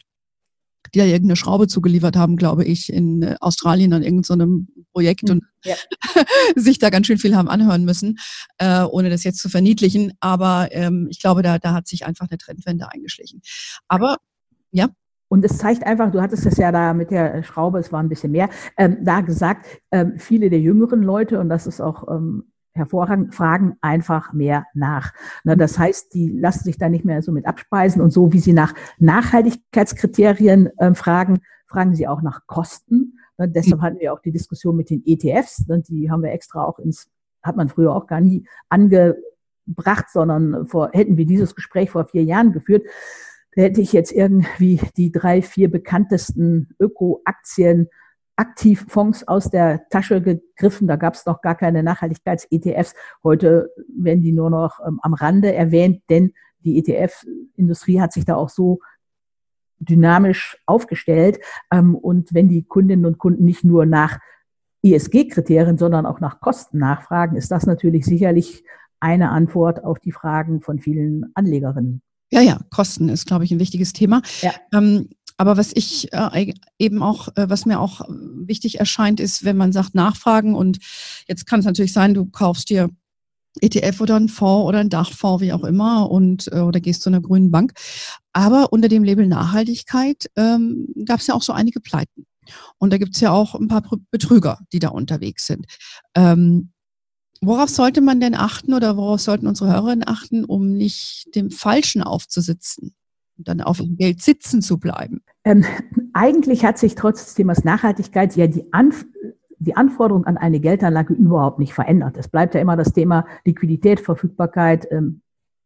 die 0.95 0.99
ja 0.99 1.05
irgendeine 1.05 1.35
Schraube 1.35 1.67
zugeliefert 1.67 2.15
haben, 2.15 2.37
glaube 2.37 2.63
ich, 2.63 2.91
in 2.91 3.21
äh, 3.21 3.35
Australien 3.41 3.93
an 3.93 4.01
irgendeinem 4.01 4.67
so 4.73 4.83
Projekt 4.93 5.29
und 5.29 5.43
ja. 5.63 5.75
sich 6.55 6.79
da 6.79 6.89
ganz 6.89 7.07
schön 7.07 7.17
viel 7.17 7.35
haben 7.35 7.49
anhören 7.49 7.83
müssen, 7.83 8.17
äh, 8.57 8.83
ohne 8.83 9.09
das 9.09 9.25
jetzt 9.25 9.39
zu 9.39 9.49
verniedlichen. 9.49 10.13
Aber 10.21 10.69
ähm, 10.71 11.07
ich 11.09 11.19
glaube, 11.19 11.41
da, 11.41 11.59
da 11.59 11.73
hat 11.73 11.87
sich 11.87 12.05
einfach 12.05 12.27
eine 12.29 12.37
Trendwende 12.37 12.89
eingeschlichen. 12.91 13.41
Aber 13.89 14.17
ja. 14.71 14.89
Und 15.27 15.43
es 15.43 15.57
zeigt 15.57 15.85
einfach, 15.85 16.11
du 16.11 16.21
hattest 16.21 16.45
es 16.45 16.57
ja 16.57 16.71
da 16.71 16.93
mit 16.93 17.11
der 17.11 17.43
Schraube, 17.43 17.79
es 17.79 17.91
war 17.91 18.01
ein 18.01 18.09
bisschen 18.09 18.31
mehr, 18.31 18.49
ähm, 18.77 18.97
da 19.01 19.21
gesagt, 19.21 19.65
ähm, 19.91 20.13
viele 20.17 20.49
der 20.49 20.59
jüngeren 20.59 21.01
Leute, 21.01 21.39
und 21.39 21.49
das 21.49 21.67
ist 21.67 21.81
auch 21.81 22.07
ähm, 22.09 22.51
hervorragend, 22.75 23.33
fragen 23.33 23.77
einfach 23.81 24.33
mehr 24.33 24.65
nach. 24.73 25.13
Na, 25.43 25.55
das 25.55 25.79
heißt, 25.79 26.13
die 26.13 26.29
lassen 26.29 26.65
sich 26.65 26.77
da 26.77 26.89
nicht 26.89 27.05
mehr 27.05 27.21
so 27.21 27.31
mit 27.31 27.47
abspeisen 27.47 28.01
und 28.01 28.11
so 28.11 28.33
wie 28.33 28.39
sie 28.39 28.53
nach 28.53 28.73
Nachhaltigkeitskriterien 28.99 30.77
äh, 30.77 30.93
fragen, 30.93 31.39
fragen 31.67 31.95
sie 31.95 32.07
auch 32.07 32.21
nach 32.21 32.45
Kosten. 32.47 33.17
Na, 33.37 33.47
deshalb 33.47 33.81
hatten 33.81 33.99
wir 33.99 34.13
auch 34.13 34.19
die 34.19 34.31
Diskussion 34.31 34.75
mit 34.75 34.89
den 34.89 35.03
ETFs. 35.05 35.65
Na, 35.67 35.77
die 35.77 36.11
haben 36.11 36.21
wir 36.21 36.31
extra 36.31 36.63
auch 36.65 36.79
ins, 36.79 37.09
hat 37.41 37.55
man 37.55 37.69
früher 37.69 37.95
auch 37.95 38.07
gar 38.07 38.21
nie 38.21 38.45
angebracht, 38.69 40.09
sondern 40.11 40.67
vor, 40.67 40.89
hätten 40.91 41.17
wir 41.17 41.25
dieses 41.25 41.55
Gespräch 41.55 41.91
vor 41.91 42.05
vier 42.05 42.23
Jahren 42.23 42.51
geführt, 42.51 42.85
hätte 43.53 43.79
ich 43.79 43.93
jetzt 43.93 44.11
irgendwie 44.11 44.81
die 44.97 45.13
drei, 45.13 45.41
vier 45.41 45.71
bekanntesten 45.71 46.75
Öko-Aktien 46.79 47.87
aktiv 48.35 48.85
Fonds 48.87 49.27
aus 49.27 49.49
der 49.49 49.87
Tasche 49.89 50.21
gegriffen. 50.21 50.87
Da 50.87 50.95
gab 50.95 51.13
es 51.13 51.25
noch 51.25 51.41
gar 51.41 51.55
keine 51.55 51.83
Nachhaltigkeits-ETFs. 51.83 52.93
Heute 53.23 53.69
werden 53.87 54.21
die 54.21 54.33
nur 54.33 54.49
noch 54.49 54.79
ähm, 54.85 54.99
am 55.01 55.13
Rande 55.13 55.53
erwähnt, 55.53 56.03
denn 56.09 56.33
die 56.59 56.77
ETF-Industrie 56.79 58.01
hat 58.01 58.11
sich 58.11 58.25
da 58.25 58.35
auch 58.35 58.49
so 58.49 58.79
dynamisch 59.79 60.57
aufgestellt. 60.65 61.39
Ähm, 61.71 61.95
und 61.95 62.33
wenn 62.33 62.49
die 62.49 62.63
Kundinnen 62.63 63.05
und 63.05 63.17
Kunden 63.17 63.45
nicht 63.45 63.63
nur 63.63 63.85
nach 63.85 64.19
ESG-Kriterien, 64.83 65.77
sondern 65.77 66.05
auch 66.05 66.19
nach 66.19 66.39
Kosten 66.39 66.77
nachfragen, 66.77 67.35
ist 67.35 67.51
das 67.51 67.65
natürlich 67.65 68.05
sicherlich 68.05 68.63
eine 68.99 69.29
Antwort 69.29 69.83
auf 69.83 69.99
die 69.99 70.11
Fragen 70.11 70.61
von 70.61 70.79
vielen 70.79 71.31
Anlegerinnen. 71.35 72.01
Ja, 72.31 72.41
ja, 72.41 72.59
Kosten 72.69 73.09
ist, 73.09 73.27
glaube 73.27 73.45
ich, 73.45 73.51
ein 73.51 73.59
wichtiges 73.59 73.93
Thema. 73.93 74.21
Ja. 74.41 74.51
Ähm, 74.73 75.09
aber 75.37 75.57
was 75.57 75.71
ich 75.73 76.13
äh, 76.13 76.53
eben 76.79 77.03
auch, 77.03 77.29
äh, 77.35 77.49
was 77.49 77.65
mir 77.65 77.79
auch 77.79 78.01
wichtig 78.09 78.79
erscheint, 78.79 79.19
ist, 79.19 79.43
wenn 79.43 79.57
man 79.57 79.71
sagt 79.71 79.95
Nachfragen 79.95 80.55
und 80.55 80.79
jetzt 81.27 81.45
kann 81.45 81.59
es 81.59 81.65
natürlich 81.65 81.93
sein, 81.93 82.13
du 82.13 82.25
kaufst 82.25 82.69
dir 82.69 82.89
ETF 83.61 84.01
oder 84.01 84.15
ein 84.15 84.29
Fonds 84.29 84.67
oder 84.67 84.79
ein 84.79 84.89
Dachfonds, 84.89 85.41
wie 85.41 85.53
auch 85.53 85.63
immer, 85.63 86.09
und 86.11 86.49
äh, 86.51 86.59
oder 86.59 86.79
gehst 86.79 87.01
zu 87.01 87.09
einer 87.09 87.21
grünen 87.21 87.51
Bank. 87.51 87.73
Aber 88.33 88.73
unter 88.73 88.89
dem 88.89 89.03
Label 89.03 89.27
Nachhaltigkeit 89.27 90.29
ähm, 90.35 90.87
gab 91.05 91.19
es 91.19 91.27
ja 91.27 91.35
auch 91.35 91.41
so 91.41 91.53
einige 91.53 91.79
Pleiten. 91.79 92.25
Und 92.77 92.91
da 92.91 92.97
gibt 92.97 93.15
es 93.15 93.21
ja 93.21 93.31
auch 93.31 93.55
ein 93.55 93.67
paar 93.67 93.83
Betrüger, 94.11 94.59
die 94.71 94.79
da 94.79 94.89
unterwegs 94.89 95.47
sind. 95.47 95.65
Ähm, 96.15 96.71
worauf 97.41 97.69
sollte 97.69 98.01
man 98.01 98.19
denn 98.19 98.35
achten 98.35 98.73
oder 98.73 98.97
worauf 98.97 99.21
sollten 99.21 99.47
unsere 99.47 99.71
Hörerinnen 99.71 100.07
achten, 100.07 100.43
um 100.43 100.73
nicht 100.73 101.33
dem 101.33 101.49
Falschen 101.49 102.03
aufzusitzen? 102.03 102.93
Und 103.37 103.47
dann 103.47 103.61
auf 103.61 103.77
dem 103.77 103.97
Geld 103.97 104.21
sitzen 104.21 104.61
zu 104.61 104.77
bleiben? 104.77 105.21
Ähm, 105.43 105.65
eigentlich 106.13 106.65
hat 106.65 106.77
sich 106.77 106.95
trotz 106.95 107.25
des 107.25 107.35
Themas 107.35 107.63
Nachhaltigkeit 107.63 108.35
ja 108.35 108.47
die 108.47 108.71
Anf 108.73 109.05
die 109.57 109.75
Anforderung 109.75 110.25
an 110.25 110.37
eine 110.37 110.59
Geldanlage 110.59 111.13
überhaupt 111.13 111.59
nicht 111.59 111.73
verändert. 111.73 112.17
Es 112.17 112.27
bleibt 112.27 112.55
ja 112.55 112.61
immer 112.61 112.75
das 112.75 112.93
Thema 112.93 113.25
Liquidität, 113.45 114.01
Verfügbarkeit, 114.01 114.87
ähm, 114.91 115.21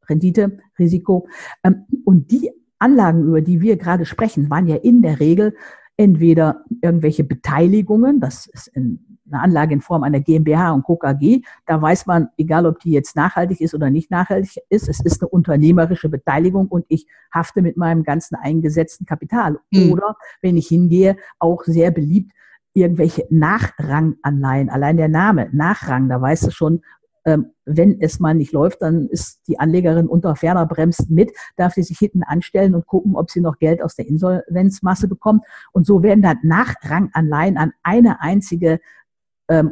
Rendite, 0.07 0.59
Risiko. 0.77 1.27
Ähm, 1.63 1.85
und 2.05 2.31
die 2.31 2.51
Anlagen, 2.77 3.23
über 3.23 3.41
die 3.41 3.61
wir 3.61 3.77
gerade 3.77 4.05
sprechen, 4.05 4.49
waren 4.49 4.67
ja 4.67 4.75
in 4.75 5.01
der 5.01 5.19
Regel 5.19 5.55
entweder 5.97 6.63
irgendwelche 6.81 7.23
Beteiligungen, 7.23 8.19
das 8.19 8.47
ist 8.47 8.67
in, 8.67 9.08
eine 9.31 9.41
Anlage 9.41 9.73
in 9.73 9.81
Form 9.81 10.03
einer 10.03 10.19
GmbH 10.19 10.71
und 10.71 10.83
KKG, 10.83 11.41
da 11.65 11.81
weiß 11.81 12.05
man, 12.05 12.29
egal 12.37 12.65
ob 12.65 12.79
die 12.79 12.91
jetzt 12.91 13.15
nachhaltig 13.15 13.61
ist 13.61 13.73
oder 13.73 13.89
nicht 13.89 14.11
nachhaltig 14.11 14.57
ist, 14.69 14.89
es 14.89 14.99
ist 14.99 15.21
eine 15.21 15.29
unternehmerische 15.29 16.09
Beteiligung 16.09 16.67
und 16.67 16.85
ich 16.89 17.07
hafte 17.33 17.61
mit 17.61 17.77
meinem 17.77 18.03
ganzen 18.03 18.35
eingesetzten 18.35 19.05
Kapital. 19.05 19.59
Mhm. 19.71 19.91
Oder 19.91 20.15
wenn 20.41 20.57
ich 20.57 20.67
hingehe, 20.67 21.17
auch 21.39 21.63
sehr 21.63 21.91
beliebt, 21.91 22.31
irgendwelche 22.73 23.25
Nachranganleihen. 23.29 24.69
Allein 24.69 24.97
der 24.97 25.09
Name, 25.09 25.49
Nachrang, 25.51 26.07
da 26.07 26.21
weißt 26.21 26.47
du 26.47 26.51
schon, 26.51 26.81
ähm, 27.25 27.51
wenn 27.65 27.99
es 28.01 28.19
mal 28.19 28.33
nicht 28.33 28.53
läuft, 28.53 28.81
dann 28.81 29.07
ist 29.07 29.41
die 29.47 29.59
Anlegerin 29.59 30.07
unter 30.07 30.35
ferner 30.35 30.65
Bremst 30.65 31.09
mit, 31.09 31.31
darf 31.57 31.73
sie 31.73 31.83
sich 31.83 31.99
hinten 31.99 32.23
anstellen 32.23 32.73
und 32.73 32.87
gucken, 32.87 33.15
ob 33.15 33.29
sie 33.29 33.41
noch 33.41 33.59
Geld 33.59 33.83
aus 33.83 33.95
der 33.95 34.07
Insolvenzmasse 34.07 35.07
bekommt. 35.07 35.45
Und 35.71 35.85
so 35.85 36.01
werden 36.01 36.21
dann 36.21 36.37
Nachranganleihen 36.43 37.57
an 37.57 37.73
eine 37.83 38.21
einzige 38.21 38.79
ähm, 39.49 39.71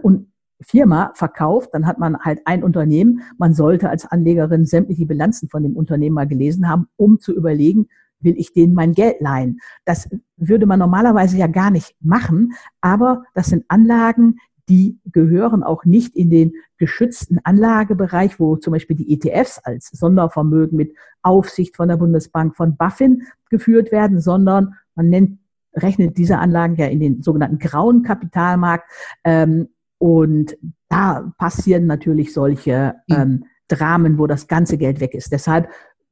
Firma 0.59 1.11
verkauft, 1.13 1.69
dann 1.73 1.85
hat 1.85 1.99
man 1.99 2.17
halt 2.19 2.41
ein 2.45 2.63
Unternehmen. 2.63 3.21
Man 3.37 3.53
sollte 3.53 3.89
als 3.89 4.05
Anlegerin 4.05 4.65
sämtliche 4.65 5.05
Bilanzen 5.05 5.49
von 5.49 5.63
dem 5.63 5.75
Unternehmen 5.75 6.15
mal 6.15 6.27
gelesen 6.27 6.67
haben, 6.67 6.87
um 6.95 7.19
zu 7.19 7.33
überlegen, 7.35 7.87
will 8.19 8.35
ich 8.37 8.53
denen 8.53 8.73
mein 8.73 8.93
Geld 8.93 9.17
leihen. 9.19 9.59
Das 9.85 10.09
würde 10.37 10.65
man 10.65 10.79
normalerweise 10.79 11.37
ja 11.37 11.47
gar 11.47 11.69
nicht 11.69 11.95
machen, 12.01 12.53
aber 12.81 13.23
das 13.35 13.47
sind 13.47 13.65
Anlagen, 13.67 14.39
die 14.69 14.99
gehören 15.05 15.63
auch 15.63 15.85
nicht 15.85 16.15
in 16.15 16.29
den 16.29 16.53
geschützten 16.77 17.39
Anlagebereich, 17.43 18.39
wo 18.39 18.57
zum 18.57 18.73
Beispiel 18.73 18.97
die 18.97 19.13
ETFs 19.13 19.59
als 19.59 19.89
Sondervermögen 19.91 20.75
mit 20.75 20.93
Aufsicht 21.21 21.77
von 21.77 21.87
der 21.87 21.97
Bundesbank 21.97 22.55
von 22.55 22.75
Buffin 22.75 23.23
geführt 23.49 23.91
werden, 23.91 24.19
sondern 24.19 24.75
man 24.95 25.09
nennt, 25.09 25.39
rechnet 25.73 26.17
diese 26.17 26.39
Anlagen 26.39 26.75
ja 26.75 26.87
in 26.87 26.99
den 26.99 27.21
sogenannten 27.21 27.59
grauen 27.59 28.03
Kapitalmarkt. 28.03 28.89
Ähm, 29.23 29.69
und 29.99 30.57
da 30.89 31.33
passieren 31.37 31.85
natürlich 31.85 32.33
solche 32.33 32.95
mhm. 33.07 33.15
ähm, 33.15 33.45
Dramen, 33.67 34.17
wo 34.17 34.27
das 34.27 34.47
ganze 34.47 34.77
Geld 34.77 34.99
weg 34.99 35.13
ist. 35.13 35.31
Deshalb 35.31 35.69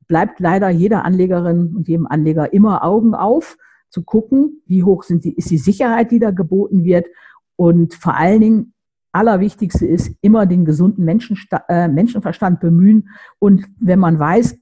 bleibt 0.08 0.40
leider 0.40 0.70
jeder 0.70 1.06
Anlegerin 1.06 1.76
und 1.76 1.88
jedem 1.88 2.08
Anleger 2.08 2.54
immer 2.54 2.84
Augen 2.84 3.16
auf, 3.16 3.58
zu 3.90 4.04
gucken, 4.04 4.62
wie 4.66 4.84
hoch 4.84 5.04
sind 5.04 5.24
die, 5.24 5.34
ist 5.34 5.50
die 5.50 5.58
Sicherheit, 5.58 6.12
die 6.12 6.20
da 6.20 6.32
geboten 6.32 6.84
wird. 6.84 7.08
Und 7.56 7.94
vor 7.94 8.16
allen 8.16 8.42
Dingen, 8.42 8.74
allerwichtigste 9.14 9.88
ist, 9.88 10.12
immer 10.22 10.46
den 10.46 10.66
gesunden 10.66 11.06
Menschensta 11.06 11.64
äh, 11.70 11.88
Menschenverstand 11.88 12.60
bemühen. 12.60 13.08
Und 13.40 13.66
wenn 13.80 14.00
man 14.00 14.20
weiß, 14.20 14.58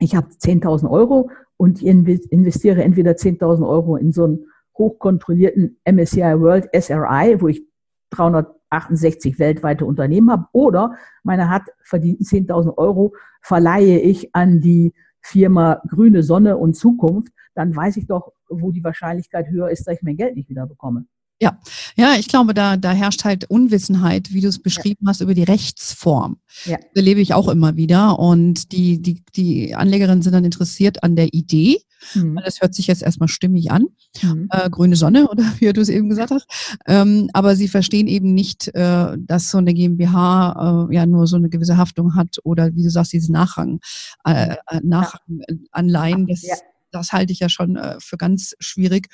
ich 0.00 0.14
habe 0.14 0.28
10.000 0.28 0.90
Euro 0.90 1.30
und 1.58 1.82
investiere 1.82 2.82
entweder 2.82 3.10
10.000 3.12 3.68
Euro 3.68 3.96
in 3.96 4.12
so 4.12 4.24
einen 4.24 4.46
hochkontrollierten 4.78 5.76
MSCI 5.84 6.40
World 6.40 6.68
SRI, 6.72 7.40
wo 7.40 7.48
ich 7.48 7.62
368 8.10 9.38
weltweite 9.38 9.84
Unternehmen 9.84 10.30
habe, 10.30 10.46
oder 10.52 10.96
meine 11.24 11.50
hat 11.50 11.64
verdienten 11.82 12.24
10.000 12.24 12.78
Euro 12.78 13.12
verleihe 13.42 13.98
ich 13.98 14.34
an 14.34 14.60
die 14.60 14.94
Firma 15.20 15.82
Grüne 15.88 16.22
Sonne 16.22 16.56
und 16.56 16.74
Zukunft, 16.74 17.32
dann 17.54 17.74
weiß 17.74 17.96
ich 17.96 18.06
doch, 18.06 18.32
wo 18.48 18.70
die 18.70 18.84
Wahrscheinlichkeit 18.84 19.50
höher 19.50 19.68
ist, 19.68 19.86
dass 19.86 19.96
ich 19.96 20.02
mein 20.02 20.16
Geld 20.16 20.36
nicht 20.36 20.48
wieder 20.48 20.66
bekomme. 20.66 21.06
Ja, 21.40 21.60
ja, 21.96 22.14
ich 22.18 22.26
glaube, 22.26 22.52
da, 22.52 22.76
da 22.76 22.90
herrscht 22.90 23.24
halt 23.24 23.48
Unwissenheit, 23.48 24.32
wie 24.32 24.40
du 24.40 24.48
es 24.48 24.60
beschrieben 24.60 25.04
ja. 25.04 25.10
hast, 25.10 25.20
über 25.20 25.34
die 25.34 25.44
Rechtsform. 25.44 26.38
Ja. 26.64 26.78
Das 26.78 26.86
erlebe 26.96 27.20
ich 27.20 27.32
auch 27.32 27.48
immer 27.48 27.76
wieder. 27.76 28.18
Und 28.18 28.72
die, 28.72 29.00
die, 29.00 29.22
die 29.36 29.74
Anlegerinnen 29.76 30.22
sind 30.22 30.32
dann 30.32 30.44
interessiert 30.44 31.04
an 31.04 31.14
der 31.14 31.32
Idee. 31.32 31.80
Mhm. 32.14 32.40
Das 32.44 32.60
hört 32.60 32.74
sich 32.74 32.88
jetzt 32.88 33.02
erstmal 33.02 33.28
stimmig 33.28 33.70
an. 33.70 33.86
Mhm. 34.20 34.48
Äh, 34.50 34.68
grüne 34.68 34.96
Sonne, 34.96 35.28
oder 35.30 35.44
wie 35.58 35.72
du 35.72 35.80
es 35.80 35.88
eben 35.88 36.08
gesagt 36.08 36.32
hast. 36.32 36.46
Ähm, 36.86 37.30
aber 37.32 37.54
sie 37.54 37.68
verstehen 37.68 38.08
eben 38.08 38.34
nicht, 38.34 38.74
äh, 38.74 39.16
dass 39.16 39.50
so 39.50 39.58
eine 39.58 39.74
GmbH 39.74 40.88
äh, 40.90 40.94
ja 40.94 41.06
nur 41.06 41.28
so 41.28 41.36
eine 41.36 41.48
gewisse 41.48 41.76
Haftung 41.76 42.16
hat 42.16 42.38
oder 42.42 42.74
wie 42.74 42.82
du 42.82 42.90
sagst, 42.90 43.12
diese 43.12 43.32
Nachrang, 43.32 43.78
äh, 44.24 44.56
äh 44.70 44.80
Nachranganleihen. 44.82 46.26
Das, 46.26 46.42
ja. 46.42 46.56
das 46.90 47.12
halte 47.12 47.32
ich 47.32 47.38
ja 47.38 47.48
schon 47.48 47.76
äh, 47.76 47.96
für 48.00 48.16
ganz 48.16 48.54
schwierig. 48.58 49.08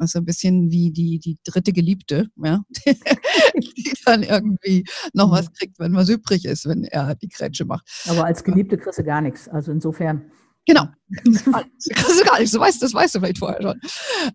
Also 0.00 0.18
ein 0.18 0.24
bisschen 0.24 0.70
wie 0.70 0.90
die, 0.90 1.18
die 1.18 1.38
dritte 1.44 1.74
Geliebte, 1.74 2.28
ja, 2.36 2.60
die 2.86 3.92
dann 4.06 4.22
irgendwie 4.22 4.84
noch 5.12 5.28
mhm. 5.28 5.32
was 5.32 5.52
kriegt, 5.52 5.78
wenn 5.78 5.94
was 5.94 6.08
übrig 6.08 6.46
ist, 6.46 6.66
wenn 6.66 6.84
er 6.84 7.14
die 7.16 7.28
Grätsche 7.28 7.66
macht. 7.66 7.86
Aber 8.08 8.24
als 8.24 8.42
Geliebte 8.42 8.78
kriegst 8.78 8.98
du 8.98 9.04
gar 9.04 9.20
nichts. 9.20 9.46
Also 9.46 9.72
insofern. 9.72 10.30
Genau. 10.66 10.86
kriegst 11.22 11.46
du 11.46 12.24
gar 12.24 12.38
nichts. 12.38 12.52
Du 12.52 12.60
weißt, 12.60 12.82
das 12.82 12.94
weißt 12.94 13.14
du 13.14 13.20
vielleicht 13.20 13.38
vorher 13.38 13.60
schon. 13.60 13.80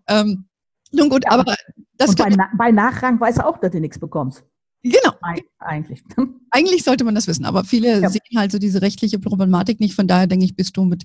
Ähm, 0.07 0.45
nun 0.91 1.09
gut, 1.09 1.23
aber 1.27 1.55
das. 1.97 2.09
Und 2.09 2.17
bei, 2.19 2.35
bei 2.57 2.71
Nachrang 2.71 3.19
weißt 3.19 3.39
du 3.39 3.45
auch, 3.45 3.57
dass 3.57 3.71
du 3.71 3.79
nichts 3.79 3.97
bekommst. 3.97 4.43
Genau. 4.85 5.13
Eigentlich. 5.57 6.03
Eigentlich 6.51 6.83
sollte 6.83 7.03
man 7.03 7.15
das 7.15 7.27
wissen, 7.27 7.43
aber 7.43 7.63
viele 7.63 8.01
ja. 8.01 8.09
sehen 8.09 8.21
halt 8.37 8.51
so 8.51 8.59
diese 8.59 8.83
rechtliche 8.83 9.17
Problematik 9.17 9.79
nicht. 9.79 9.95
Von 9.95 10.07
daher 10.07 10.27
denke 10.27 10.45
ich, 10.45 10.55
bist 10.55 10.77
du 10.77 10.85
mit, 10.85 11.03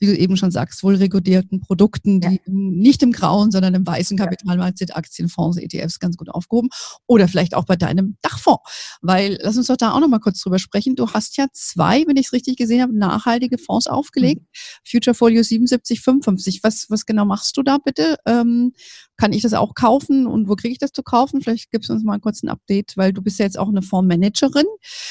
wie 0.00 0.06
du 0.06 0.16
eben 0.16 0.36
schon 0.36 0.50
sagst, 0.50 0.82
wohl 0.82 0.96
regulierten 0.96 1.60
Produkten, 1.60 2.20
die 2.20 2.34
ja. 2.34 2.40
nicht 2.46 3.04
im 3.04 3.12
grauen, 3.12 3.52
sondern 3.52 3.74
im 3.74 3.86
weißen 3.86 4.18
Kapitalmarkt 4.18 4.78
sind, 4.78 4.96
Aktien, 4.96 5.28
Fonds, 5.28 5.58
ETFs 5.58 6.00
ganz 6.00 6.16
gut 6.16 6.28
aufgehoben. 6.28 6.70
Oder 7.06 7.28
vielleicht 7.28 7.54
auch 7.54 7.64
bei 7.64 7.76
deinem 7.76 8.16
Dachfonds. 8.20 8.98
Weil, 9.00 9.38
lass 9.40 9.56
uns 9.56 9.68
doch 9.68 9.76
da 9.76 9.92
auch 9.92 10.00
nochmal 10.00 10.20
kurz 10.20 10.40
drüber 10.40 10.58
sprechen. 10.58 10.96
Du 10.96 11.08
hast 11.12 11.36
ja 11.36 11.46
zwei, 11.52 12.04
wenn 12.08 12.16
ich 12.16 12.26
es 12.26 12.32
richtig 12.32 12.56
gesehen 12.56 12.82
habe, 12.82 12.98
nachhaltige 12.98 13.58
Fonds 13.58 13.86
aufgelegt. 13.86 14.42
Mhm. 14.42 14.90
Future 14.90 15.14
Folio 15.14 15.44
7755. 15.44 16.64
Was, 16.64 16.86
was 16.88 17.06
genau 17.06 17.24
machst 17.24 17.56
du 17.56 17.62
da 17.62 17.78
bitte? 17.78 18.16
Ähm, 18.26 18.72
kann 19.20 19.34
ich 19.34 19.42
das 19.42 19.52
auch 19.52 19.74
kaufen 19.74 20.26
und 20.26 20.48
wo 20.48 20.56
kriege 20.56 20.72
ich 20.72 20.78
das 20.78 20.92
zu 20.92 21.02
kaufen? 21.02 21.42
Vielleicht 21.42 21.70
gibst 21.70 21.90
du 21.90 21.92
uns 21.92 22.04
mal 22.04 22.18
kurz 22.20 22.42
ein 22.42 22.48
Update, 22.48 22.96
weil 22.96 23.12
du 23.12 23.20
bist 23.20 23.38
ja 23.38 23.44
jetzt 23.44 23.58
auch 23.58 23.68
eine 23.68 23.82
Fondsmanagerin. 23.82 24.64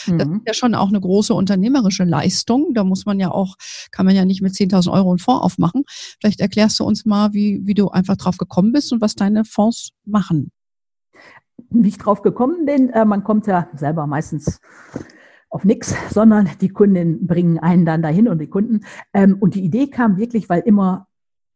Mhm. 0.07 0.17
Das 0.17 0.27
ist 0.27 0.41
ja 0.47 0.53
schon 0.55 0.73
auch 0.73 0.89
eine 0.89 0.99
große 0.99 1.31
unternehmerische 1.31 2.05
Leistung. 2.05 2.73
Da 2.73 2.83
muss 2.83 3.05
man 3.05 3.19
ja 3.19 3.29
auch, 3.29 3.55
kann 3.91 4.07
man 4.07 4.15
ja 4.15 4.25
nicht 4.25 4.41
mit 4.41 4.53
10.000 4.53 4.91
Euro 4.91 5.11
einen 5.11 5.19
Fonds 5.19 5.43
aufmachen. 5.43 5.83
Vielleicht 6.19 6.39
erklärst 6.39 6.79
du 6.79 6.85
uns 6.85 7.05
mal, 7.05 7.33
wie, 7.33 7.61
wie 7.65 7.75
du 7.75 7.89
einfach 7.89 8.17
drauf 8.17 8.37
gekommen 8.37 8.71
bist 8.71 8.91
und 8.91 8.99
was 8.99 9.13
deine 9.13 9.45
Fonds 9.45 9.91
machen. 10.05 10.51
Wie 11.69 11.89
ich 11.89 11.99
drauf 11.99 12.23
gekommen 12.23 12.65
bin, 12.65 12.89
äh, 12.89 13.05
man 13.05 13.23
kommt 13.23 13.45
ja 13.45 13.69
selber 13.75 14.07
meistens 14.07 14.59
auf 15.51 15.65
nichts, 15.65 15.95
sondern 16.09 16.49
die 16.61 16.69
Kunden 16.69 17.27
bringen 17.27 17.59
einen 17.59 17.85
dann 17.85 18.01
dahin 18.01 18.27
und 18.27 18.39
die 18.39 18.49
Kunden. 18.49 18.81
Ähm, 19.13 19.37
und 19.39 19.53
die 19.53 19.63
Idee 19.63 19.87
kam 19.87 20.17
wirklich, 20.17 20.49
weil 20.49 20.61
immer 20.61 21.08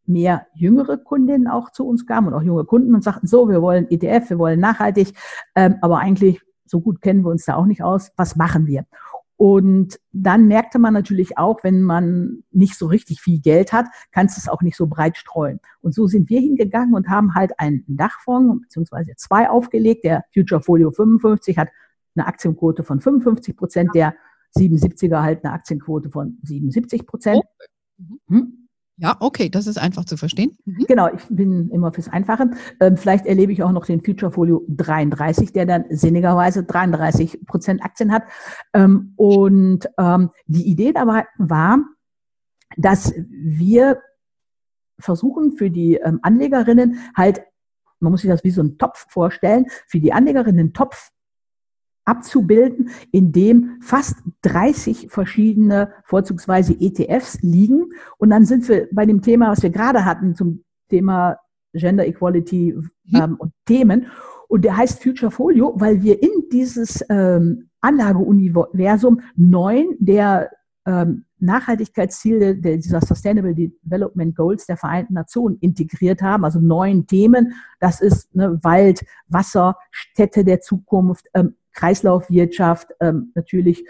mehr 0.06 0.48
jüngere 0.54 0.98
Kundinnen 0.98 1.48
auch 1.48 1.72
zu 1.72 1.88
uns 1.88 2.06
kamen 2.06 2.28
und 2.28 2.34
auch 2.34 2.44
junge 2.44 2.66
Kunden 2.66 2.94
und 2.94 3.04
sagten, 3.04 3.28
so, 3.28 3.50
wir 3.50 3.62
wollen 3.62 3.88
ETF, 3.90 4.32
wir 4.32 4.40
wollen 4.40 4.60
nachhaltig, 4.60 5.14
ähm, 5.56 5.76
aber 5.82 6.00
eigentlich 6.00 6.42
so 6.66 6.82
gut 6.82 7.02
kennen 7.02 7.24
wir 7.24 7.30
uns 7.30 7.46
da 7.46 7.56
auch 7.56 7.66
nicht 7.66 7.84
aus. 7.84 8.12
Was 8.18 8.36
machen 8.36 8.68
wir? 8.68 8.86
Und 9.36 10.00
dann 10.12 10.48
merkte 10.48 10.80
man 10.80 10.94
natürlich 10.94 11.38
auch, 11.38 11.64
wenn 11.64 11.82
man 11.82 12.44
nicht 12.52 12.78
so 12.78 12.88
richtig 12.88 13.20
viel 13.20 13.42
Geld 13.42 13.74
hat, 13.74 13.88
kannst 14.12 14.38
du 14.38 14.40
es 14.40 14.48
auch 14.48 14.62
nicht 14.62 14.78
so 14.78 14.88
breit 14.88 15.18
streuen. 15.18 15.60
Und 15.82 15.94
so 15.94 16.08
sind 16.08 16.30
wir 16.30 16.40
hingegangen 16.40 16.94
und 16.94 17.10
haben 17.10 17.36
halt 17.36 17.60
einen 17.60 17.84
Dachfonds 17.88 18.62
beziehungsweise 18.62 19.16
zwei 19.18 19.50
aufgelegt. 19.50 20.06
Der 20.06 20.24
Future 20.34 20.62
Folio 20.62 20.92
55 20.92 21.58
hat 21.58 21.70
eine 22.16 22.28
Aktienquote 22.28 22.84
von 22.84 23.02
55 23.02 23.58
Prozent, 23.58 23.90
der 23.96 24.16
77er 24.56 25.22
halt 25.22 25.44
eine 25.44 25.54
Aktienquote 25.54 26.10
von 26.10 26.38
77 26.44 27.06
Prozent. 27.06 27.42
Oh. 28.00 28.18
Hm? 28.30 28.63
Ja, 28.98 29.18
okay, 29.20 29.50
das 29.50 29.66
ist 29.66 29.78
einfach 29.78 30.06
zu 30.06 30.18
verstehen. 30.18 30.56
Mhm. 30.66 30.86
Genau, 30.88 31.10
ich 31.14 31.24
bin 31.30 31.70
immer 31.72 31.92
fürs 31.92 32.10
Einfache. 32.10 32.52
Ähm, 32.80 32.96
vielleicht 32.96 33.26
erlebe 33.26 33.52
ich 33.52 33.64
auch 33.64 33.72
noch 33.72 33.86
den 33.86 34.04
Future 34.04 34.32
Folio 34.32 34.64
33, 34.68 35.52
der 35.52 35.66
dann 35.66 35.86
sinnigerweise 35.90 36.64
33 36.64 37.46
Prozent 37.48 37.84
Aktien 37.84 38.12
hat. 38.12 38.24
Ähm, 38.74 39.14
und 39.16 39.90
ähm, 39.98 40.30
die 40.46 40.68
Idee 40.68 40.94
dabei 40.94 41.26
war, 41.38 41.80
dass 42.78 43.14
wir 43.18 44.00
versuchen 45.00 45.54
für 45.54 45.72
die 45.72 45.96
ähm, 45.96 46.20
Anlegerinnen 46.22 47.00
halt, 47.16 47.42
man 48.00 48.12
muss 48.12 48.22
sich 48.22 48.30
das 48.30 48.44
wie 48.44 48.52
so 48.52 48.62
einen 48.62 48.78
Topf 48.78 49.06
vorstellen, 49.10 49.66
für 49.88 50.00
die 50.00 50.14
Anlegerinnen 50.14 50.60
einen 50.60 50.74
Topf 50.74 51.10
abzubilden, 52.06 52.90
in 53.12 53.32
dem 53.32 53.78
fast 53.82 54.18
30 54.42 55.08
verschiedene, 55.10 55.92
vorzugsweise 56.04 56.76
ETFs 56.80 57.42
liegen. 57.42 57.92
Und 58.18 58.30
dann 58.30 58.46
sind 58.46 58.68
wir 58.68 58.88
bei 58.92 59.06
dem 59.06 59.22
Thema, 59.22 59.52
was 59.52 59.64
wir 59.64 59.70
gerade 59.70 60.06
hatten, 60.06 60.36
zum 60.36 60.64
Thema 60.90 61.38
Gender 61.74 62.06
Equality 62.06 62.76
ähm, 63.14 63.36
und 63.38 63.52
Themen. 63.66 64.08
Und 64.48 64.66
der 64.66 64.78
heißt 64.78 65.02
Future 65.02 65.32
Folio, 65.32 65.74
weil 65.78 66.04
wir 66.04 66.22
in 66.22 66.50
dieses 66.52 67.04
ähm, 67.10 67.70
Anlageuniversum 67.82 69.22
neun 69.36 69.96
der 70.00 70.52
ähm, 70.86 71.26
Nachhaltigkeitsziele 71.40 72.56
der, 72.56 72.78
dieser 72.78 73.02
Sustainable 73.02 73.54
Development 73.54 74.36
Goals 74.36 74.66
der 74.66 74.78
Vereinten 74.78 75.14
Nationen 75.14 75.58
integriert 75.60 76.22
haben, 76.22 76.46
also 76.46 76.60
neun 76.60 77.06
Themen. 77.06 77.54
Das 77.80 78.00
ist 78.00 78.34
ne, 78.36 78.60
Wald, 78.64 79.06
Wasser, 79.28 79.76
Städte 79.92 80.44
der 80.44 80.62
Zukunft, 80.62 81.28
ähm, 81.34 81.56
Kreislaufwirtschaft, 81.74 82.90
ähm, 83.00 83.32
natürlich 83.36 83.86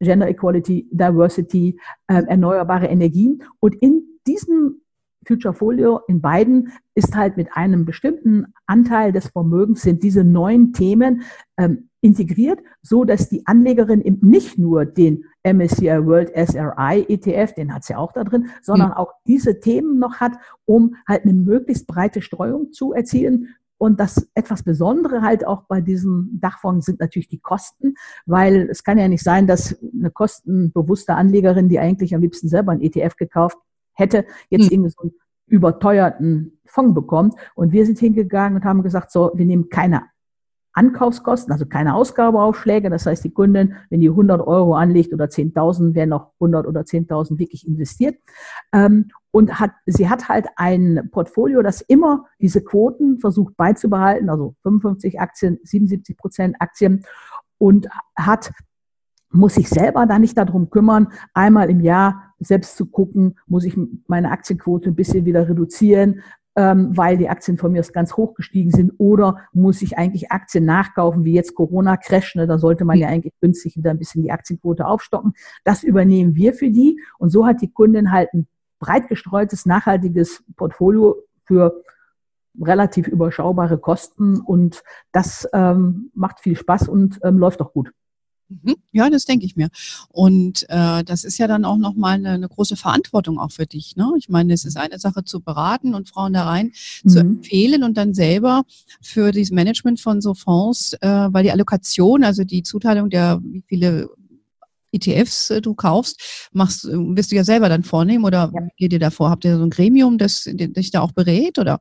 Gender 0.00 0.28
Equality, 0.28 0.88
Diversity, 0.90 1.78
äh, 2.06 2.22
erneuerbare 2.26 2.86
Energien. 2.86 3.42
Und 3.60 3.74
in 3.76 4.02
diesem 4.26 4.82
Future 5.26 5.54
Folio 5.54 6.00
in 6.06 6.20
beiden 6.20 6.72
ist 6.94 7.16
halt 7.16 7.36
mit 7.36 7.48
einem 7.52 7.84
bestimmten 7.84 8.54
Anteil 8.66 9.12
des 9.12 9.28
Vermögens 9.28 9.82
sind 9.82 10.02
diese 10.02 10.22
neuen 10.22 10.72
Themen 10.72 11.22
ähm, 11.56 11.88
integriert, 12.00 12.60
so 12.82 13.04
dass 13.04 13.28
die 13.28 13.46
Anlegerin 13.46 14.00
eben 14.00 14.26
nicht 14.28 14.58
nur 14.58 14.84
den 14.84 15.24
MSCI 15.42 16.06
World 16.06 16.30
SRI 16.34 17.06
ETF, 17.08 17.54
den 17.54 17.74
hat 17.74 17.84
sie 17.84 17.94
ja 17.94 17.98
auch 17.98 18.12
da 18.12 18.22
drin, 18.22 18.46
sondern 18.62 18.90
mhm. 18.90 18.94
auch 18.94 19.12
diese 19.26 19.58
Themen 19.58 19.98
noch 19.98 20.20
hat, 20.20 20.32
um 20.64 20.94
halt 21.08 21.24
eine 21.24 21.32
möglichst 21.32 21.86
breite 21.86 22.22
Streuung 22.22 22.72
zu 22.72 22.92
erzielen 22.92 23.56
und 23.78 24.00
das 24.00 24.28
etwas 24.34 24.62
Besondere 24.62 25.22
halt 25.22 25.46
auch 25.46 25.62
bei 25.64 25.80
diesem 25.80 26.38
Dachfonds 26.40 26.86
sind 26.86 27.00
natürlich 27.00 27.28
die 27.28 27.40
Kosten, 27.40 27.94
weil 28.24 28.68
es 28.70 28.84
kann 28.84 28.98
ja 28.98 29.08
nicht 29.08 29.22
sein, 29.22 29.46
dass 29.46 29.76
eine 29.94 30.10
kostenbewusste 30.10 31.14
Anlegerin, 31.14 31.68
die 31.68 31.78
eigentlich 31.78 32.14
am 32.14 32.22
liebsten 32.22 32.48
selber 32.48 32.72
ein 32.72 32.80
ETF 32.80 33.16
gekauft 33.16 33.58
hätte, 33.92 34.24
jetzt 34.48 34.66
mhm. 34.66 34.72
irgendwie 34.72 34.90
so 34.90 35.02
einen 35.02 35.12
überteuerten 35.46 36.58
Fonds 36.64 36.94
bekommt. 36.94 37.34
Und 37.54 37.72
wir 37.72 37.86
sind 37.86 37.98
hingegangen 37.98 38.56
und 38.56 38.64
haben 38.64 38.82
gesagt, 38.82 39.10
so, 39.10 39.30
wir 39.34 39.46
nehmen 39.46 39.68
keine 39.68 40.02
Ankaufskosten, 40.76 41.52
also 41.52 41.64
keine 41.64 41.94
Ausgabeaufschläge. 41.94 42.90
Das 42.90 43.06
heißt, 43.06 43.24
die 43.24 43.32
Kundin, 43.32 43.74
wenn 43.88 44.00
die 44.00 44.10
100 44.10 44.46
Euro 44.46 44.74
anlegt 44.74 45.12
oder 45.14 45.24
10.000, 45.24 45.94
werden 45.94 46.10
noch 46.10 46.32
100 46.34 46.66
oder 46.66 46.82
10.000 46.82 47.38
wirklich 47.38 47.66
investiert. 47.66 48.16
Ähm, 48.72 49.08
und 49.30 49.58
hat, 49.58 49.72
sie 49.86 50.08
hat 50.08 50.28
halt 50.28 50.46
ein 50.56 51.08
Portfolio, 51.10 51.62
das 51.62 51.80
immer 51.80 52.26
diese 52.40 52.62
Quoten 52.62 53.18
versucht 53.18 53.56
beizubehalten, 53.56 54.28
also 54.28 54.54
55 54.62 55.18
Aktien, 55.18 55.58
77 55.62 56.16
Prozent 56.16 56.56
Aktien 56.58 57.04
und 57.58 57.88
hat 58.14 58.52
muss 59.30 59.54
sich 59.54 59.68
selber 59.68 60.06
da 60.06 60.18
nicht 60.18 60.38
darum 60.38 60.70
kümmern, 60.70 61.08
einmal 61.34 61.68
im 61.68 61.80
Jahr 61.80 62.34
selbst 62.38 62.76
zu 62.76 62.86
gucken, 62.86 63.38
muss 63.46 63.64
ich 63.64 63.76
meine 64.06 64.30
Aktienquote 64.30 64.90
ein 64.90 64.94
bisschen 64.94 65.24
wieder 65.24 65.48
reduzieren, 65.48 66.22
ähm, 66.56 66.96
weil 66.96 67.18
die 67.18 67.28
Aktien 67.28 67.58
von 67.58 67.72
mir 67.72 67.82
ganz 67.92 68.16
hoch 68.16 68.34
gestiegen 68.34 68.70
sind 68.70 68.92
oder 68.98 69.38
muss 69.52 69.82
ich 69.82 69.98
eigentlich 69.98 70.32
Aktien 70.32 70.64
nachkaufen, 70.64 71.24
wie 71.24 71.34
jetzt 71.34 71.54
Corona-Crash, 71.54 72.34
ne? 72.36 72.46
da 72.46 72.58
sollte 72.58 72.84
man 72.84 72.98
ja 72.98 73.08
eigentlich 73.08 73.34
günstig 73.40 73.76
wieder 73.76 73.90
ein 73.90 73.98
bisschen 73.98 74.22
die 74.22 74.32
Aktienquote 74.32 74.86
aufstocken. 74.86 75.34
Das 75.64 75.82
übernehmen 75.82 76.34
wir 76.34 76.54
für 76.54 76.70
die 76.70 77.00
und 77.18 77.30
so 77.30 77.46
hat 77.46 77.60
die 77.60 77.70
Kundin 77.70 78.10
halt 78.10 78.32
ein 78.32 78.46
breit 78.78 79.08
gestreutes, 79.08 79.66
nachhaltiges 79.66 80.42
Portfolio 80.56 81.16
für 81.44 81.82
relativ 82.60 83.06
überschaubare 83.06 83.78
Kosten 83.78 84.40
und 84.40 84.82
das 85.12 85.48
ähm, 85.52 86.10
macht 86.14 86.40
viel 86.40 86.56
Spaß 86.56 86.88
und 86.88 87.20
ähm, 87.22 87.38
läuft 87.38 87.60
auch 87.60 87.72
gut. 87.72 87.92
Mhm. 88.48 88.76
Ja, 88.92 89.10
das 89.10 89.24
denke 89.24 89.44
ich 89.44 89.56
mir. 89.56 89.68
Und 90.08 90.66
äh, 90.68 91.02
das 91.04 91.24
ist 91.24 91.38
ja 91.38 91.48
dann 91.48 91.64
auch 91.64 91.76
nochmal 91.76 92.14
eine, 92.14 92.30
eine 92.30 92.48
große 92.48 92.76
Verantwortung 92.76 93.38
auch 93.38 93.50
für 93.50 93.66
dich. 93.66 93.96
Ne? 93.96 94.12
Ich 94.18 94.28
meine, 94.28 94.52
es 94.52 94.64
ist 94.64 94.76
eine 94.76 94.98
Sache 94.98 95.24
zu 95.24 95.40
beraten 95.40 95.94
und 95.94 96.08
Frauen 96.08 96.32
da 96.32 96.44
rein 96.44 96.72
mhm. 97.02 97.08
zu 97.08 97.18
empfehlen 97.18 97.82
und 97.82 97.96
dann 97.96 98.14
selber 98.14 98.62
für 99.00 99.32
das 99.32 99.50
Management 99.50 100.00
von 100.00 100.20
so 100.20 100.34
Fonds, 100.34 100.94
äh, 101.00 101.08
weil 101.08 101.42
die 101.42 101.50
Allokation, 101.50 102.24
also 102.24 102.44
die 102.44 102.62
Zuteilung 102.62 103.10
der, 103.10 103.40
wie 103.42 103.64
viele 103.66 104.10
ETFs 104.92 105.50
äh, 105.50 105.60
du 105.60 105.74
kaufst, 105.74 106.48
machst, 106.52 106.84
äh, 106.84 106.92
wirst 106.92 107.32
du 107.32 107.36
ja 107.36 107.44
selber 107.44 107.68
dann 107.68 107.82
vornehmen 107.82 108.24
oder 108.24 108.52
ja. 108.54 108.68
geht 108.76 108.92
ihr 108.92 108.98
davor? 108.98 109.30
Habt 109.30 109.44
ihr 109.44 109.56
so 109.56 109.64
ein 109.64 109.70
Gremium, 109.70 110.18
das 110.18 110.44
dich 110.44 110.90
da 110.90 111.00
auch 111.00 111.12
berät 111.12 111.58
oder? 111.58 111.80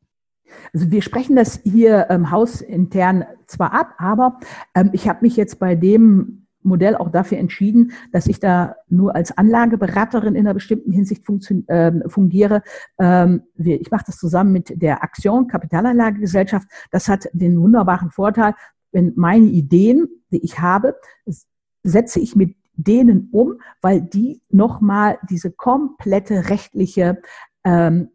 Also 0.73 0.89
wir 0.91 1.01
sprechen 1.01 1.35
das 1.35 1.59
hier 1.63 2.07
ähm, 2.09 2.31
hausintern 2.31 3.25
zwar 3.47 3.73
ab, 3.73 3.93
aber 3.97 4.39
ähm, 4.73 4.89
ich 4.93 5.07
habe 5.07 5.19
mich 5.21 5.35
jetzt 5.35 5.59
bei 5.59 5.75
dem 5.75 6.44
Modell 6.65 6.95
auch 6.95 7.09
dafür 7.09 7.37
entschieden, 7.37 7.91
dass 8.11 8.27
ich 8.27 8.39
da 8.39 8.75
nur 8.89 9.15
als 9.15 9.37
Anlageberaterin 9.37 10.35
in 10.35 10.45
einer 10.45 10.53
bestimmten 10.53 10.91
Hinsicht 10.91 11.23
äh, 11.67 12.09
fungiere. 12.09 12.61
Ähm, 12.99 13.43
ich 13.55 13.91
mache 13.91 14.05
das 14.07 14.17
zusammen 14.17 14.51
mit 14.51 14.81
der 14.81 15.03
Aktion 15.03 15.47
Kapitalanlagegesellschaft. 15.47 16.67
Das 16.91 17.07
hat 17.07 17.29
den 17.33 17.59
wunderbaren 17.59 18.11
Vorteil, 18.11 18.55
wenn 18.91 19.13
meine 19.15 19.45
Ideen, 19.45 20.07
die 20.31 20.43
ich 20.43 20.59
habe, 20.59 20.95
setze 21.83 22.19
ich 22.19 22.35
mit 22.35 22.55
denen 22.73 23.29
um, 23.31 23.59
weil 23.81 24.01
die 24.01 24.41
nochmal 24.49 25.17
diese 25.29 25.51
komplette 25.51 26.49
rechtliche 26.49 27.21
ähm, 27.63 28.09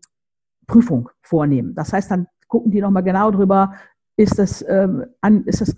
Prüfung 0.67 1.11
vornehmen. 1.23 1.75
Das 1.75 1.93
heißt, 1.93 2.11
dann 2.11 2.27
gucken 2.49 2.71
die 2.71 2.81
nochmal 2.81 3.03
genau 3.03 3.31
drüber, 3.31 3.75
ist 4.17 4.39
das, 4.39 4.65
ähm, 4.69 5.07
an, 5.21 5.45
ist 5.45 5.61
das 5.61 5.75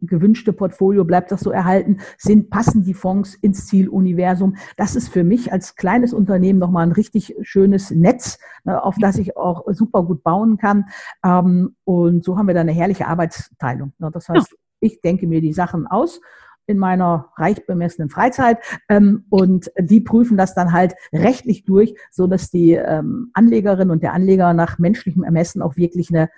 gewünschte 0.00 0.52
Portfolio, 0.52 1.04
bleibt 1.04 1.32
das 1.32 1.40
so 1.40 1.50
erhalten, 1.50 1.98
sind, 2.18 2.50
passen 2.50 2.84
die 2.84 2.94
Fonds 2.94 3.34
ins 3.34 3.66
Zieluniversum. 3.66 4.56
Das 4.76 4.96
ist 4.96 5.08
für 5.08 5.24
mich 5.24 5.52
als 5.52 5.76
kleines 5.76 6.12
Unternehmen 6.12 6.58
nochmal 6.58 6.86
ein 6.86 6.92
richtig 6.92 7.36
schönes 7.42 7.90
Netz, 7.90 8.38
ne, 8.64 8.82
auf 8.82 8.96
das 9.00 9.18
ich 9.18 9.36
auch 9.36 9.64
super 9.72 10.02
gut 10.02 10.22
bauen 10.22 10.58
kann. 10.58 10.86
Ähm, 11.24 11.76
und 11.84 12.24
so 12.24 12.36
haben 12.36 12.46
wir 12.46 12.54
da 12.54 12.60
eine 12.60 12.72
herrliche 12.72 13.06
Arbeitsteilung. 13.06 13.92
Ne. 13.98 14.10
Das 14.12 14.28
heißt, 14.28 14.54
ich 14.80 15.00
denke 15.00 15.26
mir 15.26 15.40
die 15.40 15.52
Sachen 15.52 15.86
aus 15.86 16.20
in 16.66 16.78
meiner 16.78 17.28
reich 17.36 17.64
bemessenen 17.66 18.10
Freizeit 18.10 18.58
ähm, 18.88 19.24
und 19.30 19.70
die 19.78 20.00
prüfen 20.00 20.36
das 20.36 20.54
dann 20.54 20.72
halt 20.72 20.94
rechtlich 21.12 21.64
durch, 21.64 21.94
so 22.10 22.26
dass 22.26 22.50
die 22.50 22.72
ähm, 22.72 23.30
Anlegerin 23.34 23.90
und 23.90 24.02
der 24.02 24.12
Anleger 24.12 24.52
nach 24.52 24.78
menschlichem 24.78 25.22
Ermessen 25.22 25.62
auch 25.62 25.76
wirklich 25.76 26.10
eine 26.10 26.28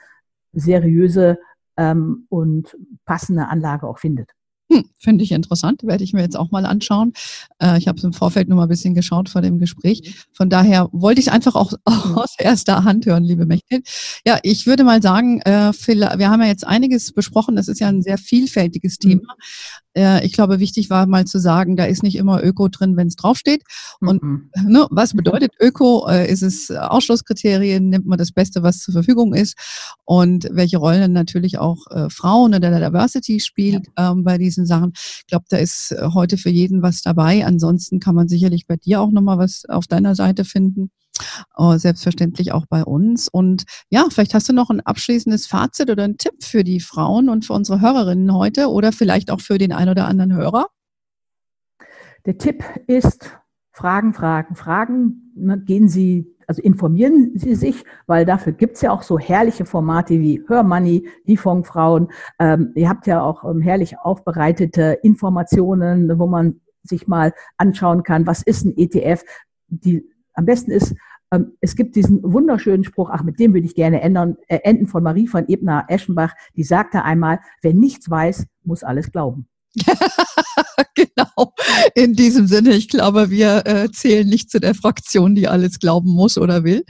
seriöse 0.53 1.39
ähm, 1.79 2.27
und 2.29 2.77
passende 3.07 3.49
Anlage 3.49 3.87
auch 3.87 3.99
findet. 3.99 4.33
Hm, 4.71 4.85
Finde 4.99 5.25
ich 5.25 5.33
interessant, 5.33 5.83
werde 5.85 6.05
ich 6.05 6.13
mir 6.13 6.21
jetzt 6.21 6.37
auch 6.37 6.51
mal 6.51 6.67
anschauen. 6.67 7.15
Äh, 7.59 7.79
ich 7.79 7.89
habe 7.89 7.97
es 7.97 8.05
im 8.05 8.13
Vorfeld 8.13 8.49
nur 8.49 8.57
mal 8.57 8.65
ein 8.65 8.69
bisschen 8.69 8.95
geschaut 8.95 9.31
vor 9.31 9.41
dem 9.41 9.59
Gespräch. 9.59 10.03
Mhm. 10.03 10.15
Von 10.33 10.51
daher 10.51 10.89
wollte 10.93 11.21
ich 11.21 11.29
es 11.29 11.33
einfach 11.33 11.55
auch, 11.55 11.73
auch 11.85 12.05
mhm. 12.11 12.19
aus 12.19 12.35
erster 12.39 12.85
Hand 12.85 13.07
hören, 13.07 13.25
liebe 13.25 13.47
Mechthild. 13.47 13.89
Ja, 14.27 14.39
ich 14.43 14.67
würde 14.67 14.85
mal 14.85 15.01
sagen, 15.01 15.41
äh, 15.43 15.73
wir 15.73 16.31
haben 16.31 16.43
ja 16.43 16.49
jetzt 16.49 16.67
einiges 16.67 17.13
besprochen. 17.13 17.57
Das 17.57 17.69
ist 17.69 17.81
ja 17.81 17.89
ein 17.89 18.03
sehr 18.03 18.19
vielfältiges 18.19 18.99
mhm. 19.03 19.09
Thema. 19.09 19.35
Äh, 19.99 20.25
ich 20.25 20.33
glaube, 20.33 20.61
wichtig 20.61 20.91
war 20.91 21.07
mal 21.07 21.25
zu 21.25 21.39
sagen, 21.39 21.77
da 21.77 21.85
ist 21.85 22.03
nicht 22.03 22.17
immer 22.17 22.43
Öko 22.43 22.69
drin, 22.69 22.97
wenn 22.97 23.09
es 23.09 23.17
draufsteht. 23.17 23.63
Und 24.01 24.23
mhm. 24.23 24.51
ne, 24.65 24.87
was 24.91 25.15
bedeutet 25.15 25.53
Öko? 25.61 26.07
Äh, 26.09 26.31
ist 26.31 26.43
es 26.43 26.71
Ausschlusskriterien? 26.71 27.89
Nimmt 27.89 28.07
man 28.07 28.19
das 28.19 28.33
Beste, 28.33 28.63
was 28.63 28.81
zur 28.81 28.93
Verfügung 28.93 29.35
ist? 29.35 29.57
Und 30.05 30.49
welche 30.51 30.79
Rollen 30.79 31.13
natürlich 31.13 31.59
auch 31.59 31.87
äh, 31.91 32.09
Frauen 32.11 32.55
oder 32.55 32.71
der 32.71 32.91
Diversity 32.91 33.41
spielt 33.41 33.89
ja. 33.99 34.13
ähm, 34.13 34.23
bei 34.23 34.39
diesen 34.39 34.58
Sachen. 34.67 34.93
Ich 34.95 35.27
glaube, 35.27 35.45
da 35.49 35.57
ist 35.57 35.93
äh, 35.93 36.09
heute 36.15 36.37
für 36.39 36.51
jeden 36.51 36.83
was 36.83 37.03
dabei. 37.03 37.45
Ansonsten 37.45 38.01
kann 38.01 38.15
man 38.15 38.29
sicherlich 38.29 38.67
bei 38.67 38.77
dir 38.77 39.01
auch 39.01 39.11
nochmal 39.11 39.39
was 39.39 39.65
auf 39.67 39.87
deiner 39.87 40.15
Seite 40.15 40.45
finden. 40.45 40.91
Oh, 41.57 41.77
selbstverständlich 41.77 42.53
auch 42.53 42.67
bei 42.67 42.85
uns. 42.85 43.29
Und 43.29 43.65
ja, 43.91 44.07
vielleicht 44.11 44.35
hast 44.35 44.49
du 44.49 44.53
noch 44.53 44.71
ein 44.71 44.81
abschließendes 44.81 45.47
Fazit 45.47 45.91
oder 45.91 46.05
einen 46.05 46.19
Tipp 46.19 46.45
für 46.45 46.65
die 46.65 46.81
Frauen 46.81 47.29
und 47.29 47.45
für 47.45 47.55
unsere 47.55 47.81
Hörerinnen 47.81 48.33
heute 48.33 48.69
oder 48.69 48.93
vielleicht 48.93 49.31
auch 49.31 49.41
für 49.41 49.59
den 49.59 49.73
einen 49.73 49.91
oder 49.91 50.07
anderen 50.07 50.35
Hörer. 50.35 50.69
Der 52.27 52.39
Tipp 52.39 52.63
ist, 52.87 53.39
Fragen, 53.73 54.13
Fragen, 54.13 54.55
Fragen. 54.55 55.33
Ne, 55.35 55.59
gehen 55.59 55.89
Sie, 55.89 56.37
also 56.49 56.63
informieren 56.63 57.33
Sie 57.35 57.55
sich, 57.55 57.85
weil 58.07 58.25
dafür 58.25 58.55
gibt's 58.55 58.81
ja 58.81 58.91
auch 58.91 59.03
so 59.03 59.19
herrliche 59.19 59.67
Formate 59.67 60.19
wie 60.19 60.43
Hör 60.49 60.63
Money, 60.63 61.07
die 61.27 61.37
Funkfrauen. 61.37 62.09
Ähm, 62.39 62.73
ihr 62.75 62.89
habt 62.89 63.07
ja 63.07 63.23
auch 63.23 63.45
ähm, 63.45 63.61
herrlich 63.61 63.99
aufbereitete 63.99 64.99
Informationen, 65.03 66.19
wo 66.19 66.27
man 66.27 66.61
sich 66.83 67.07
mal 67.07 67.35
anschauen 67.59 68.03
kann, 68.03 68.27
was 68.27 68.43
ist 68.43 68.65
ein 68.65 68.77
ETF. 68.79 69.23
Die, 69.69 70.09
am 70.33 70.47
besten 70.47 70.71
ist, 70.71 70.95
ähm, 71.31 71.53
es 71.61 71.77
gibt 71.77 71.97
diesen 71.97 72.23
wunderschönen 72.23 72.85
Spruch, 72.85 73.11
ach, 73.13 73.23
mit 73.23 73.39
dem 73.39 73.53
würde 73.53 73.67
ich 73.67 73.75
gerne 73.75 74.01
ändern, 74.01 74.39
äh, 74.49 74.61
enden 74.65 74.87
von 74.87 75.03
Marie 75.03 75.27
von 75.27 75.47
Ebner-Eschenbach, 75.49 76.35
die 76.57 76.65
sagte 76.65 77.05
einmal, 77.05 77.41
wer 77.61 77.75
nichts 77.75 78.09
weiß, 78.09 78.47
muss 78.65 78.83
alles 78.85 79.13
glauben. 79.13 79.49
genau. 80.95 81.55
In 81.95 82.15
diesem 82.15 82.47
Sinne, 82.47 82.75
ich 82.75 82.89
glaube, 82.89 83.31
wir 83.31 83.67
äh, 83.67 83.91
zählen 83.91 84.29
nicht 84.29 84.51
zu 84.51 84.61
der 84.61 84.75
Fraktion, 84.75 85.35
die 85.35 85.49
alles 85.49 85.79
glauben 85.79 86.11
muss 86.11 86.39
oder 86.39 86.65
will. 86.65 86.85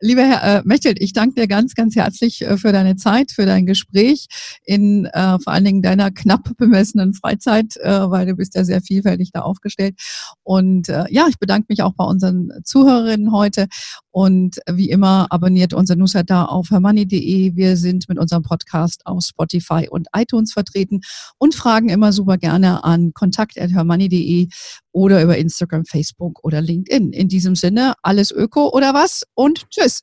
Lieber 0.00 0.22
Herr 0.22 0.58
äh, 0.58 0.62
Mechelt, 0.64 1.00
ich 1.00 1.12
danke 1.12 1.40
dir 1.40 1.48
ganz, 1.48 1.74
ganz 1.74 1.96
herzlich 1.96 2.42
äh, 2.42 2.56
für 2.56 2.72
deine 2.72 2.96
Zeit, 2.96 3.32
für 3.32 3.46
dein 3.46 3.66
Gespräch 3.66 4.26
in 4.64 5.06
äh, 5.06 5.38
vor 5.38 5.52
allen 5.52 5.64
Dingen 5.64 5.82
deiner 5.82 6.10
knapp 6.10 6.56
bemessenen 6.56 7.14
Freizeit, 7.14 7.76
äh, 7.78 8.10
weil 8.10 8.26
du 8.26 8.34
bist 8.34 8.54
ja 8.54 8.64
sehr 8.64 8.82
vielfältig 8.82 9.30
da 9.32 9.40
aufgestellt. 9.40 9.96
Und 10.42 10.88
äh, 10.88 11.04
ja, 11.10 11.26
ich 11.28 11.38
bedanke 11.38 11.66
mich 11.68 11.82
auch 11.82 11.94
bei 11.94 12.04
unseren 12.04 12.50
Zuhörerinnen 12.64 13.32
heute. 13.32 13.66
Und 14.12 14.58
wie 14.70 14.90
immer 14.90 15.26
abonniert 15.30 15.72
unser 15.72 15.96
Newsletter 15.96 16.52
auf 16.52 16.70
hermoney.de. 16.70 17.56
Wir 17.56 17.76
sind 17.76 18.08
mit 18.08 18.18
unserem 18.18 18.42
Podcast 18.42 19.06
auf 19.06 19.24
Spotify 19.24 19.88
und 19.90 20.06
iTunes 20.14 20.52
vertreten 20.52 21.00
und 21.38 21.54
fragen 21.54 21.88
immer 21.88 22.12
super 22.12 22.36
gerne 22.36 22.84
an 22.84 23.12
kontakt.hermoney.de 23.14 24.48
oder 24.92 25.22
über 25.22 25.38
Instagram, 25.38 25.86
Facebook 25.86 26.44
oder 26.44 26.60
LinkedIn. 26.60 27.12
In 27.12 27.28
diesem 27.28 27.56
Sinne, 27.56 27.94
alles 28.02 28.30
Öko 28.30 28.68
oder 28.68 28.92
was 28.92 29.22
und 29.34 29.64
tschüss. 29.70 30.02